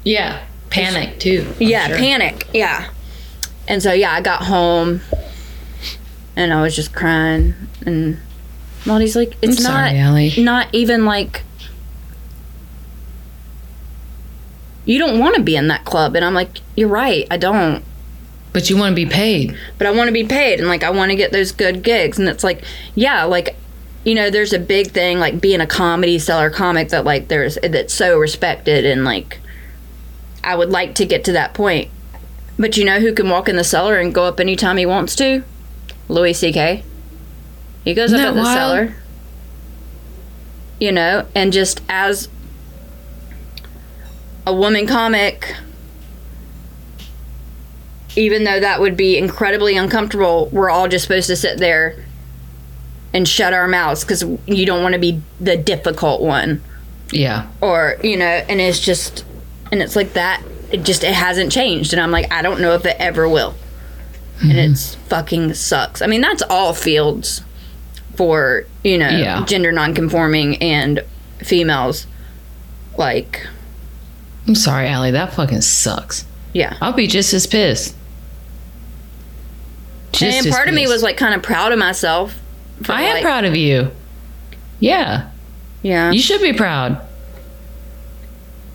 Yeah. 0.04 0.42
Panic 0.70 1.20
too. 1.20 1.46
I'm 1.60 1.62
yeah 1.62 1.88
sure. 1.88 1.98
panic. 1.98 2.48
Yeah. 2.54 2.90
And 3.68 3.82
so 3.84 3.94
yeah, 3.94 4.12
I 4.12 4.22
got 4.22 4.44
home 4.44 5.02
and 6.36 6.52
I 6.54 6.62
was 6.62 6.76
just 6.76 6.94
crying 6.94 7.54
and 7.86 8.18
Molly's 8.86 9.16
like, 9.16 9.38
it's 9.42 9.60
I'm 9.60 9.64
not 9.64 9.90
sorry, 9.90 10.02
Ali. 10.02 10.34
not 10.44 10.68
even 10.74 11.06
like 11.06 11.44
you 14.86 15.00
don't 15.00 15.20
want 15.20 15.36
to 15.36 15.42
be 15.42 15.56
in 15.56 15.68
that 15.70 15.86
club 15.86 16.16
and 16.16 16.26
I'm 16.26 16.34
like, 16.34 16.50
you're 16.76 16.90
right, 16.90 17.26
I 17.32 17.38
don't. 17.38 17.84
But 18.52 18.70
you 18.70 18.78
want 18.78 18.92
to 18.92 18.96
be 18.96 19.06
paid. 19.10 19.58
but 19.78 19.88
I 19.88 19.92
want 19.92 20.08
to 20.10 20.12
be 20.12 20.26
paid 20.26 20.60
and 20.60 20.68
like 20.68 20.84
I 20.84 20.90
want 20.90 21.12
to 21.12 21.16
get 21.16 21.32
those 21.32 21.52
good 21.52 21.84
gigs. 21.84 22.20
And 22.20 22.28
it's 22.28 22.44
like, 22.44 22.64
yeah, 22.94 23.24
like, 23.24 23.56
you 24.04 24.16
know, 24.16 24.30
there's 24.30 24.54
a 24.54 24.60
big 24.60 24.92
thing 24.92 25.20
like 25.20 25.40
being 25.40 25.62
a 25.62 25.68
Comedy 25.68 26.20
Cellar 26.20 26.50
comic 26.50 26.90
that 26.90 27.06
like 27.06 27.30
there's 27.30 27.58
that's 27.64 27.94
so 27.94 28.18
respected 28.18 28.86
and 28.86 29.06
like 29.06 29.40
I 30.44 30.56
would 30.56 30.70
like 30.70 30.96
to 30.96 31.06
get 31.06 31.24
to 31.26 31.32
that 31.34 31.54
point. 31.54 31.90
But 32.60 32.78
you 32.78 32.84
know 32.86 33.00
who 33.00 33.14
can 33.14 33.30
walk 33.30 33.48
in 33.48 33.56
the 33.56 33.64
cellar 33.64 33.98
and 33.98 34.14
go 34.14 34.26
up 34.26 34.40
anytime 34.40 34.78
he 34.78 34.86
wants 34.86 35.16
to? 35.18 35.44
Louis 36.10 36.34
C.K. 36.34 36.84
He 37.84 37.94
goes 37.94 38.14
up 38.14 38.20
in 38.20 38.36
the 38.36 38.42
wild? 38.42 38.58
cellar. 38.58 38.96
You 40.80 40.92
know, 40.92 41.26
and 41.34 41.54
just 41.54 41.82
as 41.88 42.28
a 44.46 44.54
woman 44.54 44.86
comic, 44.86 45.56
even 48.18 48.44
though 48.44 48.60
that 48.60 48.82
would 48.82 48.98
be 48.98 49.18
incredibly 49.18 49.78
uncomfortable, 49.78 50.50
we're 50.52 50.70
all 50.70 50.90
just 50.90 51.04
supposed 51.04 51.28
to 51.28 51.38
sit 51.38 51.58
there 51.58 52.04
and 53.14 53.28
shut 53.28 53.54
our 53.54 53.68
mouths 53.68 54.04
because 54.04 54.24
you 54.48 54.66
don't 54.66 54.82
want 54.82 54.94
to 54.94 55.00
be 55.00 55.22
the 55.40 55.56
difficult 55.58 56.22
one. 56.22 56.62
Yeah. 57.12 57.48
Or, 57.62 57.98
you 58.04 58.18
know, 58.18 58.26
and 58.26 58.60
it's 58.60 58.80
just, 58.80 59.24
and 59.72 59.82
it's 59.82 59.96
like 59.96 60.14
that, 60.14 60.44
it 60.72 60.84
just, 60.84 61.04
it 61.04 61.14
hasn't 61.14 61.52
changed. 61.52 61.94
And 61.94 62.02
I'm 62.02 62.12
like, 62.12 62.32
I 62.32 62.42
don't 62.42 62.60
know 62.60 62.74
if 62.74 62.86
it 62.86 62.98
ever 63.00 63.30
will. 63.30 63.54
And 64.42 64.52
mm-hmm. 64.52 64.72
it's 64.72 64.96
fucking 64.96 65.54
sucks. 65.54 66.02
I 66.02 66.08
mean, 66.08 66.22
that's 66.22 66.42
all 66.42 66.74
fields 66.74 67.44
for, 68.16 68.66
you 68.84 68.98
know, 68.98 69.10
Yeah. 69.10 69.46
gender 69.46 69.72
nonconforming 69.72 70.58
and 70.58 71.04
females. 71.38 72.08
Like, 72.98 73.46
I'm 74.48 74.56
sorry, 74.56 74.90
Ali. 74.90 75.12
That 75.12 75.34
fucking 75.34 75.62
sucks. 75.62 76.26
yeah. 76.54 76.78
I'll 76.82 76.94
be 76.94 77.08
just 77.08 77.34
as 77.34 77.46
pissed. 77.48 77.96
Just 80.12 80.46
and 80.46 80.54
part 80.54 80.68
of 80.68 80.76
me 80.76 80.86
was 80.88 81.02
like 81.02 81.18
kind 81.18 81.34
of 81.34 81.42
proud 81.42 81.72
of 81.72 81.80
myself. 81.80 82.36
I 82.90 83.04
am 83.04 83.14
like- 83.16 83.24
proud 83.24 83.46
of 83.46 83.56
you. 83.56 83.92
Yeah. 84.80 85.28
Yeah. 85.82 86.12
You 86.12 86.20
should 86.20 86.42
be 86.42 86.54
proud. 86.54 86.98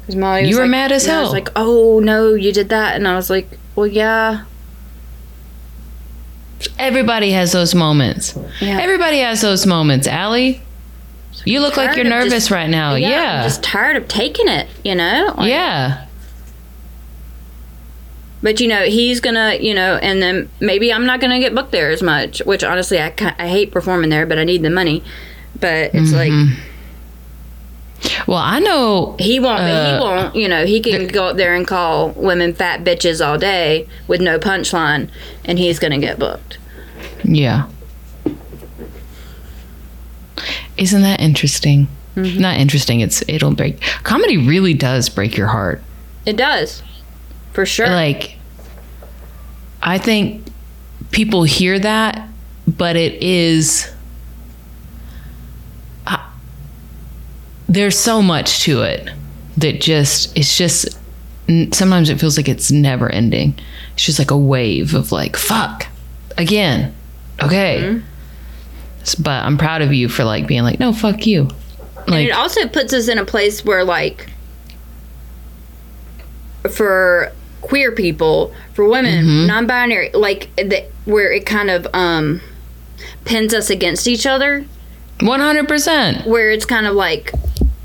'Cause 0.06 0.16
Molly 0.16 0.42
You 0.42 0.48
was 0.48 0.56
were 0.56 0.62
like- 0.62 0.70
mad 0.70 0.92
as 0.92 1.04
and 1.04 1.12
I 1.16 1.20
was 1.20 1.26
hell. 1.28 1.32
like, 1.32 1.50
oh 1.56 2.00
no, 2.00 2.34
you 2.34 2.52
did 2.52 2.68
that, 2.70 2.96
and 2.96 3.06
I 3.06 3.14
was 3.16 3.28
like, 3.30 3.48
well, 3.76 3.86
yeah, 3.86 4.40
Everybody 6.78 7.30
has 7.32 7.52
those 7.52 7.74
moments. 7.74 8.34
yeah. 8.60 8.78
Everybody 8.80 9.18
has 9.18 9.40
those 9.40 9.64
moments, 9.66 10.08
Ali. 10.08 10.60
You 11.44 11.60
look 11.60 11.76
like 11.76 11.94
you're 11.94 12.04
nervous 12.04 12.32
just- 12.32 12.50
right 12.50 12.68
now. 12.68 12.94
yeah, 12.96 13.08
Yeah. 13.10 13.36
I'm 13.38 13.44
just 13.44 13.62
tired 13.62 13.96
of 13.96 14.08
taking 14.08 14.48
it, 14.48 14.66
you 14.84 14.94
know. 14.96 15.34
Like, 15.36 15.48
yeah. 15.50 16.04
But 18.42 18.60
you 18.60 18.68
know, 18.68 18.84
he's 18.84 19.20
gonna, 19.20 19.54
you 19.60 19.74
know, 19.74 19.96
and 19.96 20.22
then 20.22 20.48
maybe 20.60 20.92
I'm 20.92 21.04
not 21.06 21.20
gonna 21.20 21.40
get 21.40 21.54
booked 21.54 21.72
there 21.72 21.90
as 21.90 22.02
much. 22.02 22.38
Which 22.46 22.62
honestly, 22.62 23.00
I 23.00 23.12
I 23.38 23.48
hate 23.48 23.72
performing 23.72 24.10
there, 24.10 24.26
but 24.26 24.38
I 24.38 24.44
need 24.44 24.62
the 24.62 24.70
money. 24.70 25.02
But 25.58 25.90
it's 25.92 26.12
like 26.12 26.30
Well, 28.28 28.38
I 28.38 28.60
know. 28.60 29.16
he 29.18 29.40
won't. 29.40 29.60
Uh, 29.62 29.94
he 29.94 30.00
won't. 30.00 30.36
You 30.36 30.48
know, 30.48 30.66
he 30.66 30.80
can 30.80 31.08
go 31.08 31.26
up 31.26 31.36
there 31.36 31.54
and 31.54 31.66
call 31.66 32.10
women 32.10 32.54
fat 32.54 32.84
bitches 32.84 33.24
all 33.26 33.38
day 33.38 33.88
with 34.06 34.20
no 34.20 34.38
punchline, 34.38 35.10
and 35.44 35.58
he's 35.58 35.78
gonna 35.80 35.98
get 35.98 36.18
booked. 36.18 36.58
Yeah. 37.24 37.66
Isn't 40.76 41.02
that 41.02 41.20
interesting? 41.20 41.88
Mm-hmm. 42.14 42.38
Not 42.40 42.56
interesting. 42.58 43.00
It's 43.00 43.22
it'll 43.26 43.54
break. 43.54 43.80
Comedy 44.04 44.36
really 44.36 44.74
does 44.74 45.08
break 45.08 45.36
your 45.36 45.48
heart. 45.48 45.82
It 46.24 46.36
does, 46.36 46.82
for 47.52 47.66
sure. 47.66 47.88
Like, 47.88 48.36
I 49.82 49.98
think 49.98 50.46
people 51.10 51.42
hear 51.44 51.78
that, 51.78 52.28
but 52.66 52.96
it 52.96 53.22
is. 53.22 53.90
There's 57.70 57.98
so 57.98 58.22
much 58.22 58.60
to 58.62 58.80
it 58.82 59.10
that 59.58 59.80
just 59.80 60.36
it's 60.36 60.56
just 60.56 60.88
sometimes 61.72 62.08
it 62.08 62.18
feels 62.18 62.36
like 62.38 62.48
it's 62.48 62.70
never 62.70 63.10
ending. 63.10 63.58
It's 63.94 64.04
just 64.06 64.18
like 64.18 64.30
a 64.30 64.38
wave 64.38 64.94
of 64.94 65.12
like 65.12 65.36
fuck 65.36 65.86
again. 66.38 66.94
Okay. 67.42 67.80
Mm-hmm. 67.82 68.06
S- 69.02 69.14
But 69.16 69.44
I'm 69.44 69.58
proud 69.58 69.82
of 69.82 69.92
you 69.92 70.08
for 70.08 70.24
like 70.24 70.46
being 70.46 70.62
like 70.62 70.80
no 70.80 70.94
fuck 70.94 71.26
you. 71.26 71.48
And 72.06 72.14
it 72.16 72.30
also 72.32 72.66
puts 72.68 72.94
us 72.94 73.06
in 73.08 73.18
a 73.18 73.24
place 73.26 73.62
where 73.64 73.84
like 73.84 74.30
for 76.70 77.30
queer 77.60 77.92
people 77.92 78.52
for 78.74 78.86
women 78.88 79.24
Mm-hmm. 79.24 79.46
non-binary 79.48 80.10
like 80.14 80.48
the, 80.56 80.84
where 81.04 81.32
it 81.32 81.44
kind 81.46 81.70
of 81.70 81.86
um 81.92 82.40
pins 83.24 83.52
us 83.54 83.68
against 83.70 84.06
each 84.08 84.26
other 84.26 84.64
100%. 85.18 86.26
where 86.26 86.50
it's 86.50 86.64
kind 86.64 86.86
of 86.86 86.94
like 86.94 87.32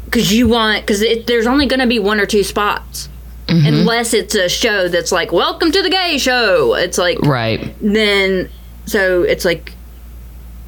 because 0.05 0.32
you 0.32 0.47
want 0.47 0.82
because 0.86 1.03
there's 1.26 1.47
only 1.47 1.65
going 1.65 1.80
to 1.80 1.88
be 1.88 1.99
one 1.99 2.19
or 2.19 2.26
two 2.26 2.43
spots 2.43 3.09
Mm-hmm. 3.47 3.67
unless 3.67 4.13
it's 4.13 4.36
a 4.36 4.47
show 4.47 4.88
that's 4.88 5.11
like 5.11 5.34
welcome 5.34 5.69
to 5.71 5.82
the 5.84 5.89
gay 5.89 6.17
show 6.17 6.76
it's 6.76 6.97
like 6.97 7.19
Right. 7.19 7.76
then 7.82 8.49
so 8.86 9.24
it's 9.24 9.43
like 9.43 9.74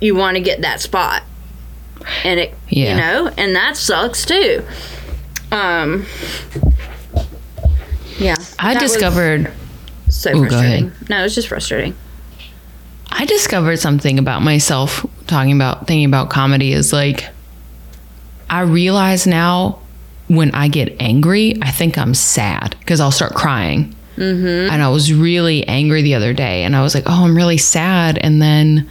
you 0.01 0.13
want 0.13 0.35
to 0.35 0.41
get 0.43 0.61
that 0.61 0.81
spot 0.81 1.23
and 2.25 2.37
it 2.39 2.53
Yeah. 2.67 2.89
you 2.91 2.97
know 2.97 3.31
and 3.37 3.55
that 3.55 3.77
sucks 3.77 4.25
too 4.25 4.61
um 5.53 6.05
yeah 8.17 8.35
I 8.59 8.77
discovered 8.77 9.51
so 10.09 10.35
Ooh, 10.35 10.47
frustrating 10.47 10.91
no 11.09 11.23
was 11.23 11.35
just 11.35 11.47
frustrating 11.47 11.95
I 13.11 13.25
discovered 13.25 13.77
something 13.77 14.19
about 14.19 14.41
myself 14.41 15.05
talking 15.27 15.53
about 15.53 15.87
thinking 15.87 16.05
about 16.05 16.29
comedy 16.29 16.73
is 16.73 16.91
like 16.91 17.29
I 18.49 18.61
realize 18.61 19.25
now 19.25 19.79
when 20.27 20.53
I 20.55 20.67
get 20.67 20.95
angry, 20.99 21.55
I 21.61 21.71
think 21.71 21.97
I'm 21.97 22.13
sad 22.13 22.75
because 22.79 22.99
I'll 22.99 23.11
start 23.11 23.33
crying. 23.33 23.95
Mm-hmm. 24.17 24.71
And 24.71 24.81
I 24.81 24.89
was 24.89 25.13
really 25.13 25.67
angry 25.67 26.01
the 26.01 26.15
other 26.15 26.33
day 26.33 26.63
and 26.63 26.75
I 26.75 26.81
was 26.81 26.95
like, 26.95 27.03
oh, 27.05 27.25
I'm 27.25 27.35
really 27.35 27.57
sad. 27.57 28.17
And 28.17 28.41
then 28.41 28.89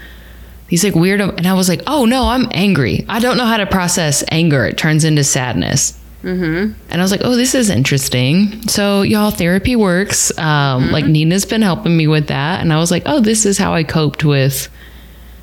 these 0.69 0.85
like 0.85 0.95
weird, 0.95 1.21
and 1.21 1.47
I 1.47 1.55
was 1.55 1.69
like, 1.69 1.83
oh 1.87 2.05
no, 2.05 2.29
I'm 2.29 2.49
angry. 2.53 3.05
I 3.09 3.21
don't 3.21 3.37
know 3.37 3.47
how 3.47 3.57
to 3.57 3.67
process 3.67 4.23
anger. 4.31 4.67
It 4.67 4.79
turns 4.79 5.05
into 5.05 5.25
sadness. 5.25 5.99
Mm-hmm. 6.25 6.73
And 6.91 7.01
I 7.01 7.05
was 7.05 7.11
like, 7.11 7.21
oh, 7.23 7.37
this 7.37 7.55
is 7.55 7.69
interesting. 7.69 8.67
So, 8.67 9.03
y'all, 9.03 9.31
therapy 9.31 9.77
works. 9.77 10.37
Um, 10.39 10.91
Like, 10.91 11.05
Nina's 11.05 11.45
been 11.45 11.61
helping 11.63 11.97
me 11.97 12.07
with 12.07 12.29
that. 12.29 12.61
And 12.63 12.73
I 12.73 12.79
was 12.79 12.91
like, 12.91 13.03
oh, 13.05 13.21
this 13.21 13.45
is 13.45 13.59
how 13.59 13.75
I 13.75 13.85
coped 13.85 14.25
with 14.25 14.69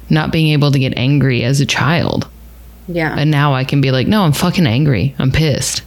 not 0.09 0.32
being 0.32 0.47
able 0.53 0.71
to 0.71 0.79
get 0.79 0.93
angry 0.97 1.43
as 1.43 1.61
a 1.61 1.65
child. 1.65 2.27
Yeah. 2.88 3.15
And 3.17 3.29
now 3.29 3.53
I 3.53 3.63
can 3.63 3.79
be 3.79 3.91
like, 3.91 4.07
no, 4.07 4.23
I'm 4.23 4.34
fucking 4.34 4.65
angry. 4.65 5.13
I'm 5.19 5.32
pissed. 5.32 5.84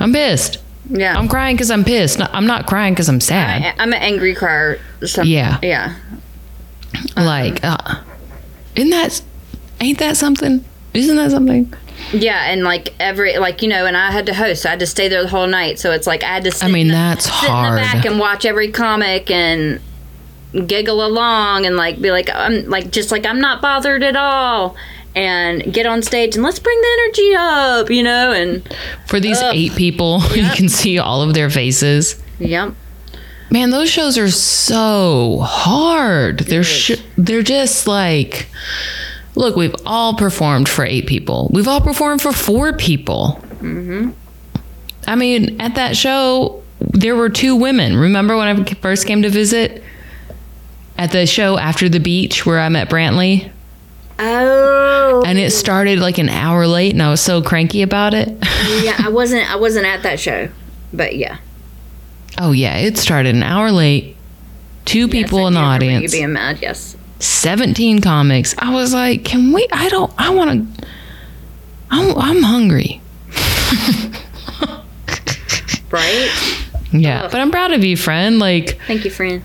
I'm 0.00 0.12
pissed. 0.12 0.58
yeah. 0.88 1.16
I'm 1.16 1.28
crying 1.28 1.54
because 1.56 1.70
I'm 1.70 1.84
pissed. 1.84 2.18
No, 2.18 2.26
I'm 2.32 2.46
not 2.46 2.66
crying 2.66 2.94
because 2.94 3.08
I'm 3.08 3.20
sad. 3.20 3.62
I, 3.62 3.82
I'm 3.82 3.92
an 3.92 4.00
angry 4.02 4.34
crier. 4.34 4.80
Some, 5.04 5.26
Yeah. 5.28 5.58
Yeah. 5.62 5.94
like, 7.16 7.62
uh, 7.62 8.00
isn't 8.74 8.90
that, 8.90 9.20
ain't 9.80 9.98
that 9.98 10.16
something? 10.16 10.64
Isn't 10.94 11.16
that 11.16 11.30
something? 11.30 11.72
Yeah, 12.12 12.50
and 12.50 12.62
like 12.62 12.94
every 13.00 13.38
like 13.38 13.62
you 13.62 13.68
know, 13.68 13.86
and 13.86 13.96
I 13.96 14.10
had 14.10 14.26
to 14.26 14.34
host, 14.34 14.62
so 14.62 14.68
I 14.68 14.70
had 14.72 14.80
to 14.80 14.86
stay 14.86 15.08
there 15.08 15.22
the 15.22 15.28
whole 15.28 15.46
night. 15.46 15.78
So 15.78 15.92
it's 15.92 16.06
like 16.06 16.22
I 16.22 16.28
had 16.28 16.44
to. 16.44 16.52
Sit 16.52 16.64
I 16.68 16.70
mean, 16.70 16.82
in 16.82 16.88
the, 16.88 16.92
that's 16.94 17.26
hard. 17.26 17.78
back 17.78 18.04
and 18.04 18.18
watch 18.18 18.44
every 18.44 18.70
comic 18.70 19.30
and 19.30 19.80
giggle 20.66 21.04
along 21.04 21.66
and 21.66 21.76
like 21.76 22.00
be 22.00 22.10
like 22.10 22.30
I'm 22.32 22.68
like 22.70 22.90
just 22.90 23.10
like 23.10 23.26
I'm 23.26 23.40
not 23.40 23.60
bothered 23.60 24.02
at 24.02 24.16
all. 24.16 24.76
And 25.14 25.72
get 25.72 25.86
on 25.86 26.02
stage 26.02 26.34
and 26.34 26.44
let's 26.44 26.58
bring 26.58 26.78
the 26.78 26.88
energy 27.00 27.34
up, 27.36 27.90
you 27.90 28.02
know, 28.02 28.32
and 28.32 28.62
For 29.06 29.18
these 29.18 29.38
Ugh. 29.40 29.54
eight 29.56 29.72
people, 29.72 30.20
you 30.34 30.46
can 30.50 30.68
see 30.68 30.98
all 30.98 31.22
of 31.22 31.32
their 31.32 31.48
faces. 31.48 32.22
yep. 32.38 32.74
Man, 33.50 33.70
those 33.70 33.88
shows 33.88 34.18
are 34.18 34.28
so 34.30 35.38
hard. 35.42 36.40
They're 36.40 36.62
sh- 36.64 37.00
they're 37.16 37.40
just 37.42 37.86
like, 37.86 38.48
look, 39.36 39.54
we've 39.54 39.74
all 39.86 40.14
performed 40.14 40.68
for 40.68 40.84
eight 40.84 41.06
people. 41.06 41.48
We've 41.52 41.68
all 41.68 41.80
performed 41.80 42.20
for 42.22 42.32
four 42.32 42.72
people. 42.72 43.40
Mm-hmm. 43.60 44.10
I 45.06 45.14
mean, 45.14 45.60
at 45.60 45.76
that 45.76 45.96
show, 45.96 46.62
there 46.80 47.14
were 47.14 47.28
two 47.28 47.54
women. 47.54 47.96
Remember 47.96 48.36
when 48.36 48.48
I 48.48 48.64
first 48.74 49.06
came 49.06 49.22
to 49.22 49.30
visit 49.30 49.82
at 50.98 51.12
the 51.12 51.26
show 51.26 51.58
after 51.58 51.88
the 51.88 52.00
beach 52.00 52.44
where 52.44 52.58
I 52.58 52.68
met 52.68 52.88
Brantley, 52.90 53.50
Oh, 54.18 55.22
and 55.26 55.38
it 55.38 55.50
started 55.52 55.98
like 55.98 56.16
an 56.16 56.30
hour 56.30 56.66
late, 56.66 56.92
and 56.92 57.02
I 57.02 57.10
was 57.10 57.20
so 57.20 57.42
cranky 57.42 57.82
about 57.82 58.14
it. 58.14 58.28
yeah. 58.82 58.96
I 58.98 59.10
wasn't. 59.10 59.50
I 59.50 59.56
wasn't 59.56 59.84
at 59.84 60.02
that 60.04 60.18
show, 60.18 60.48
but 60.92 61.16
yeah. 61.16 61.36
oh 62.38 62.52
yeah, 62.52 62.78
it 62.78 62.96
started 62.96 63.34
an 63.34 63.42
hour 63.42 63.70
late. 63.70 64.16
Two 64.86 65.06
people 65.08 65.40
Yes, 65.40 65.56
I 65.56 65.74
in 65.74 65.80
the 65.80 65.86
can't 65.86 66.02
You 66.04 66.08
being 66.08 66.32
mad? 66.32 66.62
Yes. 66.62 66.96
17 67.18 68.00
comics. 68.00 68.54
I 68.58 68.72
was 68.74 68.92
like, 68.92 69.24
can 69.24 69.52
we? 69.52 69.66
I 69.72 69.88
don't, 69.88 70.12
I 70.18 70.30
want 70.30 70.78
to, 70.80 70.86
I'm, 71.90 72.16
I'm 72.16 72.42
hungry. 72.42 73.00
Right. 75.90 76.30
Yeah. 76.92 77.22
Ugh. 77.24 77.30
But 77.30 77.40
I'm 77.40 77.50
proud 77.50 77.72
of 77.72 77.84
you, 77.84 77.96
friend. 77.96 78.38
Like, 78.38 78.78
Thank 78.86 79.04
you, 79.04 79.10
friend. 79.10 79.42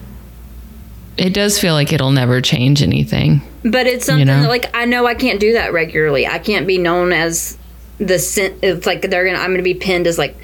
it 1.17 1.33
does 1.33 1.59
feel 1.59 1.73
like 1.73 1.93
it'll 1.93 2.11
never 2.11 2.41
change 2.41 2.81
anything. 2.81 3.41
But 3.63 3.87
it's 3.87 4.05
something 4.05 4.25
know? 4.25 4.41
that, 4.41 4.49
like 4.49 4.75
I 4.75 4.85
know 4.85 5.05
I 5.05 5.13
can't 5.13 5.39
do 5.39 5.53
that 5.53 5.71
regularly. 5.71 6.25
I 6.25 6.39
can't 6.39 6.65
be 6.65 6.77
known 6.77 7.13
as 7.13 7.57
the 7.99 8.15
it's 8.63 8.87
like 8.87 9.03
they're 9.03 9.25
gonna 9.25 9.37
I'm 9.37 9.51
gonna 9.51 9.61
be 9.61 9.75
pinned 9.75 10.07
as 10.07 10.17
like 10.17 10.35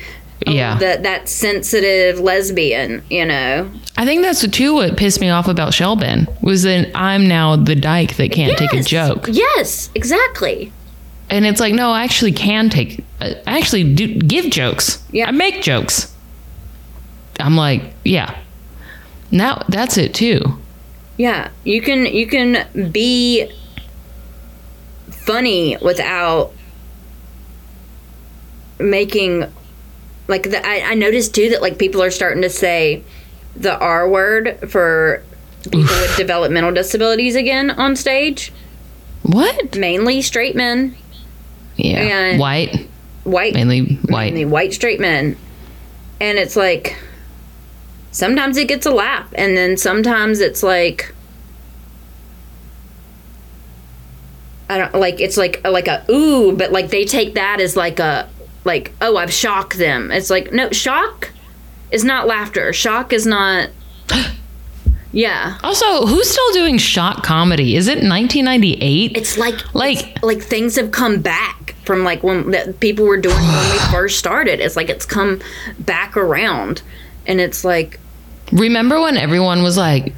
Oh, 0.46 0.52
yeah. 0.52 0.78
that 0.78 1.04
that 1.04 1.28
sensitive 1.30 2.20
lesbian. 2.20 3.04
You 3.10 3.26
know. 3.26 3.72
I 3.98 4.06
think 4.06 4.22
that's 4.22 4.48
too 4.48 4.76
what 4.76 4.98
pissed 4.98 5.20
me 5.20 5.30
off 5.30 5.48
about 5.48 5.74
Shelbin 5.74 6.28
was 6.42 6.64
that 6.64 6.92
I'm 6.94 7.28
now 7.28 7.56
the 7.56 7.76
dyke 7.76 8.16
that 8.18 8.32
can't 8.32 8.56
take 8.58 8.74
a 8.74 8.84
joke. 8.84 9.28
Yes, 9.32 9.90
exactly. 9.96 10.72
And 11.30 11.46
it's 11.46 11.60
like, 11.60 11.74
no, 11.74 11.90
I 11.90 12.04
actually 12.04 12.32
can 12.32 12.70
take, 12.70 13.04
I 13.20 13.42
actually 13.46 13.96
do 13.96 14.16
give 14.16 14.50
jokes. 14.50 15.04
Yeah. 15.12 15.28
I 15.28 15.32
make 15.32 15.62
jokes. 15.62 16.14
I'm 17.40 17.56
like, 17.58 17.94
yeah. 18.06 18.38
Now 19.32 19.64
that's 19.68 19.98
it 19.98 20.14
too. 20.14 20.42
Yeah, 21.18 21.50
you 21.64 21.82
can 21.82 22.06
you 22.06 22.28
can 22.28 22.92
be 22.92 23.52
funny 25.10 25.76
without 25.82 26.54
making 28.80 29.52
like 30.28 30.44
the, 30.52 30.66
I, 30.66 30.92
I 30.92 30.94
noticed 30.96 31.34
too 31.36 31.50
that 31.52 31.62
like 31.62 31.78
people 31.78 32.02
are 32.04 32.12
starting 32.12 32.42
to 32.42 32.50
say 32.50 33.04
the 33.56 33.78
R 33.80 34.08
word 34.10 34.70
for 34.70 35.24
people 35.64 35.82
with 35.82 36.16
developmental 36.18 36.72
disabilities 36.72 37.36
again 37.36 37.72
on 37.72 37.96
stage. 37.96 38.52
What? 39.24 39.76
Mainly 39.78 40.22
straight 40.22 40.56
men, 40.56 40.96
Yeah. 41.76 42.00
And- 42.00 42.40
White. 42.40 42.88
white 43.24 43.54
Mainly 43.54 43.96
white. 44.08 44.34
mainly 44.34 44.46
white 44.46 44.74
straight 44.74 45.00
men. 45.00 45.36
And 46.22 46.38
it's 46.38 46.56
like 46.56 46.98
sometimes 48.12 48.58
it 48.58 48.68
gets 48.68 48.86
a 48.86 48.92
laugh 48.92 49.28
and 49.36 49.56
then 49.58 49.78
sometimes 49.78 50.40
it's 50.40 50.64
like 50.64 51.14
I 54.70 54.78
don't 54.78 54.96
like 54.96 55.20
it's 55.22 55.38
like 55.38 55.62
like 55.66 55.88
a 55.88 56.04
ooh, 56.12 56.56
but 56.56 56.72
like 56.72 56.90
they 56.90 57.06
take 57.06 57.36
that 57.36 57.60
as 57.62 57.78
like 57.78 58.00
a 58.00 58.28
like 58.68 58.92
oh 59.02 59.18
I've 59.18 59.34
shocked 59.34 59.78
them. 59.80 60.12
It's 60.12 60.30
like 60.30 60.52
no 60.54 60.70
shock 60.72 61.32
is 61.90 62.04
not 62.04 62.28
laughter. 62.28 62.72
Shock 62.74 63.12
is 63.14 63.26
not. 63.26 63.70
Yeah, 65.14 65.58
Also, 65.64 66.06
who's 66.06 66.30
still 66.30 66.52
doing 66.52 66.78
shock 66.78 67.24
comedy? 67.24 67.76
Is 67.76 67.88
it 67.88 68.04
1998? 68.04 69.16
it's 69.18 69.38
like 69.38 69.74
Like- 69.74 70.22
like 70.22 70.42
things 70.44 70.76
have 70.76 70.92
come 70.92 71.22
back 71.22 71.74
from 71.86 72.04
like 72.04 72.22
when 72.24 72.52
that 72.52 72.80
people 72.82 73.06
were 73.06 73.18
doing 73.18 73.36
when 73.38 73.72
we 73.72 73.78
first 73.92 74.20
started. 74.20 74.60
It's 74.60 74.76
like 74.76 74.90
it's 74.90 75.06
come 75.06 75.40
back 75.80 76.18
around, 76.18 76.82
and 77.26 77.40
it's 77.40 77.64
like 77.64 78.00
Remember 78.52 79.00
when 79.02 79.18
everyone 79.18 79.64
was 79.64 79.76
like, 79.78 80.14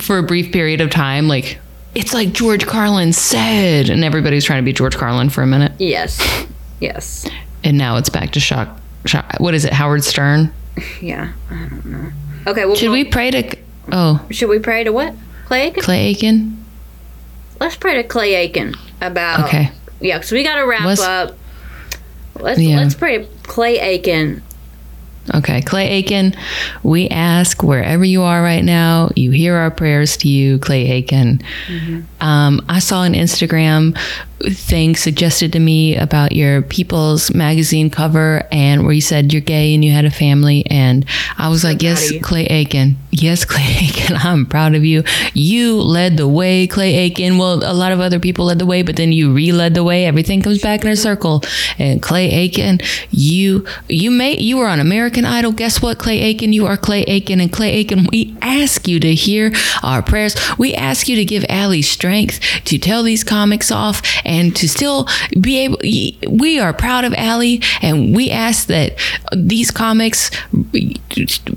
for 0.00 0.18
a 0.18 0.22
brief 0.22 0.52
period 0.52 0.80
of 0.80 0.90
time, 0.90 1.28
like, 1.28 1.58
it's 1.94 2.12
like 2.12 2.32
George 2.32 2.66
Carlin 2.66 3.12
said, 3.12 3.88
and 3.88 4.02
everybody 4.04 4.36
was 4.36 4.44
trying 4.44 4.62
to 4.62 4.64
be 4.64 4.72
George 4.72 4.96
Carlin 4.96 5.30
for 5.30 5.42
a 5.42 5.46
minute, 5.46 5.72
yes, 5.78 6.18
yes, 6.80 7.26
and 7.64 7.76
now 7.78 7.96
it's 7.96 8.08
back 8.08 8.30
to 8.32 8.40
shock. 8.40 8.78
shock 9.06 9.34
what 9.38 9.54
is 9.54 9.64
it, 9.64 9.72
Howard 9.72 10.04
Stern? 10.04 10.52
yeah. 11.00 11.32
I 11.50 11.66
don't 11.68 11.84
know. 11.86 12.12
Okay, 12.46 12.64
well, 12.64 12.74
Should 12.76 12.90
we 12.90 13.04
pray 13.04 13.30
to? 13.30 13.56
Oh, 13.92 14.24
should 14.30 14.48
we 14.48 14.58
pray 14.58 14.84
to 14.84 14.92
what 14.92 15.14
Clay 15.46 15.66
Aiken? 15.68 15.82
Clay 15.82 16.06
Aiken. 16.06 16.64
Let's 17.60 17.76
pray 17.76 17.96
to 17.96 18.04
Clay 18.04 18.34
Aiken 18.34 18.74
about 19.00 19.44
Okay. 19.46 19.70
Yeah, 20.00 20.16
because 20.18 20.32
we 20.32 20.42
got 20.42 20.56
to 20.56 20.66
wrap 20.66 20.84
Let's- 20.84 21.00
up. 21.02 21.36
Let's 22.38 22.58
Yeah. 22.60 22.76
let's 22.78 22.94
pray 22.94 23.18
to 23.18 23.24
Clay 23.42 23.78
Aiken. 23.78 24.42
Okay, 25.34 25.60
Clay 25.60 25.88
Aiken, 25.90 26.34
we 26.82 27.06
ask 27.08 27.62
wherever 27.62 28.02
you 28.04 28.22
are 28.22 28.42
right 28.42 28.64
now, 28.64 29.10
you 29.14 29.30
hear 29.30 29.54
our 29.56 29.70
prayers 29.70 30.16
to 30.18 30.28
you, 30.28 30.58
Clay 30.58 30.90
Aiken. 30.90 31.42
Um, 32.20 32.64
I 32.68 32.78
saw 32.78 33.02
an 33.04 33.12
Instagram 33.12 33.96
thing 34.48 34.96
suggested 34.96 35.52
to 35.52 35.58
me 35.58 35.96
about 35.96 36.32
your 36.32 36.62
People's 36.62 37.32
magazine 37.34 37.90
cover 37.90 38.46
and 38.50 38.84
where 38.84 38.92
you 38.92 39.00
said 39.00 39.32
you're 39.32 39.42
gay 39.42 39.74
and 39.74 39.84
you 39.84 39.92
had 39.92 40.04
a 40.04 40.10
family. 40.10 40.64
And 40.66 41.04
I 41.36 41.48
was 41.48 41.64
like, 41.64 41.82
yes. 41.82 42.12
Clay 42.22 42.46
Aiken. 42.46 42.96
Yes, 43.10 43.44
Clay 43.44 43.64
Aiken. 43.80 44.16
I'm 44.18 44.46
proud 44.46 44.74
of 44.74 44.84
you. 44.84 45.04
You 45.34 45.80
led 45.80 46.16
the 46.16 46.28
way, 46.28 46.66
Clay 46.66 46.94
Aiken. 46.94 47.38
Well, 47.38 47.62
a 47.64 47.74
lot 47.74 47.92
of 47.92 48.00
other 48.00 48.18
people 48.18 48.46
led 48.46 48.58
the 48.58 48.66
way, 48.66 48.82
but 48.82 48.96
then 48.96 49.12
you 49.12 49.32
re-led 49.32 49.74
the 49.74 49.84
way. 49.84 50.06
Everything 50.06 50.42
comes 50.42 50.60
back 50.62 50.84
in 50.84 50.90
a 50.90 50.96
circle. 50.96 51.42
And 51.78 52.02
Clay 52.02 52.30
Aiken, 52.30 52.80
you 53.10 53.66
you 53.88 54.10
made 54.10 54.40
you 54.40 54.56
were 54.56 54.66
on 54.66 54.80
American 54.80 55.24
Idol. 55.24 55.52
Guess 55.52 55.82
what, 55.82 55.98
Clay 55.98 56.20
Aiken? 56.20 56.52
You 56.52 56.66
are 56.66 56.76
Clay 56.76 57.02
Aiken. 57.02 57.40
And 57.40 57.52
Clay 57.52 57.72
Aiken, 57.72 58.06
we 58.10 58.36
ask 58.40 58.88
you 58.88 59.00
to 59.00 59.14
hear 59.14 59.52
our 59.82 60.02
prayers. 60.02 60.36
We 60.58 60.74
ask 60.74 61.08
you 61.08 61.16
to 61.16 61.24
give 61.24 61.44
Ali 61.50 61.82
strength 61.82 62.40
to 62.64 62.78
tell 62.78 63.02
these 63.02 63.24
comics 63.24 63.70
off 63.70 64.02
and 64.30 64.54
to 64.56 64.68
still 64.68 65.08
be 65.40 65.58
able. 65.58 65.78
We 66.30 66.60
are 66.60 66.72
proud 66.72 67.04
of 67.04 67.12
Ali, 67.18 67.60
and 67.82 68.14
we 68.14 68.30
ask 68.30 68.68
that 68.68 68.98
these 69.36 69.70
comics 69.70 70.30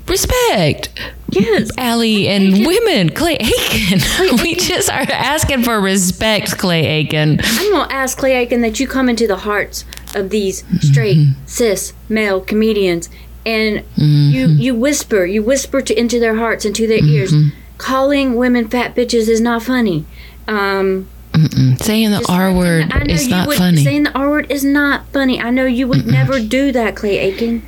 respect. 0.08 0.88
Yes. 1.30 1.70
Ali 1.78 2.28
and 2.28 2.66
women, 2.66 3.10
Clay 3.10 3.36
Aiken. 3.40 4.00
we 4.42 4.54
just 4.54 4.90
are 4.90 5.02
asking 5.10 5.62
for 5.62 5.80
respect, 5.80 6.58
Clay 6.58 6.86
Aiken. 6.86 7.40
I'm 7.42 7.72
gonna 7.72 7.92
ask 7.92 8.18
Clay 8.18 8.36
Aiken 8.36 8.60
that 8.60 8.78
you 8.78 8.86
come 8.86 9.08
into 9.08 9.26
the 9.26 9.38
hearts 9.38 9.84
of 10.14 10.30
these 10.30 10.64
straight 10.80 11.16
mm-hmm. 11.16 11.46
cis 11.46 11.92
male 12.08 12.40
comedians 12.40 13.08
and 13.44 13.84
you 13.96 14.46
mm-hmm. 14.46 14.60
you 14.60 14.74
whisper 14.74 15.24
you 15.24 15.42
whisper 15.42 15.82
to 15.82 15.98
into 15.98 16.20
their 16.20 16.36
hearts 16.36 16.64
into 16.64 16.86
their 16.86 17.02
ears 17.02 17.32
mm-hmm. 17.32 17.48
calling 17.78 18.36
women 18.36 18.68
fat 18.68 18.94
bitches 18.94 19.28
is 19.28 19.40
not 19.40 19.60
funny 19.62 20.04
um 20.46 21.08
Saying 21.34 22.10
the 22.12 22.18
just 22.18 22.30
R 22.30 22.52
word 22.52 22.92
is 23.08 23.26
not 23.28 23.48
would- 23.48 23.56
funny. 23.58 23.82
saying 23.82 24.04
the 24.04 24.12
R 24.16 24.30
word 24.30 24.50
is 24.50 24.64
not 24.64 25.06
funny. 25.12 25.40
I 25.40 25.50
know 25.50 25.66
you 25.66 25.88
would 25.88 26.06
never 26.06 26.38
do 26.40 26.70
that 26.72 26.94
Clay 26.94 27.18
Aiken. 27.18 27.62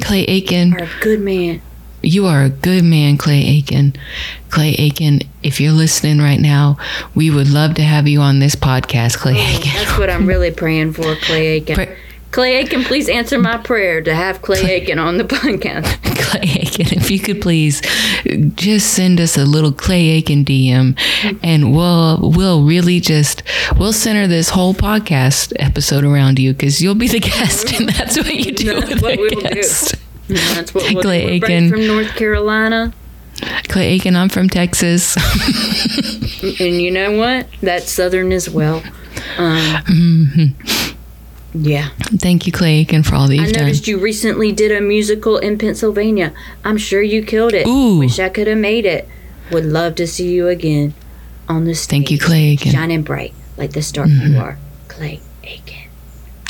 Clay 0.00 0.24
Aiken, 0.24 0.72
are 0.74 0.84
a 0.84 0.88
good 1.00 1.20
man. 1.20 1.60
You 2.02 2.26
are 2.26 2.42
a 2.42 2.48
good 2.50 2.84
man, 2.84 3.16
Clay 3.18 3.40
Aiken. 3.44 3.94
Clay 4.50 4.74
Aiken, 4.78 5.20
if 5.42 5.60
you're 5.60 5.72
listening 5.72 6.18
right 6.18 6.40
now, 6.40 6.76
we 7.14 7.30
would 7.30 7.48
love 7.48 7.74
to 7.74 7.82
have 7.82 8.06
you 8.08 8.20
on 8.20 8.38
this 8.38 8.54
podcast, 8.54 9.16
Clay 9.18 9.34
oh, 9.36 9.56
Aiken. 9.56 9.72
that's 9.74 9.98
what 9.98 10.08
I'm 10.10 10.26
really 10.26 10.50
praying 10.50 10.92
for 10.92 11.14
Clay 11.16 11.46
Aiken. 11.56 11.74
Pray- 11.74 11.96
Clay 12.32 12.56
Aiken, 12.56 12.84
please 12.84 13.08
answer 13.08 13.38
my 13.38 13.56
prayer 13.56 14.02
to 14.02 14.14
have 14.14 14.42
Clay 14.42 14.60
Aiken 14.60 14.98
on 14.98 15.16
the 15.16 15.24
podcast. 15.36 15.86
Clay 16.18 16.42
Aiken, 16.60 16.98
if 16.98 17.10
you 17.10 17.18
could 17.18 17.40
please 17.40 17.80
just 18.56 18.92
send 18.92 19.20
us 19.20 19.38
a 19.38 19.44
little 19.44 19.72
Clay 19.72 20.08
Aiken 20.08 20.44
DM, 20.44 20.98
and 21.42 21.74
we'll 21.74 22.18
we'll 22.30 22.62
really 22.62 23.00
just 23.00 23.42
we'll 23.78 23.92
center 23.94 24.26
this 24.26 24.50
whole 24.50 24.74
podcast 24.74 25.52
episode 25.58 26.04
around 26.04 26.38
you 26.38 26.52
because 26.52 26.82
you'll 26.82 26.94
be 26.94 27.08
the 27.08 27.20
guest, 27.32 27.72
and 27.72 27.88
that's 27.88 28.18
what 28.18 28.34
you 28.34 28.52
do 28.52 28.80
That's 28.80 28.94
with 28.94 29.02
what 29.02 29.18
we 29.18 29.22
will 29.34 29.40
do. 29.40 29.54
guest. 29.54 29.94
That's 30.28 30.74
what 30.74 30.92
we'll 30.92 31.02
Clay 31.02 31.38
do. 31.38 31.46
Aiken. 31.46 31.70
from 31.70 31.86
North 31.86 32.14
Carolina. 32.16 32.92
Clay 33.68 33.86
Aiken, 33.94 34.14
I'm 34.16 34.28
from 34.28 34.48
Texas. 34.50 35.16
And 36.60 36.80
you 36.82 36.90
know 36.90 37.12
what? 37.16 37.46
That's 37.62 37.90
Southern 37.90 38.32
as 38.32 38.50
well. 38.50 38.82
Um, 39.38 39.76
Mm-hmm. 39.86 40.75
Yeah. 41.58 41.88
Thank 42.18 42.46
you, 42.46 42.52
Clay 42.52 42.80
Aiken, 42.80 43.02
for 43.02 43.14
all 43.14 43.28
that 43.28 43.32
I 43.34 43.36
you've 43.44 43.52
done. 43.52 43.64
noticed 43.64 43.88
you 43.88 43.98
recently 43.98 44.52
did 44.52 44.72
a 44.72 44.80
musical 44.80 45.38
in 45.38 45.56
Pennsylvania. 45.58 46.32
I'm 46.64 46.76
sure 46.76 47.00
you 47.02 47.22
killed 47.24 47.54
it. 47.54 47.66
Ooh. 47.66 47.98
Wish 47.98 48.18
I 48.18 48.28
could 48.28 48.46
have 48.46 48.58
made 48.58 48.84
it. 48.84 49.08
Would 49.50 49.64
love 49.64 49.94
to 49.96 50.06
see 50.06 50.28
you 50.32 50.48
again 50.48 50.92
on 51.48 51.64
the 51.64 51.74
stage. 51.74 51.90
Thank 51.90 52.10
you, 52.10 52.18
Clay 52.18 52.44
Aiken. 52.50 52.72
Shining 52.72 53.02
bright 53.02 53.32
like 53.56 53.72
the 53.72 53.82
star 53.82 54.06
Mm-hmm. 54.06 54.34
you 54.34 54.38
are. 54.40 54.58
Clay 54.88 55.20
Aiken. 55.44 55.88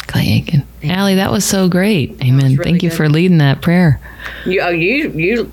Clay 0.06 0.26
Aiken. 0.28 0.66
Ali, 0.88 1.16
that 1.16 1.30
was 1.30 1.44
so 1.44 1.68
great. 1.68 2.12
Amen. 2.22 2.52
really 2.52 2.56
Thank 2.64 2.82
you 2.82 2.90
good. 2.90 2.96
for 2.96 3.08
leading 3.08 3.38
that 3.38 3.60
prayer. 3.60 4.00
You, 4.44 4.60
oh, 4.62 4.68
you, 4.70 5.10
you. 5.10 5.52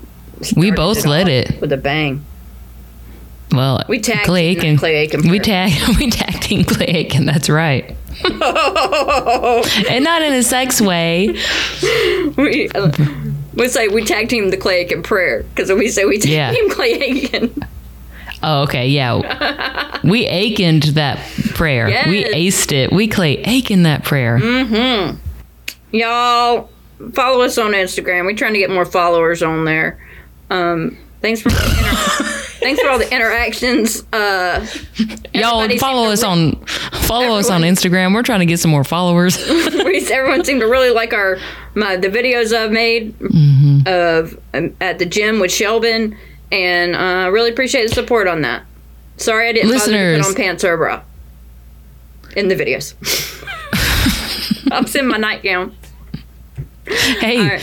We 0.56 0.70
both 0.70 1.04
led 1.06 1.28
it. 1.28 1.60
with 1.60 1.72
a 1.72 1.76
bang. 1.76 2.24
Well, 3.52 3.84
We 3.88 4.00
tagged 4.00 4.24
Clay 4.26 4.46
Aiken. 4.48 4.78
Clay 4.78 4.96
Aiken 4.96 5.28
We 5.28 5.38
tag 5.38 5.70
we 5.98 6.10
tag 6.10 6.40
team 6.40 6.64
Clay 6.64 6.86
Aiken. 6.86 7.24
That's 7.24 7.48
right. 7.48 7.96
and 9.90 10.04
not 10.04 10.22
in 10.22 10.32
a 10.32 10.42
sex 10.42 10.80
way. 10.80 11.28
we, 12.36 12.68
uh, 12.70 12.92
we 13.54 13.68
say 13.68 13.88
we 13.88 14.04
tag 14.04 14.28
team 14.28 14.50
the 14.50 14.56
Clay 14.56 14.80
Aiken 14.84 15.02
prayer 15.02 15.42
because 15.44 15.70
we 15.72 15.88
say 15.88 16.04
we 16.04 16.18
tag 16.18 16.30
Yeah. 16.30 16.50
team 16.52 16.70
Clay 16.70 16.92
Aiken. 16.92 17.64
Oh, 18.42 18.62
okay, 18.64 18.88
yeah. 18.88 19.90
We 20.04 20.26
Aikened 20.26 20.82
that 20.96 21.18
prayer. 21.54 21.86
We 22.08 22.20
Yes. 22.20 22.34
aced 22.34 22.72
it. 22.72 22.92
We 22.92 23.08
Clay 23.08 23.38
Aiken 23.38 23.84
that 23.84 24.04
prayer. 24.04 24.36
Y'all 25.92 26.68
follow 27.14 27.40
us 27.42 27.56
on 27.56 27.72
Instagram. 27.72 28.26
We're 28.26 28.36
trying 28.36 28.52
to 28.52 28.58
get 28.58 28.68
more 28.70 28.84
followers 28.84 29.42
on 29.42 29.64
there. 29.64 29.98
Um, 30.50 30.98
thanks 31.22 31.40
for 31.40 31.48
thanks 32.64 32.80
for 32.80 32.88
all 32.88 32.98
the 32.98 33.12
interactions. 33.14 34.04
Uh, 34.12 34.66
Y'all 35.34 35.68
follow 35.78 36.10
us 36.10 36.22
on 36.22 36.56
follow 37.06 37.38
us 37.38 37.50
on 37.50 37.62
Instagram. 37.62 38.14
We're 38.14 38.22
trying 38.22 38.40
to 38.40 38.46
get 38.46 38.58
some 38.58 38.70
more 38.70 38.84
followers. 38.84 39.36
we- 39.48 39.94
everyone 40.10 40.44
seemed 40.44 40.60
to 40.60 40.66
really 40.66 40.90
like 40.90 41.12
our 41.12 41.38
my 41.74 41.96
the 41.96 42.08
videos 42.08 42.52
I've 42.52 42.70
made 42.72 43.14
of 43.86 44.38
um, 44.54 44.74
at 44.80 44.98
the 44.98 45.06
gym 45.06 45.40
with 45.40 45.50
Shelvin, 45.50 46.16
and 46.52 46.94
uh, 46.94 47.30
really 47.30 47.50
appreciate 47.50 47.88
the 47.88 47.94
support 47.94 48.28
on 48.28 48.42
that. 48.42 48.64
Sorry 49.16 49.48
I 49.48 49.52
didn't 49.52 49.70
bother 49.70 49.84
to 49.84 49.90
Listeners. 49.90 50.18
put 50.26 50.28
on 50.30 50.34
pants 50.34 50.64
or 50.64 50.74
a 50.74 50.76
bra 50.76 51.02
in 52.36 52.48
the 52.48 52.54
videos. 52.56 52.94
I'm 54.72 54.86
in 54.86 55.08
my 55.08 55.16
nightgown. 55.18 55.74
hey. 56.86 57.60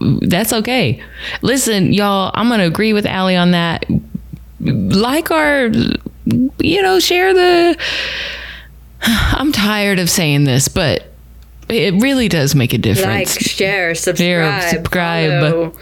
That's 0.00 0.52
okay. 0.52 1.02
Listen, 1.42 1.92
y'all, 1.92 2.30
I'm 2.34 2.48
gonna 2.48 2.66
agree 2.66 2.92
with 2.92 3.06
Ali 3.06 3.36
on 3.36 3.50
that. 3.52 3.84
Like 4.60 5.30
our, 5.30 5.66
you 6.58 6.82
know, 6.82 7.00
share 7.00 7.34
the. 7.34 7.76
I'm 9.02 9.52
tired 9.52 9.98
of 9.98 10.10
saying 10.10 10.44
this, 10.44 10.68
but 10.68 11.04
it 11.68 11.94
really 12.02 12.28
does 12.28 12.54
make 12.54 12.72
a 12.72 12.78
difference. 12.78 13.06
Like, 13.36 13.44
share, 13.44 13.94
subscribe, 13.94 14.70
subscribe. 14.70 15.40
follow. 15.40 15.72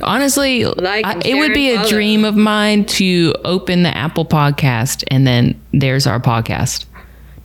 Honestly, 0.00 0.64
Like 0.64 1.04
I- 1.04 1.20
it 1.24 1.34
would 1.34 1.54
be 1.54 1.70
a 1.72 1.76
follow. 1.78 1.88
dream 1.88 2.24
of 2.24 2.36
mine 2.36 2.84
to 2.84 3.34
open 3.44 3.82
the 3.82 3.96
Apple 3.96 4.24
podcast 4.24 5.02
and 5.08 5.26
then 5.26 5.60
there's 5.72 6.06
our 6.06 6.20
podcast. 6.20 6.84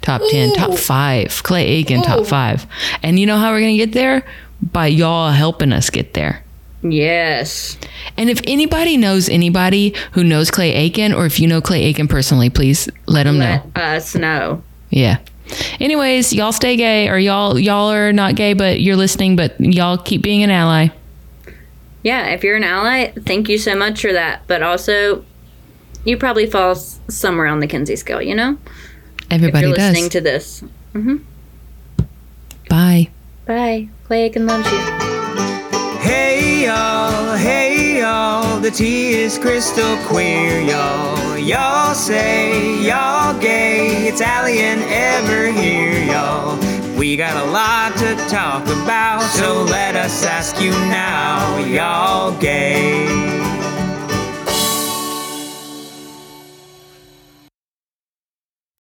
Top 0.03 0.21
10, 0.29 0.53
top 0.53 0.77
5. 0.77 1.41
Clay 1.43 1.65
Aiken, 1.65 2.01
top 2.03 2.25
5. 2.27 2.67
And 3.03 3.19
you 3.19 3.25
know 3.25 3.37
how 3.37 3.51
we're 3.51 3.59
going 3.59 3.77
to 3.77 3.85
get 3.85 3.93
there? 3.93 4.23
By 4.61 4.87
y'all 4.87 5.31
helping 5.31 5.71
us 5.71 5.89
get 5.89 6.13
there. 6.13 6.43
Yes. 6.83 7.77
And 8.17 8.29
if 8.29 8.41
anybody 8.45 8.97
knows 8.97 9.29
anybody 9.29 9.93
who 10.13 10.23
knows 10.23 10.51
Clay 10.51 10.73
Aiken, 10.73 11.13
or 11.13 11.25
if 11.25 11.39
you 11.39 11.47
know 11.47 11.61
Clay 11.61 11.83
Aiken 11.83 12.07
personally, 12.07 12.49
please 12.49 12.89
let 13.05 13.23
them 13.23 13.39
know. 13.39 13.61
Let 13.75 13.83
us 13.83 14.15
know. 14.15 14.63
Yeah. 14.89 15.19
Anyways, 15.79 16.33
y'all 16.33 16.51
stay 16.51 16.75
gay, 16.75 17.07
or 17.09 17.17
y'all 17.17 17.57
y'all 17.57 17.91
are 17.91 18.11
not 18.11 18.35
gay, 18.35 18.53
but 18.53 18.81
you're 18.81 18.95
listening, 18.95 19.35
but 19.35 19.59
y'all 19.59 19.97
keep 19.97 20.21
being 20.21 20.43
an 20.43 20.49
ally. 20.49 20.89
Yeah, 22.03 22.27
if 22.27 22.43
you're 22.43 22.57
an 22.57 22.63
ally, 22.63 23.11
thank 23.11 23.49
you 23.49 23.57
so 23.57 23.75
much 23.75 24.01
for 24.01 24.13
that. 24.13 24.41
But 24.47 24.61
also, 24.61 25.25
you 26.05 26.17
probably 26.17 26.45
fall 26.45 26.75
somewhere 26.75 27.47
on 27.47 27.59
the 27.59 27.67
Kinsey 27.67 27.95
scale, 27.95 28.21
you 28.21 28.35
know? 28.35 28.57
If 29.19 29.31
Everybody 29.31 29.67
you're 29.67 29.75
listening 29.75 30.03
does. 30.03 30.11
to 30.11 30.21
this. 30.21 30.63
Mm-hmm. 30.93 31.17
Bye. 32.69 33.09
Bye. 33.45 33.89
Clay 34.07 34.23
Aiken 34.29 34.45
loves 34.47 34.65
you. 34.71 34.79
Hey 35.99 36.63
y'all, 36.63 37.35
hey 37.35 37.99
y'all, 37.99 38.57
the 38.61 38.71
tea 38.71 39.11
is 39.11 39.37
crystal 39.37 39.97
clear, 40.07 40.61
y'all. 40.61 41.37
Y'all 41.37 41.93
say 41.93 42.81
y'all 42.81 43.37
gay, 43.41 44.07
it's 44.07 44.21
Ali 44.21 44.59
Ever 44.59 45.51
here, 45.51 46.05
y'all. 46.05 46.57
We 46.97 47.17
got 47.17 47.35
a 47.35 47.51
lot 47.51 47.97
to 47.97 48.15
talk 48.29 48.63
about, 48.81 49.23
so 49.23 49.63
let 49.63 49.97
us 49.97 50.25
ask 50.25 50.61
you 50.61 50.71
now, 50.71 51.57
y'all 51.65 52.31
gay. 52.39 53.27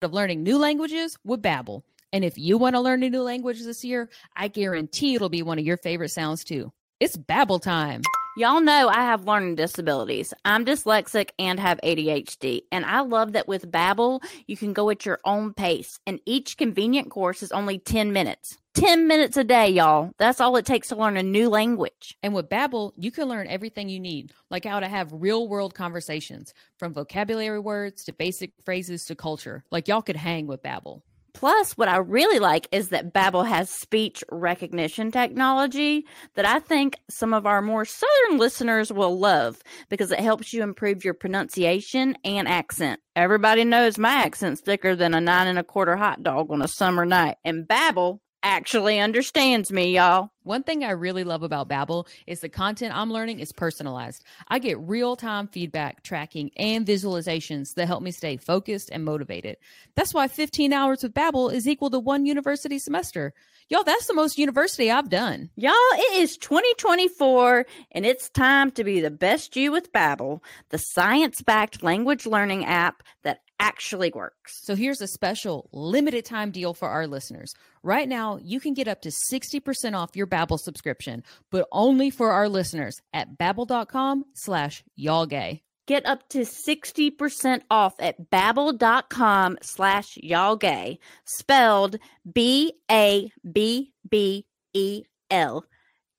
of 0.02 0.12
learning 0.12 0.42
new 0.42 0.58
languages 0.58 1.16
with 1.24 1.42
Babbel. 1.42 1.82
And 2.12 2.24
if 2.24 2.38
you 2.38 2.58
want 2.58 2.74
to 2.74 2.80
learn 2.80 3.02
a 3.02 3.10
new 3.10 3.22
language 3.22 3.62
this 3.62 3.84
year, 3.84 4.08
I 4.34 4.48
guarantee 4.48 5.14
it'll 5.14 5.28
be 5.28 5.42
one 5.42 5.58
of 5.58 5.64
your 5.64 5.76
favorite 5.76 6.10
sounds 6.10 6.44
too. 6.44 6.72
It's 7.00 7.16
Babbel 7.16 7.62
time. 7.62 8.02
Y'all 8.36 8.60
know 8.60 8.88
I 8.88 9.02
have 9.02 9.24
learning 9.24 9.56
disabilities. 9.56 10.32
I'm 10.44 10.64
dyslexic 10.64 11.30
and 11.40 11.58
have 11.58 11.80
ADHD, 11.82 12.62
and 12.70 12.84
I 12.84 13.00
love 13.00 13.32
that 13.32 13.48
with 13.48 13.70
Babbel, 13.70 14.20
you 14.46 14.56
can 14.56 14.72
go 14.72 14.90
at 14.90 15.04
your 15.04 15.18
own 15.24 15.54
pace, 15.54 15.98
and 16.06 16.20
each 16.24 16.56
convenient 16.56 17.10
course 17.10 17.42
is 17.42 17.50
only 17.50 17.80
10 17.80 18.12
minutes. 18.12 18.56
10 18.74 19.08
minutes 19.08 19.36
a 19.36 19.42
day, 19.42 19.68
y'all. 19.70 20.12
That's 20.18 20.40
all 20.40 20.56
it 20.56 20.66
takes 20.66 20.88
to 20.88 20.96
learn 20.96 21.16
a 21.16 21.22
new 21.22 21.48
language. 21.48 22.16
And 22.22 22.32
with 22.32 22.48
Babbel, 22.48 22.92
you 22.96 23.10
can 23.10 23.26
learn 23.26 23.48
everything 23.48 23.88
you 23.88 23.98
need, 23.98 24.32
like 24.50 24.64
how 24.64 24.78
to 24.78 24.86
have 24.86 25.12
real-world 25.12 25.74
conversations, 25.74 26.54
from 26.78 26.94
vocabulary 26.94 27.58
words 27.58 28.04
to 28.04 28.12
basic 28.12 28.52
phrases 28.64 29.04
to 29.06 29.16
culture. 29.16 29.64
Like 29.72 29.88
y'all 29.88 30.00
could 30.00 30.14
hang 30.14 30.46
with 30.46 30.62
Babbel. 30.62 31.02
Plus, 31.38 31.74
what 31.78 31.86
I 31.86 31.98
really 31.98 32.40
like 32.40 32.66
is 32.72 32.88
that 32.88 33.14
Babbel 33.14 33.46
has 33.46 33.70
speech 33.70 34.24
recognition 34.28 35.12
technology 35.12 36.04
that 36.34 36.44
I 36.44 36.58
think 36.58 36.96
some 37.08 37.32
of 37.32 37.46
our 37.46 37.62
more 37.62 37.84
southern 37.84 38.38
listeners 38.38 38.92
will 38.92 39.16
love 39.16 39.62
because 39.88 40.10
it 40.10 40.18
helps 40.18 40.52
you 40.52 40.64
improve 40.64 41.04
your 41.04 41.14
pronunciation 41.14 42.18
and 42.24 42.48
accent. 42.48 42.98
Everybody 43.14 43.62
knows 43.62 43.98
my 43.98 44.14
accent's 44.14 44.60
thicker 44.62 44.96
than 44.96 45.14
a 45.14 45.20
nine 45.20 45.46
and 45.46 45.60
a 45.60 45.62
quarter 45.62 45.94
hot 45.94 46.24
dog 46.24 46.50
on 46.50 46.60
a 46.60 46.66
summer 46.66 47.04
night, 47.04 47.36
and 47.44 47.68
Babbel 47.68 48.18
actually 48.48 48.98
understands 48.98 49.70
me, 49.70 49.94
y'all. 49.94 50.30
One 50.42 50.62
thing 50.62 50.82
I 50.82 50.92
really 50.92 51.22
love 51.22 51.42
about 51.42 51.68
Babbel 51.68 52.08
is 52.26 52.40
the 52.40 52.48
content 52.48 52.96
I'm 52.96 53.12
learning 53.12 53.40
is 53.40 53.52
personalized. 53.52 54.24
I 54.48 54.58
get 54.58 54.80
real-time 54.80 55.48
feedback, 55.48 56.02
tracking, 56.02 56.50
and 56.56 56.86
visualizations 56.86 57.74
that 57.74 57.86
help 57.86 58.02
me 58.02 58.10
stay 58.10 58.38
focused 58.38 58.88
and 58.90 59.04
motivated. 59.04 59.58
That's 59.96 60.14
why 60.14 60.28
15 60.28 60.72
hours 60.72 61.02
with 61.02 61.12
Babbel 61.12 61.52
is 61.52 61.68
equal 61.68 61.90
to 61.90 61.98
one 61.98 62.24
university 62.24 62.78
semester. 62.78 63.34
Y'all, 63.68 63.84
that's 63.84 64.06
the 64.06 64.14
most 64.14 64.38
university 64.38 64.90
I've 64.90 65.10
done. 65.10 65.50
Y'all, 65.54 65.74
it 65.92 66.20
is 66.20 66.38
2024 66.38 67.66
and 67.92 68.06
it's 68.06 68.30
time 68.30 68.70
to 68.70 68.82
be 68.82 69.00
the 69.00 69.10
best 69.10 69.56
you 69.56 69.70
with 69.70 69.92
Babbel, 69.92 70.40
the 70.70 70.78
science-backed 70.78 71.82
language 71.82 72.24
learning 72.24 72.64
app 72.64 73.02
that 73.24 73.40
actually 73.58 74.12
works. 74.14 74.60
So 74.64 74.74
here's 74.74 75.00
a 75.00 75.06
special 75.06 75.68
limited 75.72 76.24
time 76.24 76.50
deal 76.50 76.74
for 76.74 76.88
our 76.88 77.06
listeners. 77.06 77.54
Right 77.82 78.08
now, 78.08 78.38
you 78.42 78.60
can 78.60 78.74
get 78.74 78.88
up 78.88 79.02
to 79.02 79.10
60% 79.10 79.94
off 79.94 80.16
your 80.16 80.26
Babbel 80.26 80.58
subscription, 80.58 81.22
but 81.50 81.66
only 81.72 82.10
for 82.10 82.30
our 82.32 82.48
listeners 82.48 83.00
at 83.12 83.38
babbel.com 83.38 84.24
slash 84.34 84.84
y'all 84.96 85.26
gay. 85.26 85.62
Get 85.86 86.04
up 86.06 86.28
to 86.28 86.40
60% 86.40 87.62
off 87.70 87.94
at 87.98 88.30
babbel.com 88.30 89.58
slash 89.62 90.18
y'all 90.18 90.56
gay, 90.56 90.98
spelled 91.24 91.96
B-A-B-B-E-L 92.30 93.34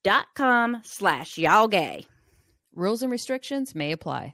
dot 0.04 0.26
com 0.36 0.82
slash 0.84 1.38
y'all 1.38 1.68
gay. 1.68 2.08
Rules 2.74 3.04
and 3.04 3.12
restrictions 3.12 3.76
may 3.76 3.92
apply. 3.92 4.34